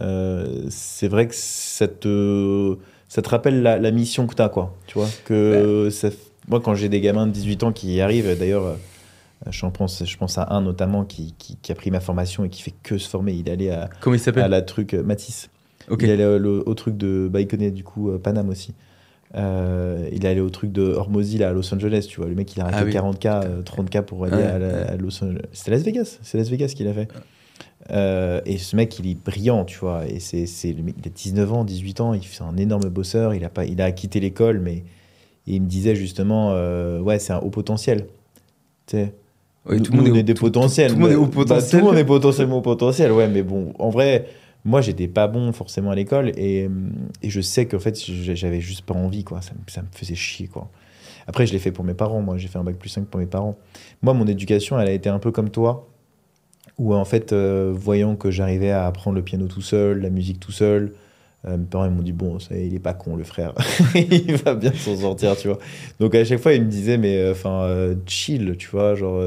euh, 0.00 0.64
c'est 0.68 1.08
vrai 1.08 1.26
que 1.28 1.34
ça 1.34 1.88
te, 1.88 2.76
ça 3.08 3.22
te 3.22 3.28
rappelle 3.28 3.62
la, 3.62 3.78
la 3.78 3.90
mission 3.90 4.26
que 4.26 4.34
t'as 4.34 4.48
quoi. 4.48 4.76
Tu 4.86 4.98
vois 4.98 5.08
que 5.24 5.88
ça 5.90 6.10
moi 6.48 6.60
quand 6.60 6.74
j'ai 6.74 6.88
des 6.88 7.00
gamins 7.00 7.26
de 7.26 7.32
18 7.32 7.62
ans 7.64 7.72
qui 7.72 7.94
y 7.94 8.00
arrivent, 8.00 8.36
d'ailleurs. 8.38 8.64
euh, 8.66 8.74
Je 9.50 9.64
pense, 9.66 10.04
je 10.04 10.16
pense 10.18 10.36
à 10.36 10.48
un 10.50 10.60
notamment 10.60 11.04
qui, 11.04 11.34
qui, 11.38 11.56
qui 11.56 11.72
a 11.72 11.74
pris 11.74 11.90
ma 11.90 12.00
formation 12.00 12.44
et 12.44 12.48
qui 12.50 12.60
fait 12.60 12.74
que 12.82 12.98
se 12.98 13.08
former. 13.08 13.32
Il 13.32 13.48
est 13.48 13.52
allé 13.52 13.70
à, 13.70 13.88
comment 14.00 14.16
il 14.16 14.38
à 14.38 14.48
la 14.48 14.62
truc 14.62 14.94
euh, 14.94 15.02
Matisse. 15.02 15.48
Il 15.98 16.04
est 16.08 16.12
allé 16.12 16.24
au, 16.24 16.74
truc 16.74 16.96
de. 16.98 17.28
Bah, 17.32 17.40
il 17.40 17.48
connaît 17.48 17.70
du 17.70 17.82
coup 17.82 18.10
Paname 18.22 18.50
aussi. 18.50 18.74
Euh, 19.36 20.08
il 20.12 20.24
est 20.24 20.28
allé 20.28 20.40
au 20.40 20.50
truc 20.50 20.72
de 20.72 20.82
Hormozy 20.82 21.38
là, 21.38 21.50
à 21.50 21.52
Los 21.52 21.72
Angeles, 21.72 22.06
tu 22.08 22.20
vois. 22.20 22.28
Le 22.28 22.34
mec, 22.34 22.54
il 22.56 22.60
a 22.60 22.64
arrêté 22.64 22.98
Ah 22.98 23.04
oui. 23.04 23.14
40K, 23.14 23.44
euh, 23.44 23.62
30K 23.62 24.02
pour 24.02 24.24
aller 24.24 24.42
à, 24.42 24.58
la- 24.58 24.66
ouais. 24.66 24.86
à 24.88 24.96
Los 24.96 25.22
Angeles. 25.22 25.42
C'était 25.52 25.70
Las 25.70 25.82
Vegas. 25.82 26.18
C'est 26.22 26.38
Las 26.38 26.48
Vegas 26.48 26.72
qu'il 26.76 26.88
a 26.88 26.92
fait. 26.92 27.08
Euh, 27.90 28.40
et 28.44 28.58
ce 28.58 28.76
mec, 28.76 28.98
il 28.98 29.08
est 29.08 29.14
brillant, 29.14 29.64
tu 29.64 29.78
vois. 29.78 30.06
Et 30.08 30.20
c'est, 30.20 30.46
c'est 30.46 30.72
le 30.72 30.82
mec, 30.82 30.96
il 31.00 31.06
a 31.08 31.12
19 31.14 31.52
ans, 31.52 31.64
18 31.64 32.00
ans, 32.00 32.14
il 32.14 32.24
fait 32.24 32.42
un 32.42 32.56
énorme 32.56 32.88
bosseur. 32.88 33.34
Il 33.34 33.44
a, 33.44 33.48
pas, 33.50 33.64
il 33.64 33.80
a 33.80 33.92
quitté 33.92 34.20
l'école, 34.20 34.60
mais 34.60 34.84
il 35.46 35.62
me 35.62 35.66
disait 35.66 35.94
justement, 35.94 36.50
euh, 36.52 37.00
ouais, 37.00 37.18
c'est 37.18 37.32
un 37.32 37.38
haut 37.38 37.50
potentiel. 37.50 38.06
Tu 38.86 38.96
sais, 38.96 39.14
tout 39.66 39.92
le 39.92 40.02
monde 40.02 40.16
est 40.16 40.22
des 40.22 40.34
potentiels. 40.34 40.92
Tout, 40.92 40.98
le 40.98 41.02
monde 41.02 41.12
est 41.12 41.16
bah, 41.16 41.28
potentiel. 41.32 41.70
tout 41.70 41.86
le 41.86 41.90
monde 41.92 42.00
est 42.00 42.04
potentiellement 42.04 42.60
potentiel, 42.60 43.12
ouais, 43.12 43.28
mais 43.28 43.42
bon, 43.42 43.72
en 43.78 43.90
vrai, 43.90 44.26
moi, 44.64 44.80
j'étais 44.80 45.08
pas 45.08 45.26
bon 45.26 45.52
forcément 45.52 45.90
à 45.90 45.94
l'école 45.94 46.30
et, 46.38 46.68
je 47.22 47.40
sais 47.40 47.66
qu'en 47.66 47.78
fait, 47.78 47.98
j'avais 47.98 48.60
juste 48.60 48.82
pas 48.82 48.94
envie, 48.94 49.24
quoi. 49.24 49.40
Ça, 49.42 49.52
me- 49.82 49.86
faisait 49.92 50.14
chier, 50.14 50.46
quoi. 50.48 50.70
Après, 51.26 51.46
je 51.46 51.52
l'ai 51.52 51.58
fait 51.58 51.72
pour 51.72 51.84
mes 51.84 51.94
parents, 51.94 52.20
moi, 52.20 52.36
j'ai 52.38 52.48
fait 52.48 52.58
un 52.58 52.64
bac 52.64 52.76
plus 52.76 52.88
5 52.88 53.06
pour 53.06 53.20
mes 53.20 53.26
parents. 53.26 53.56
Moi, 54.02 54.14
mon 54.14 54.26
éducation, 54.26 54.78
elle 54.80 54.88
a 54.88 54.92
été 54.92 55.08
un 55.08 55.18
peu 55.18 55.30
comme 55.30 55.50
toi, 55.50 55.88
où 56.78 56.94
en 56.94 57.04
fait, 57.04 57.32
euh, 57.32 57.72
voyant 57.74 58.16
que 58.16 58.30
j'arrivais 58.30 58.70
à 58.70 58.86
apprendre 58.86 59.16
le 59.16 59.22
piano 59.22 59.46
tout 59.46 59.62
seul, 59.62 60.00
la 60.00 60.10
musique 60.10 60.40
tout 60.40 60.52
seul, 60.52 60.94
euh, 61.46 61.56
mes 61.56 61.64
parents 61.64 61.88
m'ont 61.90 62.02
dit 62.02 62.12
bon 62.12 62.36
il 62.50 62.74
est 62.74 62.78
pas 62.78 62.92
con 62.92 63.16
le 63.16 63.24
frère 63.24 63.54
il 63.94 64.36
va 64.36 64.54
bien 64.54 64.74
s'en 64.74 64.94
sortir 64.94 65.34
tu 65.38 65.48
vois 65.48 65.58
donc 65.98 66.14
à 66.14 66.22
chaque 66.22 66.38
fois 66.38 66.52
ils 66.52 66.62
me 66.62 66.68
disaient 66.68 66.98
mais 66.98 67.30
enfin 67.30 67.62
euh, 67.62 67.94
chill 68.04 68.56
tu 68.58 68.68
vois 68.68 68.94
genre 68.94 69.22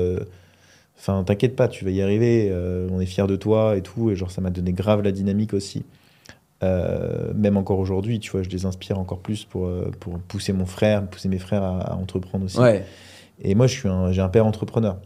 enfin 1.06 1.24
t'inquiète 1.26 1.56
pas 1.58 1.68
tu 1.68 1.84
vas 1.84 1.92
y 1.92 2.02
arriver 2.02 2.48
euh, 2.50 2.88
on 2.92 3.02
est 3.02 3.06
fiers 3.06 3.28
de 3.28 3.36
toi 3.36 3.76
et 3.76 3.82
tout 3.82 4.10
et 4.10 4.16
genre 4.16 4.32
ça 4.32 4.40
m'a 4.40 4.50
donné 4.52 4.72
grave 4.72 5.02
la 5.02 5.12
dynamique 5.12 5.54
aussi 5.54 5.84
Euh, 6.64 7.34
même 7.36 7.58
encore 7.58 7.78
aujourd'hui 7.80 8.20
tu 8.22 8.32
vois 8.32 8.42
je 8.42 8.48
les 8.50 8.66
inspire 8.66 8.98
encore 8.98 9.20
plus 9.20 9.44
pour 9.44 9.66
euh, 9.66 9.92
pour 10.00 10.18
pousser 10.20 10.54
mon 10.54 10.66
frère 10.66 11.06
pousser 11.08 11.28
mes 11.28 11.40
frères 11.40 11.62
à, 11.64 11.80
à 11.92 11.96
entreprendre 11.96 12.46
aussi 12.46 12.58
Ouais. 12.58 12.86
et 13.42 13.54
moi, 13.54 13.68
je 13.68 13.74
suis 13.78 13.90
un, 13.90 14.14
j'ai 14.14 14.22
un 14.22 14.30
père 14.30 14.46
entrepreneur. 14.46 14.98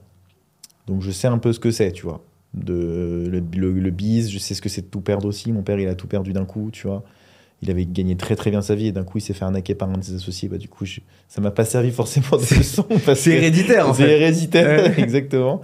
Donc, 0.86 1.02
je 1.02 1.10
sais 1.10 1.28
un 1.28 1.40
peu 1.40 1.52
ce 1.54 1.60
que 1.60 1.72
c'est, 1.72 1.92
tu 1.94 2.04
vois. 2.04 2.22
De, 2.54 3.28
le, 3.32 3.40
le, 3.40 3.72
le 3.72 3.90
bise, 3.92 4.30
je 4.30 4.38
sais 4.38 4.54
ce 4.54 4.62
que 4.62 4.70
c'est 4.70 4.82
de 4.84 4.88
tout 4.88 5.02
perdre 5.02 5.28
aussi. 5.28 5.52
Mon 5.52 5.64
père, 5.64 5.80
il 5.80 5.88
a 5.88 5.96
tout 5.96 6.08
perdu 6.08 6.32
d'un 6.32 6.46
coup, 6.46 6.70
tu 6.72 6.86
vois. 6.88 7.04
Il 7.64 7.72
avait 7.72 7.86
gagné 7.86 8.16
très 8.16 8.36
très 8.36 8.52
bien 8.52 8.62
sa 8.62 8.76
vie 8.76 8.88
et 8.88 8.92
d'un 8.92 9.04
coup, 9.04 9.18
il 9.18 9.22
s'est 9.22 9.34
fait 9.34 9.44
arnaquer 9.44 9.74
par 9.74 9.90
un 9.90 9.94
de 9.98 10.04
ses 10.04 10.14
associés. 10.16 10.48
Bah, 10.48 10.58
du 10.60 10.70
coup, 10.70 10.86
je- 10.86 11.00
ça 11.28 11.42
m'a 11.42 11.50
pas 11.50 11.66
servi 11.66 11.90
forcément 11.90 12.38
de 12.38 12.56
leçon. 12.58 12.86
C'est 13.16 13.32
héréditaire, 13.32 13.90
en 13.90 13.94
c'est 13.96 14.04
fait. 14.06 14.12
héréditaire, 14.22 14.84
Ouais. 14.84 14.94
exactement. 15.04 15.62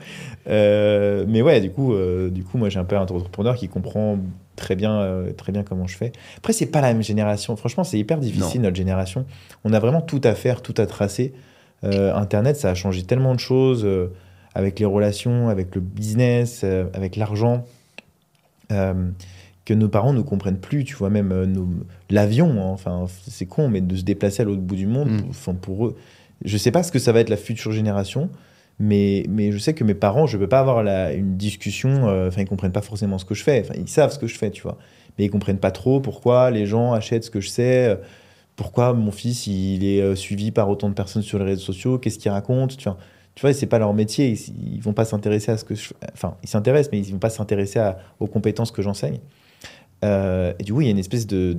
Euh, 0.50 1.24
mais 1.28 1.42
ouais, 1.44 1.62
du 1.62 1.70
coup, 1.70 1.94
euh, 1.94 2.30
du 2.32 2.44
coup, 2.44 2.58
moi, 2.58 2.70
j'ai 2.70 2.80
un 2.80 2.84
père 2.84 3.00
entrepreneur 3.02 3.56
qui 3.56 3.68
comprend 3.70 4.18
très 4.56 4.76
bien, 4.76 5.00
euh, 5.02 5.32
très 5.34 5.52
bien 5.52 5.62
comment 5.64 5.86
je 5.86 5.96
fais. 5.96 6.12
Après, 6.38 6.52
c'est 6.52 6.66
pas 6.66 6.82
la 6.82 6.94
même 6.94 7.04
génération. 7.04 7.56
Franchement, 7.56 7.84
c'est 7.84 8.00
hyper 8.00 8.18
difficile 8.18 8.62
notre 8.62 8.76
génération. 8.76 9.26
On 9.64 9.72
a 9.72 9.80
vraiment 9.80 10.02
tout 10.02 10.22
à 10.24 10.34
faire, 10.34 10.62
tout 10.64 10.76
à 10.78 10.86
tracer. 10.88 11.34
Internet, 11.84 12.56
ça 12.58 12.70
a 12.72 12.76
changé 12.76 13.04
tellement 13.04 13.36
de 13.36 13.40
choses 13.40 13.88
avec 14.56 14.80
les 14.80 14.86
relations, 14.86 15.50
avec 15.50 15.76
le 15.76 15.82
business, 15.82 16.64
avec 16.94 17.18
l'argent. 17.18 17.66
Euh, 19.64 19.74
que 19.74 19.74
nos 19.74 19.88
parents 19.90 20.14
ne 20.14 20.22
comprennent 20.22 20.60
plus, 20.60 20.84
tu 20.84 20.96
vois, 20.96 21.10
même 21.10 21.32
euh, 21.32 21.46
l'avion, 22.10 22.52
hein, 22.52 22.72
enfin, 22.74 23.06
c'est 23.28 23.46
con, 23.46 23.70
mais 23.70 23.82
de 23.82 23.96
se 23.96 24.04
déplacer 24.04 24.42
à 24.42 24.46
l'autre 24.46 24.62
bout 24.62 24.76
du 24.76 24.88
monde, 24.88 25.10
Mm. 25.10 25.30
enfin, 25.30 25.54
pour 25.54 25.88
eux, 25.88 25.96
je 26.44 26.58
sais 26.58 26.72
pas 26.72 26.84
ce 26.84 26.92
que 26.92 27.00
ça 27.00 27.12
va 27.12 27.20
être 27.22 27.30
la 27.30 27.38
future 27.38 27.72
génération, 27.72 28.30
mais, 28.80 29.26
mais 29.30 29.52
je 29.52 29.58
sais 29.58 29.74
que 29.74 29.84
mes 29.84 29.94
parents, 29.94 30.26
je 30.28 30.38
peux 30.38 30.48
pas 30.50 30.60
avoir 30.60 30.84
la, 30.84 31.14
une 31.14 31.38
discussion, 31.38 32.08
euh, 32.10 32.28
enfin, 32.28 32.42
ils 32.42 32.48
comprennent 32.48 32.72
pas 32.72 32.82
forcément 32.82 33.18
ce 33.18 33.26
que 33.26 33.36
je 33.36 33.44
fais, 33.44 33.62
enfin, 33.62 33.76
ils 33.78 33.88
savent 33.88 34.12
ce 34.12 34.20
que 34.20 34.28
je 34.28 34.38
fais, 34.38 34.52
tu 34.52 34.64
vois, 34.64 34.78
mais 35.18 35.26
ils 35.26 35.30
comprennent 35.30 35.60
pas 35.60 35.72
trop 35.72 36.00
pourquoi 36.02 36.52
les 36.52 36.66
gens 36.66 36.92
achètent 36.92 37.24
ce 37.24 37.32
que 37.32 37.40
je 37.40 37.50
sais, 37.50 37.88
euh, 37.90 37.96
pourquoi 38.56 38.94
mon 38.94 39.12
fils, 39.12 39.48
il 39.48 39.86
est 39.86 40.02
euh, 40.02 40.16
suivi 40.16 40.52
par 40.52 40.70
autant 40.70 40.90
de 40.90 40.94
personnes 40.94 41.22
sur 41.24 41.40
les 41.40 41.46
réseaux 41.46 41.62
sociaux, 41.62 41.98
qu'est-ce 42.00 42.20
qu'il 42.20 42.32
raconte, 42.32 42.78
tu 42.78 42.84
vois. 42.84 42.98
Tu 43.36 43.42
vois, 43.42 43.52
c'est 43.54 43.66
pas 43.66 43.80
leur 43.80 43.94
métier, 43.96 44.30
ils, 44.30 44.76
ils 44.76 44.82
vont 44.82 44.94
pas 44.94 45.06
s'intéresser 45.06 45.52
à 45.52 45.58
ce 45.58 45.64
que 45.64 45.74
je 45.74 45.90
Enfin, 46.14 46.36
ils 46.44 46.50
s'intéressent, 46.50 46.92
mais 46.92 47.00
ils 47.00 47.12
vont 47.14 47.18
pas 47.20 47.32
s'intéresser 47.32 47.80
aux 48.20 48.28
compétences 48.28 48.72
que 48.72 48.84
j'enseigne. 48.84 49.18
Euh, 50.04 50.54
et 50.60 50.64
du 50.64 50.74
coup, 50.74 50.82
il 50.82 50.86
y 50.86 50.88
a 50.90 50.92
une 50.92 51.00
espèce 51.00 51.26
de. 51.28 51.58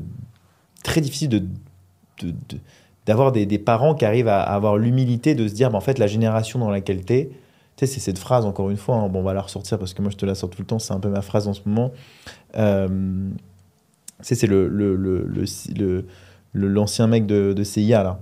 très 0.84 1.00
difficile 1.00 1.28
de. 1.28 1.38
de- 1.38 2.30
de- 2.30 2.58
d'avoir 3.06 3.32
des, 3.32 3.44
des 3.44 3.58
parents 3.58 3.94
qui 3.94 4.06
arrivent 4.06 4.28
à, 4.28 4.40
à 4.40 4.54
avoir 4.54 4.78
l'humilité 4.78 5.34
de 5.34 5.46
se 5.46 5.52
dire, 5.52 5.70
bah, 5.70 5.76
en 5.76 5.82
fait, 5.82 5.98
la 5.98 6.06
génération 6.06 6.58
dans 6.58 6.70
laquelle 6.70 7.04
t'es, 7.04 7.28
tu 7.76 7.86
sais, 7.86 7.92
c'est 7.92 8.00
cette 8.00 8.18
phrase, 8.18 8.46
encore 8.46 8.70
une 8.70 8.78
fois, 8.78 8.96
hein, 8.96 9.08
bon, 9.10 9.20
on 9.20 9.22
va 9.22 9.34
la 9.34 9.42
ressortir 9.42 9.78
parce 9.78 9.92
que 9.92 10.00
moi, 10.00 10.10
je 10.10 10.16
te 10.16 10.24
la 10.24 10.34
sors 10.34 10.48
tout 10.48 10.62
le 10.62 10.66
temps, 10.66 10.78
c'est 10.78 10.94
un 10.94 11.00
peu 11.00 11.10
ma 11.10 11.20
phrase 11.20 11.46
en 11.46 11.52
ce 11.52 11.60
moment. 11.66 11.92
Euh, 12.56 12.88
tu 12.88 13.34
sais, 14.22 14.34
c'est 14.34 14.46
le, 14.46 14.68
le, 14.68 14.96
le, 14.96 15.26
l'ancien 16.68 17.06
mec 17.06 17.26
de, 17.26 17.52
de 17.52 17.62
CIA, 17.62 18.02
là, 18.04 18.20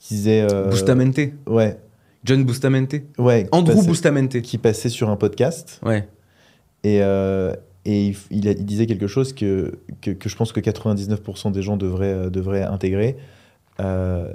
qui 0.00 0.14
disait... 0.14 0.44
euh, 0.50 0.70
Bustamante. 0.70 1.20
Ouais. 1.46 1.78
John 2.24 2.42
Bustamante. 2.44 2.94
Ouais. 3.18 3.46
Andrew 3.52 3.74
passait- 3.76 3.86
Bustamante. 3.86 4.40
Qui 4.42 4.58
passait 4.58 4.88
sur 4.88 5.08
un 5.08 5.16
podcast. 5.16 5.78
Ouais. 5.84 6.08
Et, 6.82 6.98
euh, 7.00 7.54
et 7.84 8.14
il, 8.30 8.40
disait 8.64 8.86
quelque 8.86 9.06
chose 9.06 9.32
que, 9.32 9.78
que, 10.00 10.28
je 10.28 10.36
pense 10.36 10.52
que 10.52 10.60
99% 10.60 11.52
des 11.52 11.62
gens 11.62 11.76
devraient, 11.76 12.14
euh, 12.14 12.30
devraient 12.30 12.62
intégrer. 12.62 13.16
Euh, 13.80 14.32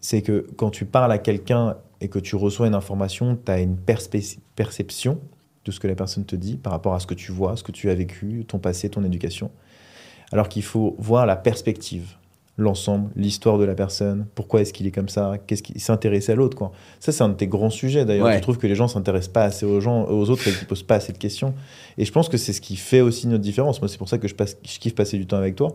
c'est 0.00 0.22
que 0.22 0.46
quand 0.56 0.70
tu 0.70 0.84
parles 0.84 1.12
à 1.12 1.18
quelqu'un 1.18 1.76
et 2.00 2.08
que 2.08 2.18
tu 2.18 2.36
reçois 2.36 2.66
une 2.66 2.74
information, 2.74 3.38
tu 3.42 3.50
as 3.50 3.60
une 3.60 3.76
perception 3.76 5.20
de 5.64 5.70
ce 5.70 5.80
que 5.80 5.86
la 5.86 5.94
personne 5.94 6.24
te 6.24 6.36
dit 6.36 6.56
par 6.56 6.72
rapport 6.72 6.94
à 6.94 7.00
ce 7.00 7.06
que 7.06 7.14
tu 7.14 7.32
vois, 7.32 7.56
ce 7.56 7.62
que 7.62 7.72
tu 7.72 7.90
as 7.90 7.94
vécu, 7.94 8.44
ton 8.46 8.58
passé, 8.58 8.90
ton 8.90 9.04
éducation. 9.04 9.50
Alors 10.32 10.48
qu'il 10.48 10.62
faut 10.62 10.96
voir 10.98 11.26
la 11.26 11.36
perspective, 11.36 12.16
l'ensemble, 12.56 13.10
l'histoire 13.16 13.58
de 13.58 13.64
la 13.64 13.74
personne, 13.74 14.26
pourquoi 14.34 14.60
est-ce 14.60 14.72
qu'il 14.72 14.86
est 14.86 14.92
comme 14.92 15.08
ça, 15.08 15.38
qu'est-ce 15.46 15.62
qui 15.62 15.78
s'intéresser 15.80 16.32
à 16.32 16.34
l'autre. 16.36 16.56
quoi. 16.56 16.70
Ça, 17.00 17.10
c'est 17.10 17.24
un 17.24 17.28
de 17.28 17.34
tes 17.34 17.48
grands 17.48 17.70
sujets 17.70 18.04
d'ailleurs. 18.04 18.26
Ouais. 18.26 18.36
Je 18.36 18.42
trouve 18.42 18.58
que 18.58 18.66
les 18.66 18.76
gens 18.76 18.86
s'intéressent 18.86 19.32
pas 19.32 19.44
assez 19.44 19.66
aux 19.66 19.80
gens, 19.80 20.06
aux 20.08 20.30
autres 20.30 20.46
et 20.46 20.52
qu'ils 20.52 20.66
posent 20.66 20.84
pas 20.84 20.96
assez 20.96 21.12
de 21.12 21.18
questions. 21.18 21.54
Et 21.98 22.04
je 22.04 22.12
pense 22.12 22.28
que 22.28 22.36
c'est 22.36 22.52
ce 22.52 22.60
qui 22.60 22.76
fait 22.76 23.00
aussi 23.00 23.26
notre 23.26 23.42
différence. 23.42 23.80
Moi, 23.80 23.88
c'est 23.88 23.98
pour 23.98 24.08
ça 24.08 24.18
que 24.18 24.28
je, 24.28 24.34
passe, 24.34 24.56
je 24.64 24.78
kiffe 24.78 24.94
passer 24.94 25.18
du 25.18 25.26
temps 25.26 25.36
avec 25.36 25.56
toi. 25.56 25.74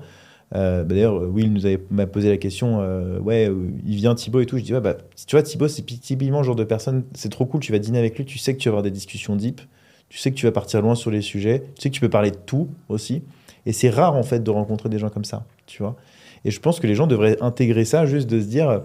Euh, 0.55 0.83
bah 0.83 0.95
D'ailleurs, 0.95 1.21
Will 1.21 1.51
nous 1.53 1.65
avait 1.65 1.79
m'a 1.91 2.07
posé 2.07 2.29
la 2.29 2.37
question, 2.37 2.79
euh, 2.81 3.19
ouais, 3.19 3.49
euh, 3.49 3.69
il 3.85 3.95
vient 3.95 4.15
Thibaut 4.15 4.39
et 4.39 4.45
tout. 4.45 4.57
Je 4.57 4.63
dis, 4.63 4.73
ouais, 4.73 4.81
bah, 4.81 4.95
tu 5.27 5.35
vois, 5.35 5.43
Thibaut, 5.43 5.67
c'est 5.67 5.83
typiquement 5.83 6.39
le 6.39 6.45
genre 6.45 6.55
de 6.55 6.63
personne, 6.63 7.03
c'est 7.13 7.29
trop 7.29 7.45
cool. 7.45 7.61
Tu 7.61 7.71
vas 7.71 7.79
dîner 7.79 7.99
avec 7.99 8.17
lui, 8.17 8.25
tu 8.25 8.37
sais 8.37 8.53
que 8.53 8.59
tu 8.59 8.69
vas 8.69 8.73
avoir 8.73 8.83
des 8.83 8.91
discussions 8.91 9.35
deep, 9.35 9.61
tu 10.09 10.17
sais 10.17 10.31
que 10.31 10.35
tu 10.35 10.45
vas 10.45 10.51
partir 10.51 10.81
loin 10.81 10.95
sur 10.95 11.11
les 11.11 11.21
sujets, 11.21 11.63
tu 11.75 11.83
sais 11.83 11.89
que 11.89 11.95
tu 11.95 12.01
peux 12.01 12.09
parler 12.09 12.31
de 12.31 12.37
tout 12.37 12.69
aussi. 12.87 13.21
Et 13.65 13.73
c'est 13.73 13.89
rare 13.89 14.15
en 14.15 14.23
fait 14.23 14.41
de 14.41 14.49
rencontrer 14.49 14.89
des 14.89 14.97
gens 14.97 15.09
comme 15.09 15.25
ça, 15.25 15.45
tu 15.67 15.83
vois. 15.83 15.95
Et 16.45 16.51
je 16.51 16.59
pense 16.59 16.79
que 16.79 16.87
les 16.87 16.95
gens 16.95 17.07
devraient 17.07 17.37
intégrer 17.41 17.85
ça, 17.85 18.05
juste 18.05 18.29
de 18.29 18.39
se 18.39 18.45
dire, 18.45 18.81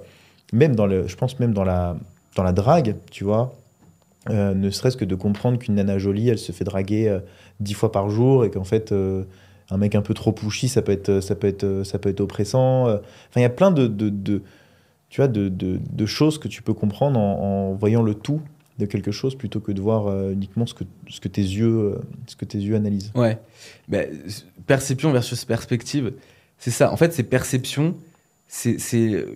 même 0.53 0.75
dans 0.75 0.87
le, 0.87 1.07
je 1.07 1.17
pense 1.17 1.39
même 1.41 1.53
dans 1.53 1.65
la, 1.65 1.97
dans 2.37 2.43
la 2.43 2.53
drague, 2.53 2.97
tu 3.11 3.25
vois, 3.25 3.55
euh, 4.31 4.55
ne 4.55 4.71
serait-ce 4.71 4.97
que 4.97 5.05
de 5.05 5.15
comprendre 5.15 5.59
qu'une 5.59 5.75
nana 5.75 5.99
jolie, 5.99 6.29
elle 6.29 6.39
se 6.39 6.53
fait 6.53 6.65
draguer 6.65 7.09
euh, 7.09 7.21
dix 7.61 7.75
fois 7.75 7.93
par 7.93 8.09
jour 8.09 8.45
et 8.45 8.51
qu'en 8.51 8.65
fait, 8.65 8.93
euh, 8.93 9.25
un 9.71 9.77
mec 9.77 9.95
un 9.95 10.03
peu 10.03 10.15
trop 10.15 10.33
pushy, 10.33 10.69
ça 10.69 10.83
peut 10.83 10.93
être, 10.93 11.21
ça 11.21 11.35
peut 11.35 11.47
être, 11.47 11.83
ça 11.85 11.99
peut 11.99 12.09
être 12.09 12.21
oppressant. 12.21 12.85
Enfin, 12.85 13.01
il 13.37 13.43
y 13.43 13.47
a 13.47 13.51
plein 13.51 13.71
de, 13.71 13.87
de, 13.87 14.09
de- 14.09 14.43
tu 15.11 15.21
vois, 15.21 15.29
de, 15.29 15.49
de, 15.49 16.07
choses 16.07 16.39
que 16.39 16.49
tu 16.49 16.63
peux 16.63 16.75
comprendre 16.75 17.21
en, 17.21 17.75
voyant 17.75 18.03
le 18.03 18.15
tout 18.15 18.41
de 18.79 18.87
quelque 18.87 19.13
chose 19.13 19.37
plutôt 19.37 19.61
que 19.61 19.71
de 19.71 19.81
voir 19.81 20.09
uniquement 20.31 20.67
ce 20.67 20.75
que, 20.75 20.83
ce 21.09 21.21
que 21.21 21.29
tes 21.29 21.41
yeux, 21.41 21.99
ce 22.27 22.35
que 22.35 22.45
tes 22.45 22.59
yeux 22.59 22.75
analysent. 22.75 23.13
Ouais. 23.15 23.39
Ben, 23.89 24.11
perception 24.67 25.13
versus 25.13 25.45
perspective, 25.45 26.13
c'est 26.59 26.71
ça. 26.71 26.93
En 26.93 26.97
fait, 26.97 27.13
c'est 27.13 27.23
perception, 27.25 27.97
c'est 28.47 28.79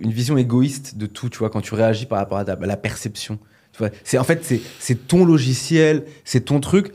une 0.00 0.10
vision 0.12 0.36
égoïste 0.36 0.96
de 0.96 1.06
tout, 1.06 1.28
tu 1.28 1.38
vois, 1.38 1.50
quand 1.50 1.60
tu 1.60 1.74
réagis 1.74 2.06
par 2.06 2.18
rapport 2.18 2.38
à, 2.38 2.44
ta- 2.44 2.52
à 2.52 2.66
la 2.66 2.76
perception. 2.76 3.38
Tu 3.72 3.78
vois, 3.78 3.90
c'est 4.04 4.18
en 4.18 4.24
fait 4.24 4.44
c'est 4.78 5.06
ton 5.08 5.24
logiciel, 5.24 6.04
c'est 6.24 6.46
ton 6.46 6.60
truc. 6.60 6.92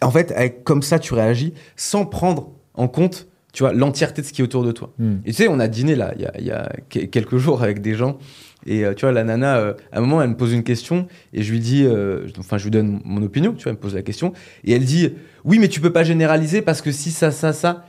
En 0.00 0.10
fait, 0.10 0.32
avec, 0.32 0.62
comme 0.64 0.82
ça, 0.82 0.98
tu 0.98 1.14
réagis 1.14 1.52
sans 1.76 2.06
prendre 2.06 2.52
en 2.74 2.86
compte, 2.88 3.26
tu 3.52 3.62
vois, 3.62 3.72
l'entièreté 3.72 4.22
de 4.22 4.26
ce 4.26 4.32
qui 4.32 4.40
est 4.40 4.44
autour 4.44 4.64
de 4.64 4.72
toi. 4.72 4.92
Hmm. 4.98 5.16
Et 5.24 5.30
tu 5.30 5.34
sais, 5.42 5.48
on 5.48 5.58
a 5.60 5.68
dîné 5.68 5.96
là, 5.96 6.12
il 6.16 6.22
y 6.46 6.50
a, 6.50 6.68
y 7.02 7.08
quelques 7.08 7.36
jours 7.36 7.62
avec 7.62 7.80
des 7.82 7.94
gens. 7.94 8.18
Et 8.66 8.84
euh, 8.84 8.94
tu 8.94 9.02
vois, 9.02 9.12
la 9.12 9.24
nana, 9.24 9.58
euh, 9.58 9.74
à 9.92 9.98
un 9.98 10.00
moment, 10.00 10.22
elle 10.22 10.30
me 10.30 10.36
pose 10.36 10.52
une 10.52 10.62
question 10.62 11.06
et 11.32 11.42
je 11.42 11.52
lui 11.52 11.60
dis, 11.60 11.84
euh, 11.84 12.26
enfin, 12.38 12.56
je 12.56 12.64
lui 12.64 12.70
donne 12.70 13.00
mon 13.04 13.22
opinion, 13.22 13.52
tu 13.52 13.64
vois, 13.64 13.70
elle 13.70 13.76
me 13.76 13.80
pose 13.82 13.94
la 13.94 14.02
question. 14.02 14.32
Et 14.64 14.72
elle 14.72 14.84
dit, 14.84 15.12
oui, 15.44 15.58
mais 15.58 15.68
tu 15.68 15.80
peux 15.80 15.92
pas 15.92 16.02
généraliser 16.04 16.62
parce 16.62 16.80
que 16.80 16.90
si 16.90 17.10
ça, 17.10 17.30
ça, 17.30 17.52
ça. 17.52 17.84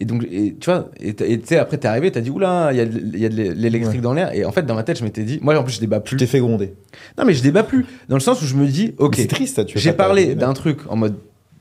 Et 0.00 0.06
donc, 0.06 0.24
et, 0.30 0.56
tu 0.58 0.70
vois, 0.70 0.90
et 1.00 1.14
tu 1.14 1.24
sais, 1.44 1.56
après, 1.56 1.78
t'es 1.78 1.86
arrivé, 1.86 2.10
t'as 2.10 2.20
dit, 2.20 2.30
oula, 2.30 2.70
il 2.72 2.78
y 2.78 2.80
a 2.80 2.86
de, 2.86 2.98
il 2.98 3.18
y 3.20 3.26
a 3.26 3.28
de 3.28 3.36
l'électrique 3.52 3.96
Ouais. 3.96 4.00
dans 4.00 4.12
l'air. 4.12 4.34
Et 4.34 4.44
en 4.44 4.50
fait, 4.50 4.64
dans 4.66 4.74
ma 4.74 4.82
tête, 4.82 4.98
je 4.98 5.04
m'étais 5.04 5.22
dit, 5.22 5.38
moi, 5.40 5.56
en 5.56 5.62
plus, 5.62 5.74
je 5.74 5.80
débat 5.80 6.00
Tu 6.00 6.10
plus. 6.10 6.16
t'es 6.16 6.26
fait 6.26 6.40
gronder. 6.40 6.74
Non, 7.16 7.24
mais 7.24 7.32
je 7.32 7.42
débat 7.42 7.62
plus. 7.62 7.86
Dans 8.08 8.16
le 8.16 8.20
sens 8.20 8.42
où 8.42 8.44
je 8.46 8.56
me 8.56 8.66
dis, 8.66 8.94
ok, 8.98 9.14
C'est 9.16 9.26
triste, 9.28 9.56
ça. 9.56 9.64
tu 9.64 9.78
j'ai 9.78 9.92
parlé 9.92 10.34
d'un 10.34 10.52
truc 10.52 10.78
en 10.88 10.96
mode 10.96 11.14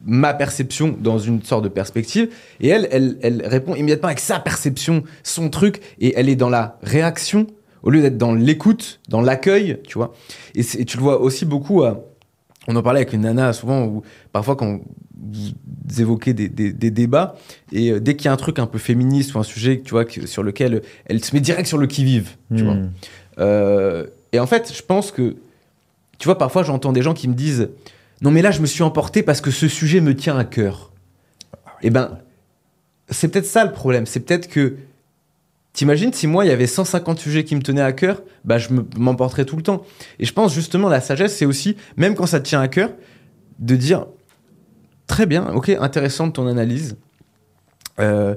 ma 0.05 0.33
perception 0.33 0.95
dans 0.99 1.17
une 1.17 1.41
sorte 1.43 1.63
de 1.63 1.69
perspective 1.69 2.27
et 2.59 2.67
elle, 2.67 2.89
elle, 2.91 3.17
elle 3.21 3.41
répond 3.47 3.73
immédiatement 3.73 4.07
avec 4.07 4.19
sa 4.19 4.37
perception, 4.37 5.03
son 5.23 5.49
truc 5.49 5.79
et 5.99 6.13
elle 6.17 6.27
est 6.27 6.35
dans 6.35 6.49
la 6.49 6.77
réaction 6.83 7.47
au 7.83 7.89
lieu 7.89 8.01
d'être 8.01 8.17
dans 8.17 8.33
l'écoute, 8.33 8.99
dans 9.07 9.21
l'accueil, 9.21 9.77
tu 9.87 9.97
vois. 9.97 10.13
Et, 10.55 10.63
tu 10.63 10.97
le 10.97 11.03
vois 11.03 11.21
aussi 11.21 11.45
beaucoup 11.45 11.83
on 12.67 12.75
en 12.75 12.81
parlait 12.83 12.99
avec 13.01 13.13
une 13.13 13.21
nana 13.21 13.53
souvent 13.53 13.85
où 13.85 14.01
parfois 14.33 14.55
quand 14.55 14.81
vous 15.31 16.01
évoquez 16.01 16.33
des, 16.33 16.49
des- 16.49 16.73
des 16.73 16.91
débats 16.91 17.35
et 17.71 17.91
euh, 17.91 17.99
dès 17.99 18.15
qu'il 18.15 18.25
y 18.25 18.27
a 18.27 18.33
un 18.33 18.37
truc 18.37 18.59
un 18.59 18.65
peu 18.67 18.77
féministe 18.77 19.33
ou 19.35 19.39
un 19.39 19.43
sujet 19.43 19.81
tu 19.83 19.91
vois 19.91 20.05
que- 20.05 20.25
sur 20.27 20.43
lequel 20.43 20.81
elle 21.05 21.23
se 21.23 21.33
met 21.35 21.41
direct 21.41 21.67
sur 21.67 21.77
le 21.77 21.87
qui 21.87 22.03
vive 22.03 22.31
tu 22.55 22.63
Hmm. 22.63 22.65
vois 22.65 22.77
euh, 23.39 24.07
et 24.31 24.39
en 24.39 24.47
fait, 24.47 24.73
je 24.75 24.81
pense 24.81 25.11
que, 25.11 25.35
tu 26.19 26.25
vois, 26.25 26.37
parfois 26.37 26.63
j'entends 26.63 26.91
des 26.91 27.01
gens 27.03 27.13
qui 27.13 27.27
me 27.27 27.33
disent 27.35 27.69
Non, 28.21 28.31
mais 28.31 28.41
là, 28.41 28.51
je 28.51 28.61
me 28.61 28.65
suis 28.65 28.83
emporté 28.83 29.21
parce 29.23 29.41
que 29.41 29.51
ce 29.51 29.67
sujet 29.67 30.01
me 30.01 30.15
tient 30.15 30.37
à 30.37 30.43
cœur. 30.45 30.91
Eh 31.83 31.89
ben, 31.89 32.17
c'est 33.09 33.27
peut-être 33.27 33.45
ça 33.45 33.63
le 33.65 33.71
problème. 33.71 34.05
C'est 34.07 34.21
peut-être 34.21 34.47
que, 34.47 34.75
t'imagines, 35.73 36.13
si 36.13 36.27
moi, 36.27 36.45
il 36.45 36.47
y 36.47 36.51
avait 36.51 36.67
150 36.67 37.19
sujets 37.19 37.43
qui 37.43 37.55
me 37.55 37.61
tenaient 37.61 37.81
à 37.81 37.91
cœur, 37.93 38.21
bah, 38.45 38.57
je 38.57 38.69
me- 38.69 38.85
m'emporterais 38.97 39.45
tout 39.45 39.55
le 39.55 39.63
temps. 39.63 39.83
Et 40.19 40.25
je 40.25 40.33
pense 40.33 40.53
justement, 40.53 40.89
la 40.89 41.01
sagesse, 41.01 41.35
c'est 41.35 41.45
aussi, 41.45 41.75
même 41.97 42.15
quand 42.15 42.25
ça 42.27 42.39
te 42.39 42.47
tient 42.47 42.61
à 42.61 42.67
cœur, 42.67 42.91
de 43.59 43.75
dire 43.75 44.05
Très 45.13 45.25
bien, 45.27 45.47
ok, 45.53 45.69
intéressante 45.79 46.33
ton 46.33 46.47
analyse. 46.47 46.97
Euh, 47.99 48.33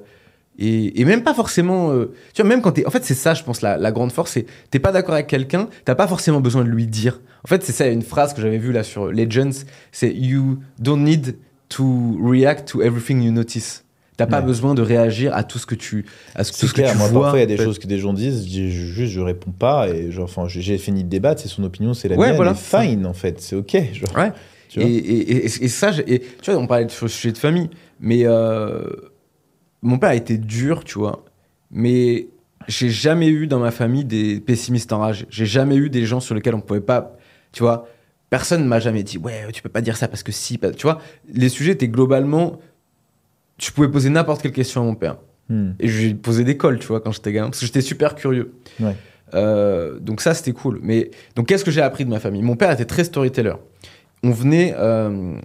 et, 0.59 1.01
et 1.01 1.05
même 1.07 1.23
pas 1.23 1.33
forcément. 1.33 1.91
euh, 1.93 2.13
tu 2.35 2.43
vois, 2.43 2.49
même 2.51 2.61
quand 2.61 2.73
t'es. 2.73 2.87
En 2.87 2.91
fait, 2.91 3.03
c'est 3.05 3.15
ça, 3.15 3.33
je 3.35 3.43
pense, 3.43 3.63
la, 3.63 3.79
la 3.79 3.93
grande 3.93 4.13
force. 4.13 4.33
C'est 4.33 4.45
t'es 4.71 4.79
pas 4.79 4.93
d'accord 4.93 5.15
avec 5.15 5.27
quelqu'un, 5.27 5.69
t'as 5.87 5.95
pas 5.95 6.07
forcément 6.07 6.41
besoin 6.41 6.65
de 6.65 6.69
lui 6.69 6.87
dire. 6.87 7.21
En 7.45 7.49
fait, 7.49 7.63
c'est 7.63 7.73
ça, 7.73 7.87
une 7.87 8.03
phrase 8.03 8.35
que 8.35 8.43
j'avais 8.43 8.59
vue 8.59 8.73
là 8.73 8.83
sur 8.83 9.07
Legends 9.07 9.51
c'est 9.93 10.13
You 10.15 10.59
don't 10.79 11.03
need 11.03 11.37
to 11.71 12.19
react 12.23 12.69
to 12.69 12.83
everything 12.83 13.23
you 13.23 13.33
notice. 13.33 13.85
T'as 14.19 14.27
pas 14.27 14.41
Ouais. 14.41 14.47
besoin 14.47 14.75
de 14.75 14.81
réagir 14.83 15.35
à 15.35 15.45
tout 15.45 15.59
ce 15.59 15.67
que 15.67 15.75
tu, 15.75 16.05
à 16.35 16.43
ce, 16.45 16.51
tout 16.53 16.67
ce 16.67 16.73
que 16.73 16.81
clair, 16.81 16.93
tu 16.93 16.99
moi 16.99 17.09
vois. 17.09 17.21
parfois 17.23 17.39
il 17.39 17.43
y 17.43 17.45
a 17.53 17.57
des 17.57 17.63
choses 17.63 17.79
que 17.79 17.87
des 17.87 17.99
gens 17.99 18.13
disent, 18.15 18.47
je 18.49 18.63
juste 18.69 19.13
je 19.13 19.21
réponds 19.21 19.51
pas 19.51 19.89
et 19.91 20.11
genre, 20.11 20.25
enfin 20.25 20.47
j'ai- 20.49 20.79
fini 20.79 21.05
de 21.05 21.09
débattre, 21.11 21.43
c'est 21.43 21.49
son 21.49 21.63
opinion, 21.65 21.93
c'est 21.93 22.09
la 22.09 22.17
Ouais, 22.17 22.29
mienne, 22.29 22.37
voilà. 22.37 22.55
fine 22.55 23.05
en 23.07 23.13
fait, 23.15 23.41
c'est 23.43 23.57
ok. 23.57 23.77
Genre, 23.93 24.17
Ouais. 24.17 24.33
Tu 24.81 24.83
Et, 24.83 24.85
vois. 24.85 24.91
et, 24.91 25.37
et, 25.37 25.45
et 25.45 25.69
ça, 25.69 25.93
tu 25.93 26.51
vois, 26.51 26.61
on 26.61 26.67
parlait 26.67 26.85
de 26.85 26.91
sur 26.91 27.07
le 27.07 27.11
sujet 27.11 27.33
de 27.33 27.39
famille, 27.39 27.71
mais 28.01 28.23
euh, 28.25 28.85
mon 29.83 29.99
père 29.99 30.11
a 30.11 30.15
été 30.15 30.39
dur, 30.39 30.85
tu 30.85 30.99
vois, 30.99 31.25
mais 31.71 32.29
j'ai 32.69 32.91
jamais 32.91 33.29
eu 33.29 33.47
dans 33.47 33.59
ma 33.61 33.71
famille 33.71 34.05
des 34.05 34.41
pessimistes 34.41 34.93
enragés. 34.93 35.27
J'ai 35.31 35.47
jamais 35.47 35.77
eu 35.77 35.89
des 35.89 36.05
gens 36.05 36.21
sur 36.21 36.35
lesquels 36.35 36.55
on 36.55 36.61
pouvait 36.61 36.81
pas, 36.81 37.17
tu 37.53 37.63
vois, 37.63 37.89
personne 38.29 38.63
ne 38.63 38.69
m'a 38.69 38.81
jamais 38.81 39.03
dit, 39.03 39.19
ouais, 39.19 39.47
tu 39.53 39.63
peux 39.63 39.69
pas 39.69 39.81
dire 39.81 39.97
ça 39.97 40.09
parce 40.09 40.23
que 40.23 40.33
si, 40.33 40.59
tu 40.59 40.83
vois, 40.83 41.01
les 41.33 41.49
sujets 41.49 41.73
étaient 41.73 41.89
globalement, 41.89 42.59
tu 43.59 43.73
pouvais 43.73 43.89
poser 43.89 44.11
n'importe 44.11 44.43
quelle 44.43 44.53
question 44.53 44.83
à 44.83 44.85
mon 44.85 44.95
père. 44.95 45.17
Hmm. 45.49 45.71
Et 45.79 45.87
je 45.89 46.07
lui 46.09 46.15
posais 46.15 46.43
des 46.45 46.57
cols, 46.57 46.79
tu 46.81 46.89
vois, 46.89 47.01
quand 47.01 47.13
j'étais 47.13 47.33
gamin, 47.33 47.51
parce 47.51 47.61
que 47.61 47.67
j'étais 47.67 47.81
super 47.81 48.17
curieux. 48.17 48.53
Ouais. 48.81 48.97
Euh, 49.35 49.99
donc 50.01 50.21
ça, 50.21 50.35
c'était 50.35 50.53
cool. 50.53 50.81
Mais 50.83 51.11
donc, 51.37 51.47
qu'est-ce 51.47 51.65
que 51.65 51.71
j'ai 51.71 51.83
appris 51.83 52.05
de 52.05 52.11
ma 52.11 52.21
famille? 52.21 52.43
Mon 52.43 52.57
père 52.57 52.71
était 52.73 52.85
très 52.85 53.05
storyteller. 53.05 53.55
On 54.27 54.31
venait. 54.33 54.75
euh, 54.77 55.37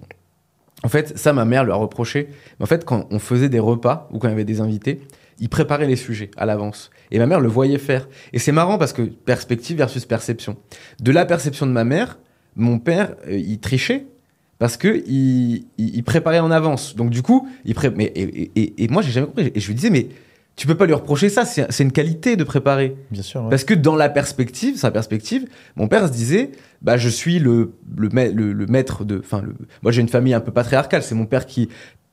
En 0.83 0.89
fait, 0.89 1.17
ça, 1.17 1.31
ma 1.33 1.45
mère 1.45 1.63
lui 1.63 1.71
a 1.71 1.75
reproché. 1.75 2.29
Mais 2.59 2.63
en 2.63 2.65
fait, 2.67 2.85
quand 2.85 3.05
on 3.11 3.19
faisait 3.19 3.49
des 3.49 3.59
repas 3.59 4.07
ou 4.11 4.17
quand 4.17 4.27
il 4.27 4.31
y 4.31 4.33
avait 4.33 4.45
des 4.45 4.61
invités, 4.61 5.01
il 5.39 5.49
préparait 5.49 5.85
les 5.87 5.95
sujets 5.95 6.31
à 6.37 6.45
l'avance. 6.45 6.89
Et 7.11 7.19
ma 7.19 7.25
mère 7.27 7.39
le 7.39 7.47
voyait 7.47 7.77
faire. 7.77 8.07
Et 8.33 8.39
c'est 8.39 8.51
marrant 8.51 8.77
parce 8.77 8.93
que 8.93 9.03
perspective 9.03 9.77
versus 9.77 10.05
perception. 10.05 10.55
De 10.99 11.11
la 11.11 11.25
perception 11.25 11.65
de 11.67 11.71
ma 11.71 11.83
mère, 11.83 12.17
mon 12.55 12.79
père, 12.79 13.15
euh, 13.27 13.37
il 13.37 13.59
trichait 13.59 14.05
parce 14.59 14.77
que 14.77 15.03
il, 15.07 16.03
préparait 16.03 16.39
en 16.39 16.51
avance. 16.51 16.95
Donc 16.95 17.09
du 17.11 17.21
coup, 17.21 17.47
il 17.65 17.73
pré... 17.75 17.89
mais, 17.91 18.05
et, 18.15 18.51
et- 18.55 18.83
et 18.83 18.87
moi, 18.87 19.01
j'ai 19.03 19.11
jamais 19.11 19.27
compris. 19.27 19.51
Et 19.55 19.59
je 19.59 19.67
lui 19.67 19.75
disais, 19.75 19.89
mais 19.91 20.07
tu 20.55 20.67
peux 20.67 20.75
pas 20.75 20.85
lui 20.85 20.93
reprocher 20.93 21.29
ça. 21.29 21.45
C'est 21.45 21.83
une 21.83 21.91
qualité 21.91 22.35
de 22.35 22.43
préparer. 22.43 22.95
Bien 23.09 23.23
sûr. 23.23 23.41
ouais. 23.43 23.49
Parce 23.49 23.63
que 23.63 23.73
dans 23.73 23.95
la 23.95 24.09
perspective, 24.09 24.77
sa 24.77 24.91
perspective, 24.91 25.47
mon 25.75 25.87
père 25.87 26.07
se 26.07 26.11
disait, 26.13 26.51
bah 26.81 26.97
je 26.97 27.09
suis 27.09 27.39
le 27.39 27.71
le, 27.97 28.09
le, 28.31 28.53
le 28.53 28.65
maître 28.67 29.05
de, 29.05 29.19
enfin 29.19 29.41
le, 29.41 29.55
moi 29.81 29.91
j'ai 29.91 30.01
une 30.01 30.09
famille 30.09 30.33
un 30.33 30.39
peu 30.41 30.51
patriarcale, 30.51 31.03
c'est 31.03 31.15
mon 31.15 31.25
père 31.25 31.45
qui 31.45 31.69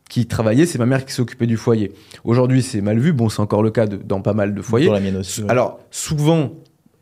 qui 0.08 0.26
travaillait, 0.26 0.64
c'est 0.64 0.78
ma 0.78 0.86
mère 0.86 1.04
qui 1.04 1.12
s'occupait 1.12 1.46
du 1.46 1.56
foyer. 1.58 1.92
Aujourd'hui 2.24 2.62
c'est 2.62 2.80
mal 2.80 2.98
vu, 2.98 3.12
bon 3.12 3.28
c'est 3.28 3.40
encore 3.40 3.62
le 3.62 3.70
cas 3.70 3.86
de- 3.86 3.96
dans 3.98 4.22
pas 4.22 4.32
mal 4.34 4.54
de 4.54 4.62
foyers. 4.62 4.86
Dans 4.86 4.94
la 4.94 5.00
mienne 5.00 5.16
aussi. 5.16 5.42
ouais. 5.42 5.50
Alors 5.50 5.80
souvent 5.90 6.52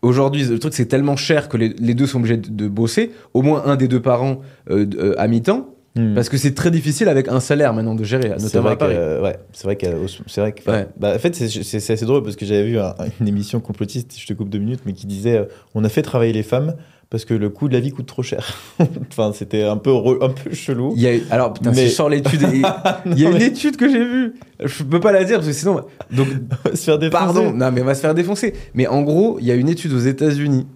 aujourd'hui 0.02 0.44
le 0.44 0.58
truc 0.58 0.74
c'est 0.74 0.86
tellement 0.86 1.16
cher 1.16 1.48
que 1.48 1.56
les, 1.56 1.68
les 1.78 1.94
deux 1.94 2.06
sont 2.06 2.18
obligés 2.18 2.36
de, 2.38 2.48
de 2.50 2.66
bosser, 2.68 3.12
au 3.34 3.42
moins 3.42 3.62
un 3.66 3.76
des 3.76 3.86
deux 3.88 4.02
parents 4.02 4.40
euh, 4.70 4.86
euh, 4.98 5.14
à 5.18 5.28
mi-temps, 5.28 5.68
Hmm. 5.96 6.14
parce 6.14 6.28
que 6.28 6.36
c'est 6.36 6.54
très 6.54 6.70
difficile 6.70 7.08
avec 7.08 7.26
un 7.28 7.40
salaire 7.40 7.72
maintenant 7.72 7.94
de 7.94 8.04
gérer, 8.04 8.28
notamment 8.38 8.68
à 8.68 8.76
Paris. 8.76 8.94
ouais, 8.94 9.36
c'est 9.52 9.64
vrai 9.64 9.76
que 9.76 9.86
c'est 10.26 10.40
vrai 10.42 10.52
que 10.52 10.70
Ouais. 10.70 10.86
bah, 10.98 11.14
en 11.16 11.18
fait 11.18 11.34
c'est- 11.34 11.76
assez 11.92 12.04
drôle 12.04 12.22
parce 12.22 12.36
que 12.36 12.44
j'avais 12.44 12.64
vu 12.64 12.78
un- 12.78 12.94
une 13.20 13.28
émission 13.28 13.60
complotiste, 13.60 14.12
je 14.18 14.26
te 14.26 14.34
coupe 14.34 14.50
deux 14.50 14.58
minutes, 14.58 14.80
mais 14.84 14.92
qui 14.92 15.06
disait 15.06 15.38
euh, 15.38 15.44
on 15.74 15.82
a 15.84 15.88
fait 15.88 16.02
travailler 16.02 16.34
les 16.34 16.42
femmes 16.42 16.74
parce 17.08 17.24
que 17.24 17.32
le 17.34 17.48
coût 17.50 17.68
de 17.68 17.72
la 17.72 17.80
vie 17.80 17.92
coûte 17.92 18.06
trop 18.06 18.22
cher. 18.22 18.46
enfin 19.10 19.32
c'était 19.32 19.62
un 19.62 19.76
peu 19.78 19.90
re- 19.90 20.22
un 20.24 20.28
peu 20.30 20.52
chelou. 20.52 20.92
Il 20.96 21.02
y 21.02 21.08
a, 21.08 21.12
alors 21.30 21.54
putain, 21.54 21.70
Mais- 21.70 21.76
si 21.84 21.88
je 21.88 21.94
sors 21.94 22.08
l'étude, 22.10 22.40
il 22.52 23.18
y 23.18 23.24
a 23.26 23.30
une 23.30 23.38
mais- 23.38 23.46
étude 23.46 23.76
que 23.76 23.88
j'ai 23.88 24.04
vue. 24.04 24.34
Je 24.62 24.82
peux 24.82 25.00
pas 25.00 25.12
la 25.12 25.24
dire 25.24 25.36
parce 25.36 25.46
que 25.48 25.52
sinon, 25.54 25.80
donc 26.10 26.26
se 26.74 26.76
faire 26.84 26.98
défoncer. 26.98 27.24
Pardon, 27.24 27.52
non 27.52 27.70
mais 27.72 27.80
on 27.80 27.84
va 27.86 27.94
se 27.94 28.00
faire 28.02 28.14
défoncer. 28.14 28.52
Mais 28.74 28.86
en 28.86 29.02
gros, 29.02 29.38
il 29.40 29.46
y 29.46 29.50
a 29.50 29.54
une 29.54 29.68
étude 29.68 29.92
aux 29.92 29.98
États-Unis 29.98 30.66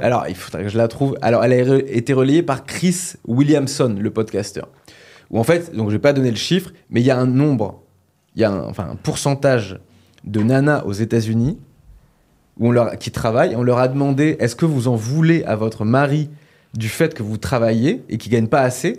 Alors, 0.00 0.26
il 0.28 0.34
faudrait 0.34 0.64
que 0.64 0.68
je 0.68 0.78
la 0.78 0.88
trouve. 0.88 1.16
Alors, 1.22 1.44
elle 1.44 1.52
a 1.52 1.56
re- 1.76 1.84
été 1.86 2.12
relayée 2.12 2.42
par 2.42 2.64
Chris 2.64 3.14
Williamson, 3.26 3.96
le 3.98 4.10
podcasteur. 4.10 4.68
Où 5.30 5.38
en 5.38 5.44
fait, 5.44 5.74
donc 5.74 5.88
je 5.90 5.94
vais 5.94 6.00
pas 6.00 6.12
donner 6.12 6.30
le 6.30 6.36
chiffre, 6.36 6.72
mais 6.90 7.00
il 7.00 7.06
y 7.06 7.10
a 7.10 7.18
un 7.18 7.26
nombre, 7.26 7.82
il 8.34 8.42
y 8.42 8.44
a 8.44 8.50
un, 8.50 8.64
enfin, 8.64 8.88
un 8.92 8.96
pourcentage 8.96 9.78
de 10.24 10.42
nanas 10.42 10.82
aux 10.84 10.92
États-Unis 10.92 11.58
où 12.58 12.68
on 12.68 12.70
leur, 12.72 12.98
qui 12.98 13.10
travaillent. 13.10 13.54
On 13.56 13.62
leur 13.62 13.78
a 13.78 13.88
demandé 13.88 14.36
est-ce 14.40 14.56
que 14.56 14.64
vous 14.66 14.88
en 14.88 14.96
voulez 14.96 15.44
à 15.44 15.56
votre 15.56 15.84
mari 15.84 16.30
du 16.74 16.88
fait 16.88 17.14
que 17.14 17.22
vous 17.22 17.36
travaillez 17.38 18.02
et 18.08 18.18
qui 18.18 18.28
gagne 18.28 18.48
pas 18.48 18.62
assez? 18.62 18.90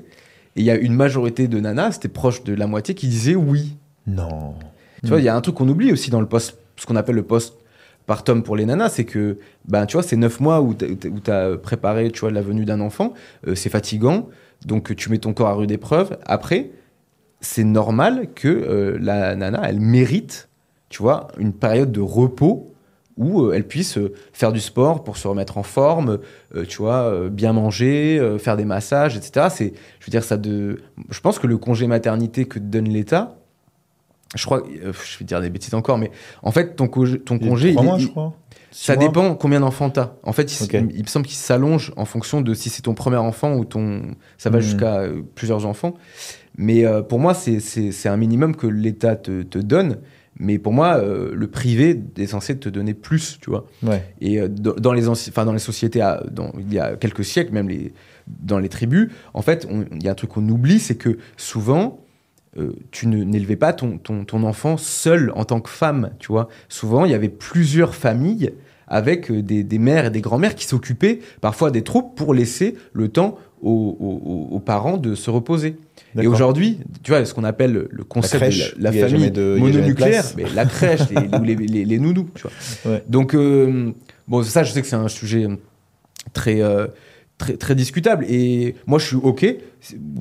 Et 0.56 0.62
il 0.62 0.64
y 0.64 0.72
a 0.72 0.76
une 0.76 0.94
majorité 0.94 1.48
de 1.48 1.60
nanas, 1.60 1.94
c'était 1.94 2.08
proche 2.08 2.44
de 2.44 2.54
la 2.54 2.66
moitié, 2.68 2.96
qui 2.96 3.08
disaient 3.08 3.36
oui. 3.36 3.76
Non. 4.06 4.56
Tu 5.04 5.10
vois, 5.10 5.20
il 5.20 5.26
y 5.26 5.30
a 5.30 5.36
un 5.36 5.42
truc 5.42 5.56
qu'on 5.56 5.68
oublie 5.70 5.92
aussi 5.92 6.10
dans 6.10 6.22
le 6.22 6.28
poste, 6.28 6.58
ce 6.78 6.86
qu'on 6.86 6.96
appelle 6.96 7.16
le 7.16 7.24
poste 7.24 7.57
par 8.08 8.24
tome 8.24 8.42
pour 8.42 8.56
les 8.56 8.66
nanas, 8.66 8.90
c'est 8.90 9.04
que, 9.04 9.38
ben, 9.68 9.86
tu 9.86 9.94
vois, 9.98 10.02
c'est 10.02 10.16
neuf 10.16 10.40
mois 10.40 10.62
où 10.62 10.74
tu 10.74 11.32
as 11.32 11.58
préparé, 11.58 12.10
tu 12.10 12.22
vois, 12.22 12.32
la 12.32 12.42
venue 12.42 12.66
d'un 12.66 12.80
enfant, 12.80 13.14
euh, 13.46 13.54
c'est 13.54 13.70
fatigant, 13.70 14.30
donc 14.66 14.96
tu 14.96 15.12
mets 15.12 15.20
ton 15.20 15.34
corps 15.34 15.50
à 15.50 15.54
rude 15.54 15.72
épreuve. 15.72 16.18
Après, 16.26 16.72
c'est 17.42 17.66
normal 17.66 18.30
que 18.34 18.48
euh, 18.48 18.98
la 19.00 19.36
nana, 19.36 19.62
elle 19.66 19.82
mérite, 19.82 20.48
tu 20.90 21.04
vois, 21.04 21.28
une 21.38 21.52
période 21.52 21.92
de 21.92 22.00
repos 22.00 22.74
où 23.18 23.42
euh, 23.42 23.54
elle 23.54 23.68
puisse 23.68 24.00
faire 24.32 24.54
du 24.54 24.62
sport 24.62 25.04
pour 25.04 25.18
se 25.18 25.28
remettre 25.28 25.58
en 25.58 25.64
forme, 25.64 26.20
tu 26.70 26.78
vois, 26.78 27.28
bien 27.30 27.52
manger, 27.52 28.38
faire 28.40 28.56
des 28.56 28.64
massages, 28.64 29.18
etc. 29.18 29.48
C'est, 29.52 29.74
je 30.00 30.06
veux 30.06 30.12
dire, 30.12 30.24
ça 30.24 30.38
de, 30.38 30.80
je 31.10 31.20
pense 31.20 31.40
que 31.40 31.48
le 31.48 31.58
congé 31.58 31.88
maternité 31.88 32.46
que 32.46 32.58
donne 32.58 32.88
l'État, 32.88 33.38
je 34.36 34.46
crois, 34.46 34.60
euh, 34.84 34.92
je 34.94 35.20
vais 35.20 35.26
dire 35.26 35.42
des 35.42 35.50
bêtises 35.50 35.74
encore, 35.74 35.98
mais 35.98 36.12
en 36.44 36.52
fait, 36.52 36.76
ton, 36.76 36.88
congé- 36.88 37.20
ton 37.20 37.40
congé, 37.40 37.72
Trois 37.72 37.84
il- 37.84 37.88
mois, 37.88 37.98
il- 38.00 38.04
je 38.04 38.08
crois. 38.10 38.34
ça 38.72 38.96
mois 38.96 39.08
dépend 39.08 39.36
combien 39.36 39.60
d'enfants 39.62 39.90
t'as. 39.90 40.14
En 40.24 40.34
fait, 40.34 40.52
il, 40.60 40.64
Ok. 40.64 40.74
il- 40.74 40.96
il 40.98 41.02
me 41.04 41.08
semble 41.08 41.26
qu'il 41.26 41.38
s'allonge 41.38 41.94
en 41.96 42.06
fonction 42.06 42.42
de 42.42 42.54
si 42.54 42.70
c'est 42.70 42.82
ton 42.82 42.94
premier 42.94 43.18
enfant 43.18 43.56
ou 43.56 43.66
ton. 43.66 44.02
Ça 44.38 44.50
va 44.50 44.58
Mhm. 44.58 44.64
jusqu'à 44.64 44.98
euh, 45.00 45.22
plusieurs 45.36 45.66
enfants. 45.66 45.94
Mais 46.58 46.86
euh, 46.86 47.02
pour 47.04 47.20
moi, 47.20 47.34
c'est- 47.34 47.60
un 48.10 48.18
minimum 48.18 48.56
que 48.56 48.68
l'État 48.68 49.16
te, 49.16 49.44
te 49.44 49.60
donne. 49.60 49.98
Mais 50.40 50.60
pour 50.60 50.72
moi, 50.72 51.02
le 51.34 51.48
privé 51.48 52.00
est 52.16 52.28
censé 52.28 52.56
te 52.60 52.70
donner 52.70 52.94
plus, 52.94 53.40
tu 53.42 53.50
vois. 53.50 53.66
Ouais. 53.82 54.04
Et 54.22 54.40
dans 54.48 54.94
les, 54.94 55.08
enfin, 55.10 55.46
dans 55.46 55.52
les 55.54 55.58
sociétés, 55.58 56.00
à- 56.02 56.22
dans- 56.30 56.52
il 56.60 56.72
y 56.72 56.78
a 56.78 56.96
quelques 56.96 57.26
siècles, 57.26 57.54
même 57.54 57.68
les, 57.68 57.92
dans 58.28 58.60
les 58.60 58.70
tribus, 58.70 59.10
en 59.34 59.42
fait, 59.42 59.68
il 59.94 60.04
y 60.04 60.08
a 60.08 60.12
un 60.12 60.16
truc 60.16 60.30
qu'on 60.30 60.48
oublie, 60.48 60.78
c'est 60.78 60.94
que 60.96 61.18
souvent, 61.38 62.02
euh, 62.58 62.74
tu 62.92 63.08
n'élevais 63.08 63.56
pas 63.56 63.74
ton, 63.74 63.98
ton, 63.98 64.26
ton 64.26 64.44
enfant 64.44 64.78
seul 64.78 65.32
en 65.36 65.46
tant 65.46 65.60
que 65.62 65.70
femme, 65.70 66.12
tu 66.20 66.28
vois. 66.32 66.50
Souvent, 66.70 67.06
il 67.06 67.12
y 67.12 67.16
avait 67.16 67.30
plusieurs 67.30 67.94
familles 67.96 68.52
avec 68.88 69.30
euh, 69.32 69.42
des, 69.42 69.64
des 69.64 69.80
mères 69.80 70.06
et 70.06 70.10
des 70.10 70.22
grands-mères 70.22 70.56
qui 70.56 70.66
s'occupaient 70.66 71.20
parfois 71.42 71.72
des 71.72 71.84
troupes 71.84 72.16
pour 72.16 72.34
laisser 72.34 72.76
le 72.94 73.10
temps 73.10 73.38
aux, 73.62 73.98
aux- 74.00 74.56
aux 74.56 74.60
parents 74.60 74.98
de 74.98 75.14
se 75.16 75.30
reposer. 75.30 75.78
Et 76.20 76.26
aujourd'hui, 76.28 76.80
tu 77.04 77.12
vois, 77.12 77.24
ce 77.26 77.34
qu'on 77.34 77.44
appelle 77.44 77.88
le 77.92 78.04
concept 78.04 78.42
crèche, 78.44 78.76
de 78.78 78.84
la, 78.84 78.92
famille 78.92 79.30
de- 79.32 79.58
mononucléaire, 79.60 80.24
mais 80.38 80.46
la 80.56 80.66
crèche, 80.66 81.02
les, 81.10 81.56
les, 81.56 81.68
les- 81.68 81.86
les 81.86 82.00
nounous, 82.00 82.28
tu 82.34 82.44
vois. 82.44 82.92
Ouais. 82.94 83.04
Donc, 83.08 83.36
euh, 83.36 83.92
bon, 84.28 84.42
ça, 84.44 84.64
je 84.64 84.72
sais 84.72 84.82
que 84.82 84.88
c'est 84.88 84.96
un 84.96 85.08
sujet 85.10 85.48
très, 86.34 86.62
euh, 86.62 86.88
très, 87.38 87.58
très 87.58 87.76
discutable. 87.76 88.26
Et 88.30 88.76
moi, 88.86 89.00
je 89.00 89.06
suis 89.08 89.16
OK. 89.18 89.46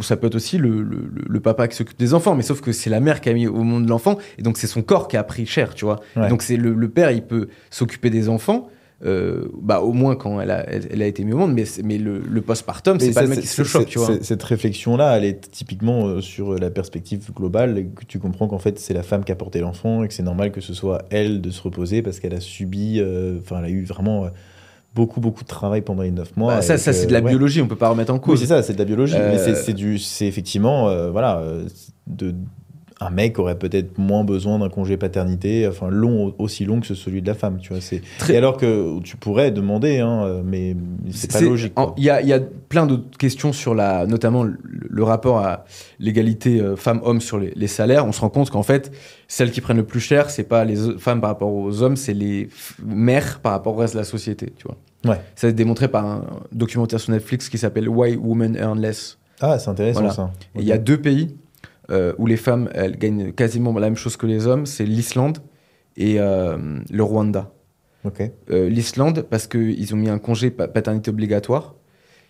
Ça 0.01 0.17
peut 0.17 0.27
être 0.29 0.35
aussi 0.35 0.59
le, 0.59 0.83
le- 0.83 1.09
le- 1.29 1.41
papa 1.41 1.67
qui 1.69 1.77
s'occupe 1.77 1.99
des 1.99 2.13
enfants, 2.15 2.35
mais 2.35 2.43
sauf 2.43 2.61
que 2.61 2.73
c'est 2.73 2.91
la 2.91 3.01
mère 3.01 3.21
qui 3.21 3.29
a 3.29 3.33
mis 3.35 3.47
au 3.47 3.63
monde 3.63 3.89
l'enfant, 3.89 4.19
et 4.39 4.43
donc 4.43 4.59
c'est 4.59 4.67
son 4.67 4.83
corps 4.83 5.09
qui 5.09 5.17
a 5.17 5.25
pris 5.25 5.47
cher, 5.47 5.75
tu 5.75 5.85
vois. 5.85 6.01
Ouais. 6.17 6.29
Donc, 6.29 6.43
c'est 6.43 6.57
le, 6.57 6.75
le 6.75 6.89
père, 6.89 7.11
il 7.11 7.23
peut 7.23 7.49
s'occuper 7.71 8.11
des 8.11 8.29
enfants. 8.29 8.69
euh, 9.05 9.49
bah 9.61 9.81
au 9.83 9.93
moins 9.93 10.17
quand 10.17 10.41
elle 10.41 10.51
a, 10.51 10.65
elle, 10.71 10.89
elle 10.91 11.03
a 11.03 11.07
été 11.07 11.23
mise 11.23 11.35
au 11.35 11.37
monde 11.37 11.53
mais, 11.53 11.65
mais 11.85 11.99
le, 11.99 12.19
le 12.19 12.41
postpartum 12.41 12.99
c'est 12.99 13.13
pas 13.13 13.21
le 13.25 13.29
mec 13.29 13.41
qui 13.41 13.47
se 13.47 13.63
choque 13.63 13.85
tu 13.89 13.99
vois 13.99 14.17
Cette 14.23 14.43
réflexion-là, 14.43 15.19
elle 15.19 15.25
est 15.27 15.51
typiquement 15.51 16.07
euh, 16.07 16.23
sur 16.23 16.55
la 16.59 16.71
perspective 16.71 17.31
globale, 17.35 17.77
et 17.77 17.85
que 17.85 18.07
tu 18.07 18.19
comprends 18.19 18.49
qu'en 18.49 18.59
fait, 18.59 18.79
c'est 18.79 18.95
la 18.95 19.03
femme 19.03 19.23
qui 19.25 19.33
a 19.33 19.37
porté 19.37 19.61
l'enfant 19.61 20.03
et 20.03 20.09
que 20.09 20.15
c'est 20.15 20.23
normal 20.23 20.51
que 20.51 20.63
ce 20.63 20.73
soit 20.73 21.03
elle 21.11 21.43
de 21.43 21.51
se 21.51 21.61
reposer 21.61 22.01
parce 22.01 22.21
qu'elle 22.21 22.33
a 22.33 22.41
subi, 22.41 22.99
euh, 22.99 23.39
enfin, 23.43 23.59
elle 23.59 23.67
a 23.67 23.69
eu 23.71 23.85
vraiment 23.85 24.25
euh, 24.25 24.29
beaucoup, 24.97 25.21
beaucoup 25.21 25.45
de 25.45 25.49
travail 25.49 25.83
pendant 25.83 26.03
les 26.03 26.11
neuf 26.11 26.37
mois. 26.37 26.57
Bah, 26.57 26.63
ça, 26.63 26.79
ça 26.79 26.93
c'est 26.93 27.07
de 27.07 27.13
la 27.13 27.21
ouais. 27.21 27.29
biologie 27.31 27.61
on 27.63 27.69
peut 27.69 27.77
pas 27.77 27.91
remettre 27.91 28.13
en 28.13 28.17
Oui, 28.17 28.21
cause 28.23 28.41
c'est 28.41 28.47
ça, 28.47 28.63
c'est 28.63 28.73
de 28.73 28.79
la 28.79 28.85
biologie. 28.87 29.15
Mais 29.19 29.39
c'est- 29.39 29.51
Euh, 29.51 29.63
effectivement, 30.27 30.89
euh, 30.89 31.11
voilà, 31.11 31.39
euh, 31.39 31.67
de, 32.07 32.35
un 32.99 33.11
mec 33.11 33.39
aurait 33.39 33.59
peut-être 33.59 33.99
moins 33.99 34.25
besoin 34.25 34.59
d'un 34.59 34.71
congé 34.71 34.97
paternité, 34.97 35.69
enfin 35.69 35.89
long, 35.91 36.35
aussi 36.39 36.65
long 36.65 36.81
que 36.81 36.95
celui 36.95 37.21
de 37.21 37.27
la 37.27 37.35
femme, 37.35 37.59
tu 37.61 37.71
vois. 37.75 37.83
C'est 37.83 38.01
Très- 38.19 38.33
et 38.35 38.37
alors 38.39 38.57
que 38.57 38.99
tu 39.01 39.19
pourrais 39.19 39.51
demander, 39.51 39.99
hein, 39.99 40.41
mais 40.45 40.75
c'est 41.11 41.31
pas 41.31 41.43
logique. 41.43 41.75
Il 41.99 42.05
y 42.05 42.09
a, 42.11 42.23
il 42.23 42.29
y 42.29 42.33
a 42.33 42.41
plein 42.41 42.87
d'autres 42.87 43.19
questions 43.19 43.53
sur 43.53 43.75
la, 43.75 44.07
notamment 44.07 44.45
le, 44.45 44.57
le 44.65 45.03
rapport 45.03 45.39
à 45.41 45.67
l'égalité 45.99 46.59
euh, 46.61 46.75
femmes-hommes 46.75 47.21
sur 47.21 47.39
les, 47.39 47.53
les 47.55 47.67
salaires. 47.67 48.07
On 48.07 48.13
se 48.13 48.21
rend 48.23 48.31
compte 48.31 48.49
qu'en 48.51 48.63
fait, 48.63 48.91
celles 49.29 49.51
qui 49.51 49.61
prennent 49.61 49.77
le 49.77 49.85
plus 49.85 50.01
cher, 50.01 50.31
c'est 50.31 50.45
pas 50.45 50.65
les 50.65 50.77
femmes 50.99 51.21
par 51.21 51.29
rapport 51.31 51.53
aux 51.53 51.83
hommes, 51.83 51.97
c'est 51.97 52.15
les 52.15 52.49
mères 52.83 53.41
par 53.41 53.53
rapport 53.53 53.75
au 53.75 53.79
reste 53.79 53.93
de 53.95 53.99
la 53.99 54.05
société. 54.05 54.55
Tu 54.57 54.67
vois. 54.67 54.77
Ouais. 55.13 55.21
Ça 55.35 55.47
a 55.47 55.51
été 55.51 55.57
démontré 55.57 55.89
par 55.89 56.07
un 56.07 56.25
documentaire 56.51 56.99
sur 56.99 57.13
Netflix 57.13 57.51
qui 57.51 57.59
s'appelle 57.59 57.89
Why 57.91 58.17
Women 58.17 58.57
Earn 58.57 58.81
Less. 58.81 59.19
Ah, 59.41 59.59
c'est 59.59 59.69
intéressant 59.69 60.01
Voilà. 60.01 60.15
ça. 60.15 60.31
Il 60.55 60.65
y 60.65 60.73
a 60.73 60.79
deux 60.79 60.97
pays 60.99 61.37
euh, 61.91 62.13
où 62.19 62.27
les 62.27 62.37
femmes 62.37 62.69
elles 62.75 62.97
gagnent 62.99 63.33
quasiment 63.33 63.73
la 63.75 63.81
même 63.89 63.97
chose 63.97 64.17
que 64.17 64.27
les 64.27 64.47
hommes, 64.47 64.67
c'est 64.67 64.85
l'Islande 64.85 65.39
et 65.97 66.17
euh, 66.21 66.57
le 66.91 67.03
Rwanda. 67.03 67.53
Euh, 68.51 68.69
L'Islande 68.69 69.27
parce 69.29 69.47
qu'ils 69.47 69.93
ont 69.95 69.97
mis 69.97 70.09
un 70.09 70.19
congé 70.19 70.51
pa- 70.51 70.69
paternité 70.69 71.11
obligatoire. 71.11 71.75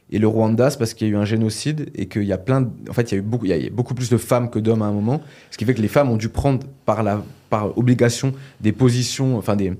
Et 0.08 0.18
le 0.20 0.28
Rwanda, 0.28 0.70
c'est 0.70 0.78
parce 0.78 0.94
qu'il 0.94 1.08
y 1.08 1.10
a 1.10 1.14
eu 1.14 1.16
un 1.16 1.24
génocide 1.24 1.90
et 1.96 2.06
qu'il 2.06 2.22
y 2.22 2.32
a 2.32 2.38
plein 2.38 2.60
de... 2.60 2.68
En 2.88 2.92
fait, 2.92 3.10
il 3.10 3.14
y 3.16 3.18
a 3.18 3.18
eu 3.18 3.22
beaucoup, 3.22 3.44
il 3.44 3.50
y 3.50 3.66
a- 3.66 3.70
beaucoup 3.70 3.92
plus 3.94 4.08
de 4.08 4.16
femmes 4.16 4.50
que 4.50 4.60
d'hommes 4.60 4.82
à 4.82 4.86
un 4.86 4.92
moment. 4.92 5.20
Ce 5.50 5.58
qui 5.58 5.64
fait 5.64 5.74
que 5.74 5.82
les 5.82 5.88
femmes 5.88 6.10
ont 6.10 6.16
dû 6.16 6.28
prendre 6.28 6.64
par, 6.84 7.02
la, 7.02 7.22
par 7.50 7.76
obligation 7.76 8.32
des 8.60 8.70
positions, 8.72 9.36
enfin 9.36 9.56
des, 9.56 9.72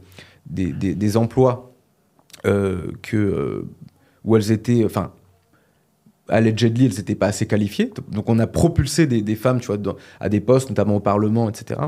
des, 0.46 0.72
des- 0.72 0.94
des 0.96 1.16
emplois 1.16 1.72
que, 2.42 3.64
où 4.24 4.36
elles 4.36 4.50
étaient... 4.50 4.84
Enfin, 4.84 5.12
allegedly, 6.28 6.86
elles 6.86 6.94
n'étaient 6.96 7.14
pas 7.14 7.28
assez 7.28 7.46
qualifiées. 7.46 7.90
Donc 8.10 8.28
on 8.28 8.38
a 8.38 8.46
propulsé 8.46 9.06
des, 9.06 9.22
des 9.22 9.36
femmes 9.36 9.60
tu 9.60 9.66
vois, 9.66 9.76
dans- 9.76 9.96
à 10.20 10.28
des 10.28 10.40
postes, 10.40 10.68
notamment 10.70 10.96
au 10.96 11.00
Parlement, 11.00 11.48
etc. 11.48 11.80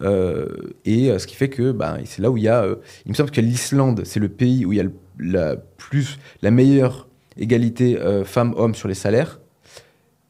Euh, 0.00 0.46
et 0.84 1.10
euh, 1.10 1.18
ce 1.18 1.26
qui 1.26 1.34
fait 1.36 1.48
que 1.48 1.72
bah, 1.72 1.98
c'est 2.04 2.22
là 2.22 2.30
où 2.30 2.36
il 2.36 2.44
y 2.44 2.48
a... 2.48 2.62
euh, 2.62 2.76
il 3.06 3.10
me 3.10 3.14
semble 3.14 3.30
que 3.30 3.40
l'Islande, 3.40 4.02
c'est 4.04 4.20
le 4.20 4.28
pays 4.28 4.64
où 4.64 4.72
il 4.72 4.76
y 4.76 4.80
a 4.80 4.84
le- 4.84 4.92
la, 5.18 5.56
plus, 5.56 6.18
la 6.42 6.50
meilleure 6.50 7.08
égalité 7.38 7.98
euh, 8.00 8.24
femmes-hommes 8.24 8.74
sur 8.74 8.88
les 8.88 8.94
salaires. 8.94 9.40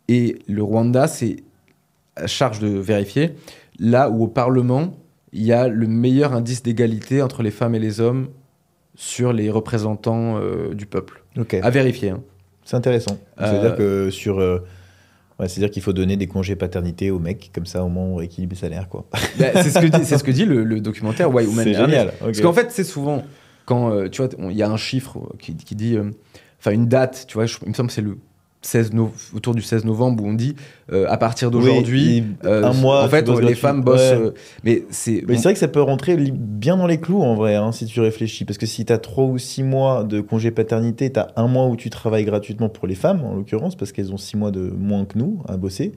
Et 0.08 0.38
le 0.48 0.62
Rwanda, 0.62 1.06
c'est 1.06 1.36
à 2.16 2.26
charge 2.26 2.58
de 2.58 2.68
vérifier, 2.68 3.30
là 3.78 4.10
où 4.10 4.24
au 4.24 4.28
Parlement, 4.28 4.92
il 5.32 5.42
y 5.44 5.52
a 5.52 5.68
le 5.68 5.86
meilleur 5.86 6.34
indice 6.34 6.62
d'égalité 6.62 7.22
entre 7.22 7.42
les 7.42 7.50
femmes 7.50 7.74
et 7.74 7.78
les 7.78 8.00
hommes 8.00 8.28
sur 8.94 9.32
les 9.32 9.48
représentants 9.48 10.36
euh, 10.38 10.74
du 10.74 10.84
peuple. 10.86 11.24
Ok. 11.38 11.54
À 11.54 11.70
vérifier. 11.70 12.10
hein. 12.10 12.22
C'est 12.64 12.76
intéressant. 12.76 13.18
Euh, 13.40 13.50
C'est-à-dire 13.50 13.76
que 13.76 14.10
sur. 14.10 14.38
euh, 14.40 14.58
ouais, 15.40 15.48
C'est-à-dire 15.48 15.70
qu'il 15.70 15.82
faut 15.82 15.92
donner 15.92 16.16
des 16.16 16.26
congés 16.26 16.56
paternité 16.56 17.10
aux 17.10 17.18
mecs, 17.18 17.50
comme 17.54 17.66
ça 17.66 17.82
au 17.84 17.88
moins 17.88 18.04
on 18.04 18.14
rééquilibre 18.16 18.52
les 18.54 18.58
salaires. 18.60 18.88
Quoi. 18.88 19.06
Bah, 19.38 19.46
c'est 19.62 19.70
ce 19.70 19.78
que 19.78 19.86
dit, 19.86 20.04
c'est 20.04 20.18
ce 20.18 20.24
que 20.24 20.30
dit 20.30 20.44
le, 20.44 20.64
le 20.64 20.80
documentaire 20.80 21.32
Why 21.32 21.46
Women 21.46 21.64
C'est 21.64 21.74
génial. 21.74 22.12
Parce 22.20 22.40
qu'en 22.40 22.52
fait, 22.52 22.70
c'est 22.70 22.84
souvent 22.84 23.22
quand 23.64 23.90
euh, 23.92 24.08
tu 24.08 24.22
vois, 24.22 24.30
il 24.50 24.56
y 24.56 24.62
a 24.62 24.70
un 24.70 24.76
chiffre 24.76 25.18
qui, 25.38 25.54
qui 25.56 25.74
dit, 25.76 25.96
euh, 25.96 26.10
enfin 26.58 26.72
une 26.72 26.86
date, 26.88 27.24
tu 27.28 27.34
vois, 27.34 27.46
je- 27.46 27.58
il 27.62 27.68
me 27.68 27.74
semble 27.74 27.88
que 27.88 27.94
c'est 27.94 28.02
le 28.02 28.18
16 28.62 28.92
no- 28.92 29.10
autour 29.34 29.54
du 29.54 29.62
16 29.62 29.84
novembre 29.84 30.22
où 30.24 30.28
on 30.28 30.34
dit 30.34 30.54
euh, 30.92 31.06
à 31.08 31.16
partir 31.16 31.50
d'aujourd'hui, 31.50 32.20
Oui, 32.22 32.48
euh, 32.48 32.62
un 32.64 32.72
mois, 32.72 33.04
en 33.04 33.08
fait, 33.08 33.28
les 33.28 33.54
femmes 33.54 33.82
bossent. 33.82 34.00
Ouais. 34.00 34.16
euh, 34.18 34.30
mais 34.64 34.84
c'est 34.90 35.24
Mais 35.26 35.36
c'est 35.36 35.42
vrai 35.44 35.52
que 35.54 35.58
ça 35.58 35.68
peut 35.68 35.82
rentrer 35.82 36.16
bien 36.16 36.76
dans 36.76 36.86
les 36.86 36.98
clous 37.00 37.20
en 37.22 37.34
vrai, 37.34 37.56
hein, 37.56 37.72
si 37.72 37.86
tu 37.86 38.00
réfléchis. 38.00 38.44
Parce 38.44 38.58
que 38.58 38.66
si 38.66 38.84
tu 38.84 38.92
as 38.92 38.98
3 38.98 39.24
ou 39.24 39.38
6 39.38 39.62
mois 39.62 40.04
de 40.04 40.20
congé 40.20 40.50
paternité, 40.50 41.10
tu 41.12 41.18
as 41.18 41.28
un 41.36 41.48
mois 41.48 41.66
où 41.66 41.76
tu 41.76 41.90
travailles 41.90 42.24
gratuitement 42.24 42.68
pour 42.68 42.86
les 42.86 42.94
femmes, 42.94 43.22
en 43.24 43.34
l'occurrence, 43.34 43.74
parce 43.76 43.90
qu'elles 43.92 44.12
ont 44.12 44.16
6 44.18 44.36
mois 44.36 44.50
de 44.50 44.60
moins 44.76 45.04
que 45.04 45.18
nous 45.18 45.42
à 45.48 45.56
bosser. 45.56 45.92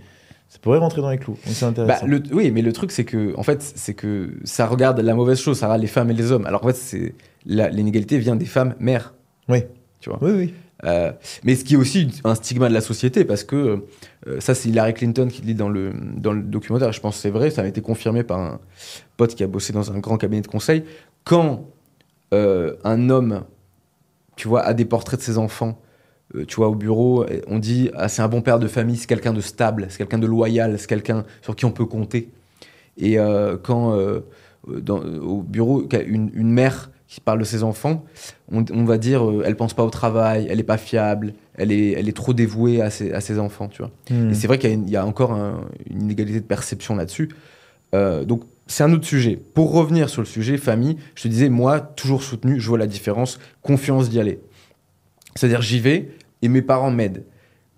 Ça 0.47 0.59
pourrait 0.61 0.77
rentrer 0.77 1.01
dans 1.01 1.09
les 1.09 1.17
clous. 1.17 1.33
Donc 1.45 1.53
c'est 1.55 1.65
Bah, 1.65 1.69
intéressant. 1.71 2.05
le, 2.07 2.21
oui, 2.31 2.51
mais 2.51 2.61
le 2.61 2.71
truc, 2.71 2.91
c'est 2.91 3.03
que, 3.03 3.33
en 3.37 3.43
fait, 3.43 3.61
c'est 3.61 3.93
que 3.95 4.29
ça 4.43 4.67
regarde 4.67 4.99
la 4.99 5.13
mauvaise 5.15 5.39
chose, 5.39 5.57
ça 5.57 5.65
regarde 5.67 5.81
les 5.81 5.87
femmes 5.87 6.11
et 6.11 6.13
les 6.13 6.31
hommes. 6.31 6.45
Alors 6.45 6.63
en 6.63 6.67
fait, 6.67 6.75
c'est 6.75 7.13
l'inégalité 7.45 8.17
vient 8.17 8.35
des 8.35 8.45
femmes 8.45 8.75
mères. 8.79 9.13
Oui. 9.49 9.63
Tu 9.99 10.09
vois. 10.09 10.19
Oui, 10.21 10.31
oui. 10.35 10.53
Euh, 10.83 11.11
mais 11.43 11.55
ce 11.55 11.63
qui 11.63 11.75
est 11.75 11.77
aussi 11.77 12.09
un 12.23 12.35
stigma 12.35 12.67
de 12.67 12.73
la 12.73 12.81
société, 12.81 13.23
parce 13.23 13.43
que 13.43 13.83
euh, 14.27 14.39
ça, 14.39 14.53
c'est 14.53 14.69
Hillary 14.69 14.93
Clinton 14.93 15.27
qui 15.27 15.41
le 15.41 15.47
dit 15.47 15.55
dans 15.55 15.69
le, 15.69 15.93
dans 16.17 16.33
le 16.33 16.41
documentaire, 16.41 16.91
je 16.91 16.99
pense 16.99 17.15
que 17.15 17.21
c'est 17.21 17.29
vrai, 17.29 17.49
ça 17.49 17.61
a 17.61 17.65
été 17.65 17.81
confirmé 17.81 18.23
par 18.23 18.39
un 18.39 18.59
pote 19.17 19.35
qui 19.35 19.43
a 19.43 19.47
bossé 19.47 19.73
dans 19.73 19.91
un 19.91 19.99
grand 19.99 20.17
cabinet 20.17 20.41
de 20.41 20.47
conseil. 20.47 20.83
Quand 21.23 21.65
euh, 22.33 22.75
un 22.83 23.09
homme, 23.09 23.43
tu 24.35 24.47
vois, 24.47 24.61
a 24.61 24.73
des 24.73 24.85
portraits 24.85 25.19
de 25.19 25.23
ses 25.23 25.37
enfants, 25.37 25.79
tu 26.47 26.55
vois, 26.55 26.67
au 26.67 26.75
bureau, 26.75 27.25
on 27.47 27.59
dit 27.59 27.91
ah, 27.93 28.09
c'est 28.09 28.21
un 28.21 28.27
bon 28.27 28.41
père 28.41 28.59
de 28.59 28.67
famille, 28.67 28.97
c'est 28.97 29.07
quelqu'un 29.07 29.31
de 29.31 29.39
stable, 29.41 29.87
c'est 29.89 29.99
quelqu'un 29.99 30.17
de 30.17 30.27
loyal, 30.27 30.77
c'est 30.77 30.87
quelqu'un 30.87 31.23
sur 31.41 31.55
qui 31.55 31.65
on 31.65 31.71
peut 31.71 31.85
compter. 31.85 32.29
Et 32.97 33.17
quand 33.63 33.95
au 34.67 35.41
bureau, 35.43 35.87
une 36.07 36.51
mère 36.51 36.89
qui 37.07 37.21
parle 37.21 37.39
de 37.39 37.43
ses 37.43 37.63
enfants, 37.63 38.03
on, 38.51 38.65
on 38.71 38.83
va 38.83 38.97
dire 38.97 39.23
euh, 39.29 39.43
elle 39.45 39.55
pense 39.55 39.73
pas 39.73 39.83
au 39.83 39.89
travail, 39.89 40.47
elle 40.49 40.59
est 40.59 40.63
pas 40.63 40.77
fiable, 40.77 41.33
elle 41.55 41.71
est, 41.71 41.91
elle 41.91 42.09
est 42.09 42.15
trop 42.15 42.33
dévouée 42.33 42.81
à 42.81 42.89
ses, 42.89 43.11
à 43.13 43.21
ses 43.21 43.37
enfants, 43.39 43.67
tu 43.67 43.83
vois. 43.83 43.91
Hmm. 44.09 44.31
Et 44.31 44.33
c'est 44.33 44.47
vrai 44.47 44.57
qu'il 44.57 44.89
y 44.89 44.97
a, 44.97 45.01
y 45.01 45.03
encore 45.03 45.31
un- 45.33 45.65
une 45.89 46.01
inégalité 46.03 46.39
de 46.39 46.45
perception 46.45 46.95
là-dessus. 46.95 47.29
Euh, 47.93 48.25
donc, 48.25 48.43
c'est 48.67 48.83
un 48.83 48.91
autre 48.91 49.05
sujet. 49.05 49.39
Pour 49.53 49.71
revenir 49.71 50.09
sur 50.09 50.21
le 50.21 50.25
sujet 50.25 50.57
famille, 50.57 50.97
je 51.13 51.23
te 51.23 51.27
disais, 51.27 51.49
moi, 51.49 51.79
toujours 51.79 52.23
soutenu, 52.23 52.59
je 52.59 52.67
vois 52.67 52.79
la 52.79 52.87
différence, 52.87 53.39
confiance 53.61 54.09
d'y 54.09 54.19
aller. 54.19 54.39
C'est-à-dire, 55.35 55.61
j'y 55.61 55.79
vais 55.79 56.09
et 56.41 56.47
mes 56.47 56.63
parents 56.63 56.91
m'aident. 56.91 57.23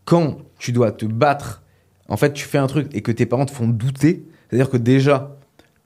Quand 0.05 0.37
tu 0.57 0.71
dois 0.71 0.91
te 0.93 1.05
battre, 1.05 1.63
en 2.07 2.15
fait, 2.17 2.31
tu 2.31 2.45
fais 2.45 2.57
un 2.57 2.67
truc 2.67 2.87
et 2.95 3.01
que 3.01 3.11
tes 3.11 3.25
parents 3.25 3.45
te 3.45 3.51
font 3.51 3.67
douter, 3.67 4.23
c'est-à-dire 4.49 4.69
que 4.69 4.77
déjà, 4.77 5.36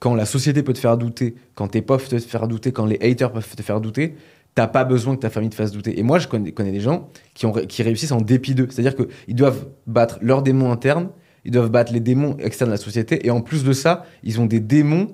quand 0.02 0.16
la 0.16 0.26
société 0.26 0.64
peut 0.64 0.74
te 0.74 0.80
faire 0.80 0.98
douter, 0.98 1.36
quand 1.56 1.68
tes 1.70 1.82
peuvent 1.82 2.06
te 2.08 2.18
faire 2.20 2.48
douter, 2.50 2.72
quand 2.74 2.86
les 2.86 2.98
haters 3.02 3.32
peuvent 3.32 3.48
te 3.56 3.62
faire 3.62 3.80
douter, 3.80 4.16
t'as 4.56 4.68
pas 4.68 4.84
besoin 4.84 5.16
que 5.16 5.22
ta 5.22 5.30
famille 5.30 5.50
te 5.52 5.56
fasse 5.56 5.72
douter. 5.72 5.98
Et 6.00 6.04
moi, 6.04 6.18
je 6.20 6.28
connais, 6.28 6.52
connais 6.52 6.72
des 6.72 6.80
gens 6.82 7.08
qui, 7.36 7.46
ont, 7.46 7.52
qui 7.54 7.84
réussissent 7.84 8.12
en 8.12 8.20
dépit 8.20 8.56
d'eux. 8.56 8.68
C'est-à-dire 8.70 8.96
qu'ils 8.96 9.36
doivent 9.36 9.68
battre 9.88 10.18
leurs 10.22 10.42
démons 10.42 10.72
internes, 10.72 11.10
ils 11.46 11.52
doivent 11.52 11.70
battre 11.70 11.94
les 11.94 12.00
démons 12.00 12.36
externes 12.40 12.70
de 12.72 12.74
la 12.74 12.82
société, 12.82 13.26
et 13.28 13.30
en 13.32 13.42
plus 13.42 13.64
de 13.64 13.74
ça, 13.74 14.06
ils 14.24 14.42
ont 14.42 14.46
des 14.48 14.60
démons, 14.60 15.08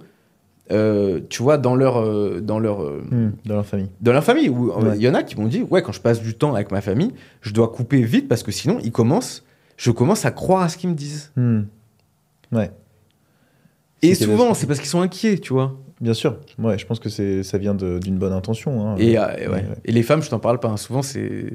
euh, 0.72 1.20
tu 1.30 1.44
vois, 1.44 1.58
dans 1.58 1.76
leur, 1.76 1.98
euh, 2.02 2.40
dans 2.42 2.58
leur, 2.60 2.82
euh, 2.82 3.02
Hmm, 3.12 3.32
Dans 3.46 3.56
leur 3.56 3.66
famille. 3.66 3.90
dans 4.02 4.14
leur 4.14 4.24
famille. 4.24 4.48
Où 4.50 4.72
il 4.82 4.88
Ouais. 4.88 4.98
y 5.00 5.08
en 5.10 5.14
a 5.14 5.24
qui 5.24 5.38
m'ont 5.38 5.48
dit, 5.48 5.64
ouais, 5.64 5.82
quand 5.82 5.92
je 5.92 6.02
passe 6.02 6.22
du 6.22 6.34
temps 6.34 6.54
avec 6.56 6.72
ma 6.72 6.80
famille, 6.82 7.12
je 7.42 7.52
dois 7.54 7.68
couper 7.70 8.02
vite 8.04 8.28
parce 8.30 8.42
que 8.42 8.52
sinon, 8.54 8.80
ils 8.84 8.92
commencent, 8.94 9.44
je 9.76 9.92
commence 9.92 10.26
à 10.26 10.32
croire 10.32 10.62
à 10.64 10.70
ce 10.70 10.78
qu'ils 10.78 10.90
me 10.90 10.96
disent. 10.96 11.32
Hmm. 11.36 11.64
Ouais. 12.54 12.72
Et 14.02 14.14
souvent, 14.16 14.54
c'est 14.54 14.68
parce 14.68 14.80
qu'ils 14.80 14.90
sont 14.90 15.02
inquiets, 15.02 15.38
tu 15.40 15.54
vois. 15.54 15.76
Bien 16.02 16.14
sûr. 16.14 16.38
Ouais, 16.60 16.78
je 16.78 16.86
pense 16.86 17.00
que 17.00 17.10
c'est 17.10 17.42
ça 17.44 17.58
vient 17.58 17.74
d'une 17.74 18.18
bonne 18.18 18.34
intention. 18.34 18.88
hein. 18.88 18.96
Et, 19.00 19.18
euh, 19.18 19.26
et 19.38 19.48
ouais. 19.48 19.54
Ouais. 19.56 19.66
Et 19.86 19.92
les 19.92 20.04
femmes, 20.04 20.22
je 20.22 20.30
t'en 20.30 20.40
parle 20.40 20.60
pas. 20.60 20.68
hein. 20.70 20.78
Souvent, 20.78 21.02
c'est. 21.02 21.46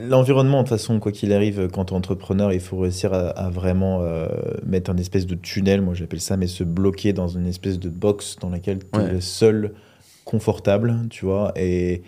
L'environnement, 0.00 0.62
de 0.62 0.68
toute 0.68 0.78
façon, 0.78 0.98
quoi 1.00 1.12
qu'il 1.12 1.32
arrive, 1.34 1.68
quand 1.70 1.86
tu 1.86 1.92
es 1.92 1.96
entrepreneur, 1.96 2.50
il 2.52 2.60
faut 2.60 2.78
réussir 2.78 3.12
à, 3.12 3.28
à 3.28 3.50
vraiment 3.50 4.00
euh, 4.02 4.26
mettre 4.64 4.90
un 4.90 4.96
espèce 4.96 5.26
de 5.26 5.34
tunnel, 5.34 5.82
moi 5.82 5.92
j'appelle 5.92 6.20
ça, 6.20 6.38
mais 6.38 6.46
se 6.46 6.64
bloquer 6.64 7.12
dans 7.12 7.28
une 7.28 7.46
espèce 7.46 7.78
de 7.78 7.90
box 7.90 8.36
dans 8.40 8.48
laquelle 8.48 8.78
tu 8.78 8.98
es 9.00 9.02
Ouais. 9.02 9.12
le 9.12 9.20
seul 9.20 9.74
confortable, 10.24 10.94
tu 11.10 11.26
vois, 11.26 11.52
et, 11.56 12.02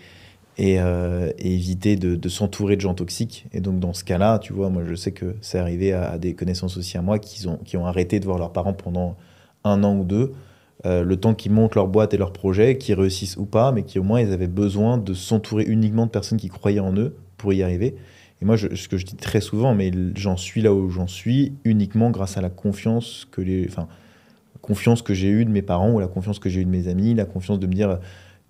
et, 0.59 0.75
euh, 0.77 1.31
et 1.39 1.55
éviter 1.55 1.95
de, 1.95 2.29
s'entourer 2.29 2.75
de 2.75 2.81
gens 2.81 2.93
toxiques. 2.93 3.47
Et 3.53 3.61
donc, 3.61 3.79
dans 3.79 3.93
ce 3.93 4.03
cas-là, 4.03 4.39
tu 4.39 4.51
vois, 4.51 4.69
moi 4.69 4.83
je 4.85 4.93
sais 4.93 5.13
que 5.13 5.35
c'est 5.39 5.57
arrivé 5.57 5.93
à, 5.93 6.17
des 6.17 6.35
connaissances 6.35 6.75
aussi 6.75 6.97
à 6.97 7.01
moi 7.01 7.17
qui 7.17 7.47
ont, 7.47 7.57
qui 7.63 7.77
ont 7.77 7.85
arrêté 7.85 8.19
de 8.19 8.25
voir 8.25 8.37
leurs 8.37 8.51
parents 8.51 8.73
pendant 8.73 9.15
un 9.63 9.83
an 9.83 9.95
ou 9.95 10.03
deux. 10.03 10.33
euh, 10.85 11.03
le 11.03 11.17
temps 11.17 11.33
qu'ils 11.33 11.51
montent 11.51 11.75
leur 11.75 11.87
boîte 11.87 12.13
et 12.13 12.17
leur 12.17 12.31
projet, 12.33 12.77
qu'ils 12.77 12.95
réussissent 12.95 13.37
ou 13.37 13.45
pas, 13.45 13.71
mais 13.71 13.83
qui 13.83 13.99
au 13.99 14.03
moins 14.03 14.21
ils 14.21 14.31
avaient 14.31 14.47
besoin 14.47 14.97
de 14.97 15.13
s'entourer 15.13 15.65
uniquement 15.65 16.05
de 16.05 16.11
personnes 16.11 16.37
qui 16.37 16.49
croyaient 16.49 16.79
en 16.79 16.95
eux 16.95 17.15
pour 17.37 17.53
y 17.53 17.63
arriver. 17.63 17.95
Et 18.41 18.45
moi, 18.45 18.57
ce 18.57 18.87
que 18.87 18.97
je 18.97 19.05
dis 19.05 19.15
très 19.15 19.41
souvent, 19.41 19.75
mais 19.75 19.91
j'en 20.15 20.37
suis 20.37 20.61
là 20.61 20.73
où 20.73 20.89
j'en 20.89 21.07
suis 21.07 21.53
uniquement 21.65 22.11
grâce 22.11 22.37
à 22.37 22.41
la 22.41 22.49
confiance 22.49 23.27
que 23.31 23.41
les, 23.41 23.67
enfin, 23.67 23.87
confiance 24.61 25.01
que 25.01 25.13
j'ai 25.13 25.29
eue 25.29 25.45
de 25.45 25.51
mes 25.51 25.61
parents 25.61 25.91
ou 25.91 25.99
la 25.99 26.07
confiance 26.07 26.39
que 26.39 26.49
j'ai 26.49 26.61
eue 26.61 26.65
de 26.65 26.69
mes 26.69 26.87
amis, 26.87 27.13
la 27.13 27.25
confiance 27.25 27.59
de 27.59 27.67
me 27.67 27.73
dire, 27.73 27.99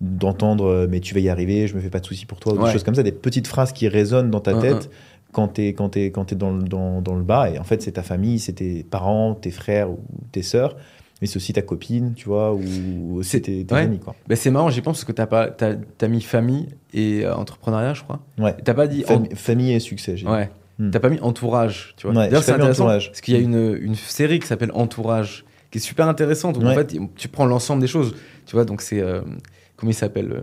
d'entendre, 0.00 0.64
euh, 0.64 0.86
mais 0.88 1.00
tu 1.00 1.14
vas 1.14 1.20
y 1.20 1.28
arriver, 1.28 1.66
je 1.66 1.74
me 1.74 1.80
fais 1.80 1.90
pas 1.90 2.00
de 2.00 2.06
soucis 2.06 2.26
pour 2.26 2.40
toi, 2.40 2.54
ou 2.54 2.58
Ouais. 2.58 2.66
des 2.66 2.72
choses 2.72 2.84
comme 2.84 2.94
ça, 2.94 3.02
des 3.02 3.12
petites 3.12 3.46
phrases 3.46 3.72
qui 3.72 3.86
résonnent 3.88 4.30
dans 4.30 4.40
ta 4.40 4.52
Un, 4.52 4.60
tête 4.60 4.90
quand 5.32 5.48
t'es 5.48 5.68
quand 5.74 5.90
t'es 5.90 6.10
quand 6.10 6.24
t'es 6.26 6.36
dans, 6.36 6.52
le- 6.52 6.62
dans, 6.64 7.00
dans 7.02 7.14
le 7.14 7.22
bas. 7.22 7.50
Et 7.50 7.58
en 7.58 7.64
fait, 7.64 7.82
c'est 7.82 7.92
ta 7.92 8.02
famille, 8.02 8.38
c'est 8.38 8.54
tes 8.54 8.82
parents, 8.82 9.34
tes 9.34 9.50
frères 9.50 9.90
ou 9.90 9.98
tes 10.32 10.42
sœurs. 10.42 10.76
Mais 11.20 11.26
c'est 11.26 11.36
aussi 11.36 11.52
ta 11.52 11.60
copine, 11.60 12.14
tu 12.16 12.24
vois, 12.30 12.54
ou 12.54 13.16
aussi 13.18 13.30
C'est- 13.32 13.40
tes, 13.42 13.64
tes 13.66 13.74
ouais. 13.74 13.82
amis, 13.82 13.98
quoi. 13.98 14.14
Bah, 14.26 14.36
c'est 14.36 14.50
marrant, 14.50 14.70
j'y 14.70 14.80
pense 14.80 14.96
parce 14.96 15.04
que 15.04 15.12
t'as 15.12 15.26
pas, 15.26 15.48
t'as, 15.48 15.74
t'as 15.98 16.08
mis 16.08 16.22
famille 16.22 16.68
et 16.94 17.26
euh, 17.26 17.34
entrepreneuriat, 17.34 17.92
je 17.92 18.02
crois. 18.04 18.20
Ouais. 18.38 18.56
T'as 18.64 18.72
pas 18.72 18.86
dit. 18.86 19.02
Fami- 19.02 19.34
famille 19.36 19.72
et 19.74 19.80
succès, 19.80 20.16
j'ai. 20.16 20.26
Ouais. 20.26 20.48
Hmm. 20.78 20.88
T'as 20.90 20.98
pas 20.98 21.10
mis 21.10 21.20
entourage, 21.20 21.92
tu 21.98 22.06
vois. 22.06 22.16
Ouais, 22.16 22.28
D'ailleurs, 22.28 22.42
c'est 22.42 22.52
intéressant 22.52 22.84
entourage. 22.84 23.08
parce 23.10 23.20
qu'il 23.20 23.34
y 23.34 23.36
a 23.36 23.40
Hmm. 23.46 23.52
une, 23.52 23.78
une 23.82 23.94
série 23.96 24.38
qui 24.38 24.46
s'appelle 24.46 24.70
Entourage, 24.72 25.44
qui 25.70 25.76
est 25.76 25.80
super 25.82 26.08
intéressante. 26.08 26.56
Où 26.56 26.66
En 26.66 26.74
fait, 26.74 26.96
tu 27.16 27.28
prends 27.28 27.44
l'ensemble 27.44 27.82
des 27.82 27.86
choses, 27.86 28.14
tu 28.46 28.56
vois. 28.56 28.64
Donc 28.64 28.80
c'est 28.80 29.00
euh, 29.02 29.20
comment 29.80 29.90
il 29.90 29.94
s'appelle 29.94 30.32
euh, 30.32 30.40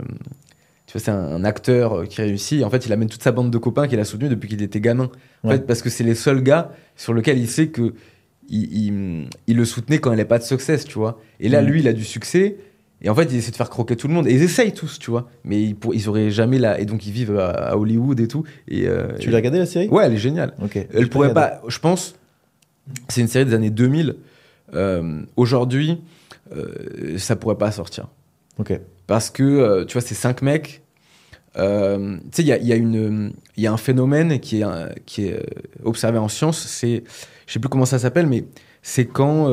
Tu 0.86 0.92
vois, 0.92 1.00
c'est 1.00 1.10
un, 1.10 1.18
un 1.18 1.44
acteur 1.44 2.00
euh, 2.00 2.04
qui 2.06 2.20
réussit. 2.20 2.62
En 2.64 2.70
fait, 2.70 2.84
il 2.86 2.92
amène 2.92 3.08
toute 3.08 3.22
sa 3.22 3.32
bande 3.32 3.50
de 3.50 3.58
copains 3.58 3.86
qu'il 3.88 4.00
a 4.00 4.04
soutenu 4.04 4.28
depuis 4.28 4.48
qu'il 4.48 4.62
était 4.62 4.80
gamin. 4.80 5.10
En 5.44 5.48
Ouais. 5.48 5.54
fait, 5.56 5.66
parce 5.66 5.80
que 5.82 5.88
c'est 5.90 6.04
les 6.04 6.14
seuls 6.16 6.42
gars 6.42 6.72
sur 6.96 7.14
lesquels 7.14 7.38
il 7.38 7.48
sait 7.48 7.68
que 7.68 7.94
il, 8.50 8.72
il- 8.86 9.28
il 9.46 9.56
le 9.56 9.64
soutenait 9.64 9.98
quand 9.98 10.10
il 10.10 10.16
n'avait 10.16 10.28
pas 10.28 10.38
de 10.38 10.44
succès, 10.44 10.78
tu 10.78 10.98
vois. 10.98 11.20
Et 11.38 11.48
là, 11.48 11.62
lui, 11.62 11.80
il 11.80 11.88
a 11.88 11.92
du 11.92 12.04
succès. 12.04 12.56
Et 13.00 13.08
en 13.10 13.14
fait, 13.14 13.24
il 13.30 13.36
essaie 13.36 13.52
de 13.52 13.56
faire 13.56 13.70
croquer 13.70 13.94
tout 13.94 14.08
le 14.08 14.14
monde. 14.14 14.26
Et 14.26 14.32
ils 14.34 14.42
essayent 14.42 14.72
tous, 14.72 14.98
tu 14.98 15.10
vois. 15.12 15.30
Mais 15.44 15.62
ils, 15.62 15.76
pour- 15.76 15.94
ils 15.94 16.08
auraient 16.08 16.30
jamais 16.30 16.58
là. 16.58 16.80
Et 16.80 16.84
donc, 16.86 17.06
ils 17.06 17.12
vivent 17.12 17.38
à, 17.38 17.50
à 17.50 17.76
Hollywood 17.76 18.18
et 18.18 18.26
tout. 18.26 18.42
Et, 18.66 18.88
euh, 18.88 19.12
Tu 19.20 19.30
l'as 19.30 19.36
regardé 19.36 19.58
la 19.58 19.66
série? 19.66 19.86
Ouais, 19.88 20.04
elle 20.06 20.14
est 20.14 20.16
géniale. 20.16 20.54
Elle 20.74 20.86
J'ai 20.94 21.06
pourrait 21.06 21.32
pas. 21.32 21.60
Je 21.68 21.78
pense. 21.78 22.16
C'est 23.08 23.20
une 23.20 23.28
série 23.28 23.44
des 23.44 23.54
années 23.54 23.70
2000. 23.70 24.16
Euh, 24.74 25.20
Aujourd'hui, 25.36 26.00
euh, 26.56 27.18
ça 27.18 27.36
pourrait 27.36 27.58
pas 27.58 27.70
sortir. 27.70 28.08
Parce 29.06 29.30
que, 29.30 29.42
euh, 29.42 29.84
tu 29.84 29.94
vois, 29.94 30.02
ces 30.02 30.14
cinq 30.14 30.42
mecs. 30.42 30.82
euh, 31.56 32.16
tu 32.16 32.22
sais, 32.32 32.42
il 32.42 32.48
y 32.48 32.52
a, 32.52 32.58
y, 32.58 32.72
a 32.72 32.76
y 33.56 33.66
a 33.66 33.72
un 33.72 33.76
phénomène 33.76 34.38
qui 34.40 34.60
est, 34.60 34.64
euh, 34.64 35.40
observé 35.84 36.18
en 36.18 36.28
science. 36.28 36.58
C'est. 36.66 37.04
Je 37.46 37.52
sais 37.52 37.60
plus 37.60 37.68
comment 37.70 37.86
ça 37.86 37.98
s'appelle, 37.98 38.26
mais 38.26 38.44
c'est 38.82 39.06
quand 39.06 39.48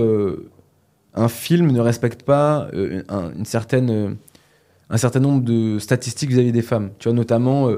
un 1.14 1.28
film 1.30 1.72
ne 1.72 1.80
respecte 1.80 2.24
pas 2.24 2.68
un, 3.10 3.32
une 3.34 3.46
certaine, 3.46 4.18
un 4.90 4.98
certain 4.98 5.22
nombre 5.22 5.44
de 5.44 5.80
statistiques 5.80 6.30
vis-à-vis 6.30 6.52
des 6.52 6.62
femmes. 6.62 6.92
Tu 7.00 7.08
vois, 7.08 7.16
notamment, 7.16 7.70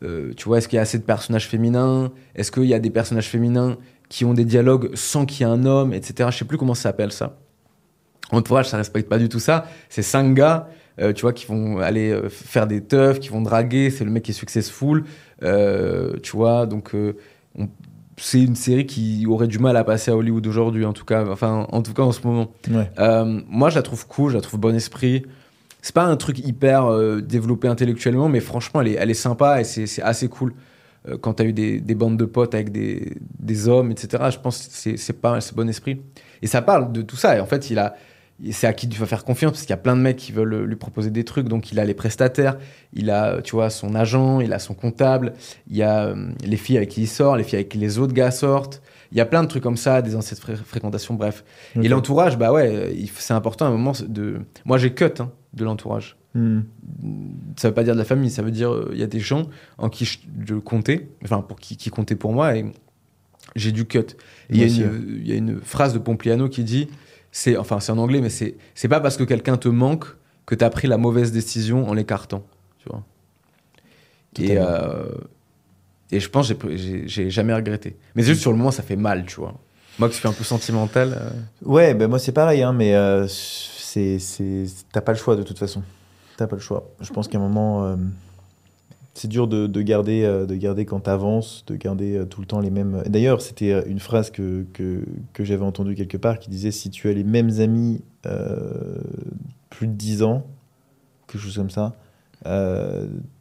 tu 0.00 0.44
vois, 0.44 0.58
est-ce 0.58 0.66
qu'il 0.68 0.76
y 0.76 0.80
a 0.80 0.82
assez 0.82 0.98
de 0.98 1.04
personnages 1.04 1.48
féminins? 1.48 2.10
Est-ce 2.34 2.50
qu'il 2.50 2.64
y 2.64 2.74
a 2.74 2.80
des 2.80 2.90
personnages 2.90 3.28
féminins 3.28 3.78
qui 4.08 4.24
ont 4.24 4.34
des 4.34 4.44
dialogues 4.44 4.90
sans 4.94 5.24
qu'il 5.26 5.46
y 5.46 5.48
ait 5.48 5.52
un 5.52 5.64
homme, 5.64 5.94
etc. 5.94 6.28
Je 6.32 6.38
sais 6.38 6.44
plus 6.44 6.58
comment 6.58 6.74
ça 6.74 6.82
s'appelle 6.84 7.12
ça. 7.12 7.38
Entourage, 8.30 8.68
ça 8.68 8.76
respecte 8.78 9.08
pas 9.08 9.18
du 9.18 9.28
tout 9.28 9.38
ça. 9.40 9.66
C'est 9.90 10.02
cinq 10.02 10.32
gars, 10.34 10.68
euh, 11.00 11.12
tu 11.12 11.22
vois, 11.22 11.32
qui 11.32 11.46
vont 11.46 11.78
aller 11.80 12.10
euh, 12.10 12.28
faire 12.30 12.66
des 12.66 12.80
teufs, 12.82 13.20
qui 13.20 13.28
vont 13.28 13.42
draguer. 13.42 13.90
C'est 13.90 14.04
le 14.04 14.10
mec 14.10 14.22
qui 14.22 14.30
est 14.30 14.34
successful, 14.34 15.04
euh, 15.42 16.14
tu 16.22 16.36
vois. 16.36 16.66
Donc, 16.66 16.94
euh, 16.94 17.14
on- 17.58 17.68
c'est 18.16 18.42
une 18.42 18.54
série 18.56 18.86
qui 18.86 19.26
aurait 19.26 19.48
du 19.48 19.58
mal 19.58 19.76
à 19.76 19.84
passer 19.84 20.10
à 20.10 20.16
Hollywood 20.16 20.46
aujourd'hui, 20.46 20.84
en 20.84 20.92
tout 20.92 21.04
cas. 21.04 21.26
Enfin, 21.28 21.66
en 21.72 21.82
tout 21.82 21.92
cas 21.94 22.02
en 22.02 22.12
ce 22.12 22.26
moment. 22.26 22.52
Ouais. 22.70 22.88
Moi, 23.48 23.70
je 23.70 23.74
la 23.74 23.82
trouve 23.82 24.06
cool, 24.06 24.30
je 24.32 24.36
la 24.36 24.42
trouve 24.42 24.60
bon 24.60 24.74
esprit. 24.74 25.24
C'est 25.80 25.94
pas 25.94 26.04
un 26.04 26.16
truc 26.16 26.38
hyper 26.38 26.86
développé 27.22 27.66
intellectuellement, 27.68 28.28
mais 28.28 28.38
franchement, 28.40 28.80
elle 28.82 28.88
est, 28.88 28.92
elle 28.92 29.10
est 29.10 29.14
sympa 29.14 29.60
et 29.60 29.64
c'est 29.64 30.00
assez 30.02 30.28
cool. 30.28 30.54
Quand 31.20 31.32
t'as 31.34 31.44
eu 31.44 31.52
des, 31.52 31.80
des 31.80 31.94
bandes 31.96 32.16
de 32.16 32.24
potes 32.26 32.54
avec 32.54 32.70
des, 32.70 33.14
des 33.40 33.66
hommes, 33.66 33.90
etc., 33.90 34.22
je 34.30 34.38
pense 34.38 34.58
que 34.58 34.72
c'est 34.72 34.96
c'est 34.96 35.14
pas 35.20 35.40
c'est 35.40 35.56
bon 35.56 35.68
esprit. 35.68 36.00
Et 36.42 36.46
ça 36.46 36.62
parle 36.62 36.92
de 36.92 37.02
tout 37.02 37.16
ça. 37.16 37.36
Et 37.36 37.40
en 37.40 37.46
fait, 37.46 37.70
il 37.70 37.78
a, 37.80 37.96
c'est 38.50 38.66
à 38.66 38.72
qui 38.72 38.88
tu 38.88 38.98
vas 38.98 39.06
faire 39.06 39.24
confiance 39.24 39.52
parce 39.52 39.62
qu'il 39.62 39.70
y 39.70 39.74
a 39.74 39.76
plein 39.76 39.94
de 39.94 40.00
mecs 40.00 40.16
qui 40.16 40.32
veulent 40.32 40.64
lui 40.64 40.74
proposer 40.74 41.10
des 41.10 41.22
trucs. 41.22 41.46
Donc, 41.48 41.70
il 41.70 41.78
a 41.78 41.84
les 41.84 41.94
prestataires, 41.94 42.58
il 42.92 43.10
a, 43.10 43.40
tu 43.42 43.54
vois, 43.54 43.70
son 43.70 43.94
agent, 43.94 44.40
il 44.40 44.52
a 44.52 44.58
son 44.58 44.74
comptable, 44.74 45.34
il 45.68 45.76
y 45.76 45.82
a 45.82 46.06
euh, 46.06 46.32
les 46.44 46.56
filles 46.56 46.78
avec 46.78 46.88
qui 46.88 47.02
il 47.02 47.06
sort, 47.06 47.36
les 47.36 47.44
filles 47.44 47.58
avec 47.58 47.68
qui 47.68 47.78
les 47.78 47.98
autres 47.98 48.14
gars 48.14 48.32
sortent. 48.32 48.82
Il 49.12 49.18
y 49.18 49.20
a 49.20 49.26
plein 49.26 49.42
de 49.42 49.48
trucs 49.48 49.62
comme 49.62 49.76
ça, 49.76 50.02
des 50.02 50.16
anciennes 50.16 50.40
fré- 50.40 50.56
fréquentations, 50.56 51.14
bref. 51.14 51.44
Et 51.76 51.88
l'entourage, 51.88 52.38
bah 52.38 52.50
ouais, 52.50 52.96
c'est 53.14 53.34
important 53.34 53.66
à 53.66 53.68
un 53.68 53.72
moment 53.72 53.92
de. 54.08 54.40
Moi, 54.64 54.78
j'ai 54.78 54.92
cut 54.92 55.04
hein, 55.20 55.30
de 55.52 55.64
l'entourage. 55.64 56.16
Hmm. 56.34 56.60
Ça 57.58 57.68
veut 57.68 57.74
pas 57.74 57.84
dire 57.84 57.92
de 57.92 57.98
la 57.98 58.06
famille, 58.06 58.30
ça 58.30 58.40
veut 58.40 58.50
dire 58.50 58.72
euh, 58.72 58.90
il 58.94 58.98
y 58.98 59.02
a 59.02 59.06
des 59.06 59.20
gens 59.20 59.48
en 59.76 59.90
qui 59.90 60.06
je, 60.06 60.18
je 60.48 60.54
comptais, 60.54 61.10
enfin 61.22 61.42
pour 61.42 61.60
qui, 61.60 61.76
qui 61.76 61.90
comptaient 61.90 62.16
pour 62.16 62.32
moi 62.32 62.56
et 62.56 62.64
j'ai 63.54 63.70
du 63.70 63.84
cut. 63.84 64.16
Il 64.48 64.56
y, 64.56 65.28
y 65.28 65.32
a 65.32 65.36
une 65.36 65.60
phrase 65.60 65.92
de 65.92 65.98
Pompliano 65.98 66.48
qui 66.48 66.64
dit, 66.64 66.88
c'est 67.32 67.56
enfin 67.56 67.80
c'est 67.80 67.90
en 67.92 67.98
anglais, 67.98 68.20
mais 68.20 68.30
c'est 68.30 68.56
c'est 68.74 68.88
pas 68.88 69.00
parce 69.00 69.16
que 69.16 69.24
quelqu'un 69.24 69.56
te 69.56 69.68
manque 69.68 70.04
que 70.46 70.54
tu 70.54 70.64
as 70.64 70.70
pris 70.70 70.86
la 70.86 70.98
mauvaise 70.98 71.32
décision 71.32 71.88
en 71.88 71.94
l'écartant, 71.94 72.44
tu 72.78 72.88
vois. 72.88 73.02
Et, 74.38 74.56
euh, 74.58 75.04
et 76.10 76.20
je 76.20 76.28
pense 76.28 76.52
que 76.52 76.76
j'ai- 76.76 77.06
j'ai 77.08 77.30
jamais 77.30 77.54
regretté. 77.54 77.96
Mais 78.14 78.22
juste 78.22 78.40
sur 78.40 78.50
le 78.52 78.56
moment, 78.58 78.70
ça 78.70 78.82
fait 78.82 78.96
mal, 78.96 79.24
tu 79.26 79.36
vois. 79.36 79.54
Moi 79.98 80.08
qui 80.08 80.16
suis 80.16 80.28
un 80.28 80.32
peu 80.32 80.44
sentimental. 80.44 81.14
euh, 81.16 81.30
Ouais, 81.64 81.94
ben 81.94 82.08
moi 82.08 82.18
c'est 82.18 82.32
pareil, 82.32 82.62
hein, 82.62 82.72
mais 82.72 82.94
euh, 82.94 83.26
c'est, 83.28 84.18
c'est, 84.18 84.64
t'as 84.90 85.00
pas 85.02 85.12
le 85.12 85.18
choix 85.18 85.36
de 85.36 85.42
toute 85.42 85.58
façon. 85.58 85.82
T'as 86.36 86.46
pas 86.46 86.56
le 86.56 86.62
choix. 86.62 86.88
Je 87.00 87.10
pense 87.12 87.28
qu'à 87.28 87.38
un 87.38 87.42
moment, 87.42 87.96
c'est 89.14 89.28
dur 89.28 89.46
de, 89.46 89.66
de 89.66 89.82
garder, 89.82 90.24
euh, 90.24 90.46
de 90.46 90.54
garder 90.54 90.86
quand 90.86 91.00
t'avances, 91.00 91.64
de 91.66 91.76
garder 91.76 92.16
euh, 92.16 92.24
tout 92.24 92.40
le 92.40 92.46
temps 92.46 92.60
les 92.60 92.70
mêmes. 92.70 93.02
D'ailleurs, 93.06 93.42
c'était 93.42 93.72
euh, 93.72 93.82
une 93.86 93.98
phrase 93.98 94.30
que, 94.30 94.64
que, 94.72 95.04
que 95.32 95.44
j'avais 95.44 95.64
entendue 95.64 95.94
quelque 95.94 96.16
part 96.16 96.38
qui 96.38 96.48
disait 96.48 96.70
si 96.70 96.90
tu 96.90 97.08
as 97.08 97.12
les 97.12 97.24
mêmes 97.24 97.60
amis 97.60 98.02
plus 99.68 99.88
de 99.88 99.92
10 99.92 100.22
ans, 100.22 100.46
quelque 101.26 101.40
chose 101.40 101.56
comme 101.56 101.70
ça, 101.70 101.94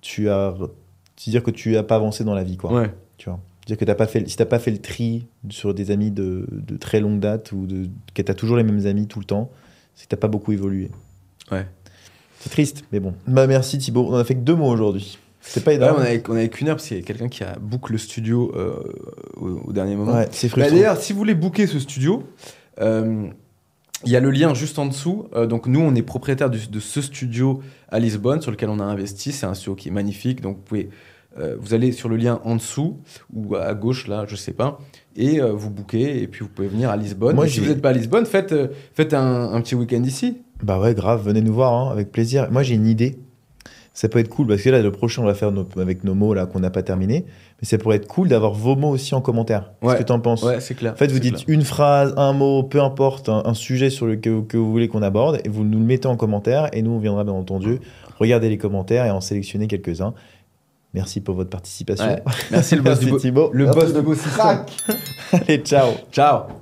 tu 0.02 0.30
as. 0.30 0.56
C'est-à-dire 1.16 1.44
que 1.44 1.52
tu 1.52 1.78
as 1.78 1.84
pas 1.84 1.98
avancé 1.98 2.24
dans 2.24 2.34
la 2.34 2.44
vie, 2.44 2.58
quoi. 2.58 2.74
Ouais. 2.74 2.92
Tu 3.18 3.30
vois. 3.30 3.40
C'est-à-dire 3.60 3.78
que 3.78 3.86
t'as 3.86 3.96
pas 3.96 4.08
fait, 4.08 4.28
si 4.28 4.36
t'as 4.36 4.46
pas 4.46 4.58
fait 4.58 4.72
le 4.72 4.80
tri 4.80 5.28
sur 5.50 5.76
des 5.76 5.92
amis 5.92 6.10
de, 6.10 6.48
de 6.52 6.78
très 6.78 7.00
longue 7.00 7.20
date 7.20 7.52
ou 7.52 7.68
de, 7.68 7.88
que 8.16 8.24
t'as 8.24 8.34
toujours 8.34 8.58
les 8.58 8.64
mêmes 8.64 8.88
amis 8.88 9.06
tout 9.06 9.20
le 9.20 9.26
temps, 9.26 9.52
c'est 9.94 10.06
que 10.06 10.10
t'as 10.10 10.18
pas 10.18 10.28
beaucoup 10.28 10.52
évolué. 10.52 10.90
Ouais. 11.52 11.68
C'est 12.40 12.50
triste, 12.50 12.86
mais 12.92 13.00
bon. 13.00 13.14
Bah 13.28 13.46
merci 13.46 13.78
Thibaut. 13.78 14.08
On 14.10 14.16
a 14.16 14.24
fait 14.24 14.34
que 14.34 14.40
deux 14.40 14.56
mots 14.56 14.70
aujourd'hui. 14.70 15.20
C'est 15.42 15.64
pas 15.64 15.74
énorme. 15.74 15.98
on 15.98 16.02
avait, 16.02 16.24
on 16.30 16.34
avait 16.36 16.50
qu'une 16.50 16.68
heure 16.70 16.76
parce 16.76 16.88
qu'il 16.88 16.98
y 16.98 17.00
a 17.00 17.04
quelqu'un 17.04 17.28
qui 17.28 17.44
a 17.44 17.58
book 17.60 17.90
le 17.90 17.98
studio 17.98 18.52
euh, 18.56 18.74
au, 19.38 19.62
au 19.70 19.74
dernier 19.74 19.96
moment. 19.96 20.14
Ouais, 20.14 20.28
c'est 20.32 20.48
Bah, 20.48 20.52
frustrant. 20.54 20.76
D'ailleurs, 20.76 20.98
si 20.98 21.14
vous 21.14 21.20
voulez 21.20 21.34
booker 21.36 21.66
ce 21.68 21.80
studio, 21.80 22.24
euh, 22.80 23.28
il 24.06 24.12
y 24.12 24.16
a 24.16 24.20
le 24.20 24.32
lien 24.32 24.54
juste 24.54 24.78
en 24.80 24.86
dessous. 24.86 25.26
Euh, 25.36 25.46
donc 25.48 25.68
nous, 25.68 25.80
on 25.80 25.94
est 25.96 26.02
propriétaire 26.04 26.50
du- 26.50 26.68
de 26.68 26.80
ce 26.80 27.02
studio 27.02 27.62
à 27.90 28.00
Lisbonne 28.00 28.42
sur 28.42 28.52
lequel 28.52 28.70
on 28.70 28.80
a 28.80 28.84
investi. 28.84 29.32
C'est 29.32 29.46
un 29.46 29.54
studio 29.54 29.76
qui 29.76 29.90
est 29.90 29.92
magnifique. 29.92 30.42
Donc 30.42 30.58
vous 30.58 30.64
pouvez, 30.64 30.90
vous 31.60 31.74
allez 31.74 31.92
sur 31.94 32.10
le 32.10 32.18
lien 32.18 32.42
en 32.44 32.56
dessous 32.56 32.98
ou 33.34 33.56
à 33.56 33.74
gauche 33.74 34.08
là, 34.10 34.26
je 34.28 34.36
sais 34.36 34.52
pas, 34.52 34.80
et 35.16 35.40
vous 35.40 35.70
bookez 35.70 36.22
et 36.22 36.28
puis 36.28 36.42
vous 36.42 36.50
pouvez 36.50 36.68
venir 36.68 36.90
à 36.90 36.98
Lisbonne. 36.98 37.36
Moi, 37.36 37.46
Et 37.46 37.50
si 37.50 37.62
vous 37.62 37.68
n'êtes 37.70 37.82
pas 37.82 37.90
à 37.90 37.94
Lisbonne, 37.94 38.26
faites, 38.26 38.54
faites 38.94 39.14
un, 39.14 39.54
un 39.54 39.62
petit 39.62 39.74
week-end 39.76 40.04
ici. 40.04 40.40
Bah 40.62 40.78
ouais, 40.80 40.94
grave, 40.94 41.24
venez 41.26 41.42
nous 41.42 41.54
voir, 41.54 41.74
hein, 41.74 41.90
avec 41.92 42.12
plaisir. 42.12 42.52
Moi, 42.52 42.64
j'ai 42.64 42.76
une 42.76 42.86
idée. 42.86 43.18
Ça 44.02 44.10
peut 44.10 44.18
être 44.18 44.30
cool, 44.30 44.48
parce 44.48 44.64
que 44.64 44.70
là, 44.72 44.82
le 44.82 44.92
prochain, 44.92 45.22
on 45.22 45.26
va 45.26 45.36
faire 45.36 45.52
nos- 45.52 45.68
avec 45.80 46.04
nos 46.04 46.16
mots 46.16 46.34
là 46.34 46.48
qu'on 46.48 46.60
n'a 46.60 46.72
pas 46.72 46.82
terminé. 46.82 47.24
Mais 47.62 47.68
ça 47.68 47.78
pourrait 47.78 47.98
être 47.98 48.08
cool 48.08 48.30
d'avoir 48.30 48.52
vos 48.52 48.76
mots 48.76 48.90
aussi 48.90 49.14
en 49.14 49.22
commentaire. 49.22 49.74
Ouais. 49.84 49.90
Qu'est-ce 49.90 50.02
que 50.02 50.08
tu 50.08 50.12
en 50.12 50.20
penses 50.20 50.42
Ouais, 50.42 50.60
c'est 50.60 50.74
clair. 50.74 50.94
En 50.94 50.96
fait, 50.96 51.12
vous 51.12 51.20
dites 51.20 51.36
clair. 51.36 51.46
une 51.56 51.62
phrase, 51.62 52.12
un 52.18 52.34
mot, 52.34 52.64
peu 52.64 52.82
importe, 52.82 53.30
un, 53.30 53.44
un 53.46 53.54
sujet 53.54 53.92
sur 53.92 54.08
le 54.08 54.16
que, 54.16 54.42
que 54.42 54.58
vous 54.58 54.72
voulez 54.72 54.88
qu'on 54.88 55.04
aborde, 55.04 55.40
et 55.46 55.50
vous 55.50 55.64
nous 55.64 55.78
le 55.78 55.86
mettez 55.86 56.08
en 56.08 56.18
commentaire, 56.18 56.70
et 56.74 56.82
nous, 56.82 56.90
on 56.90 56.98
viendra 56.98 57.24
bien 57.24 57.34
entendu 57.34 57.78
regarder 58.18 58.50
les 58.50 58.58
commentaires 58.58 59.06
et 59.06 59.12
en 59.12 59.22
sélectionner 59.22 59.68
quelques-uns. 59.68 60.16
Merci 60.96 61.22
pour 61.22 61.36
votre 61.36 61.52
participation. 61.52 62.08
Ouais. 62.08 62.24
Merci 62.50 62.76
le 62.78 62.82
boss 62.82 63.00
Merci 63.02 63.12
du 63.14 63.18
Thibaut. 63.22 63.52
le 63.54 63.68
boss 63.68 63.94
de 63.94 64.00
du 64.00 64.06
Beau. 64.06 64.16
Allez, 65.32 65.58
ciao 65.60 65.92
Ciao. 66.12 66.61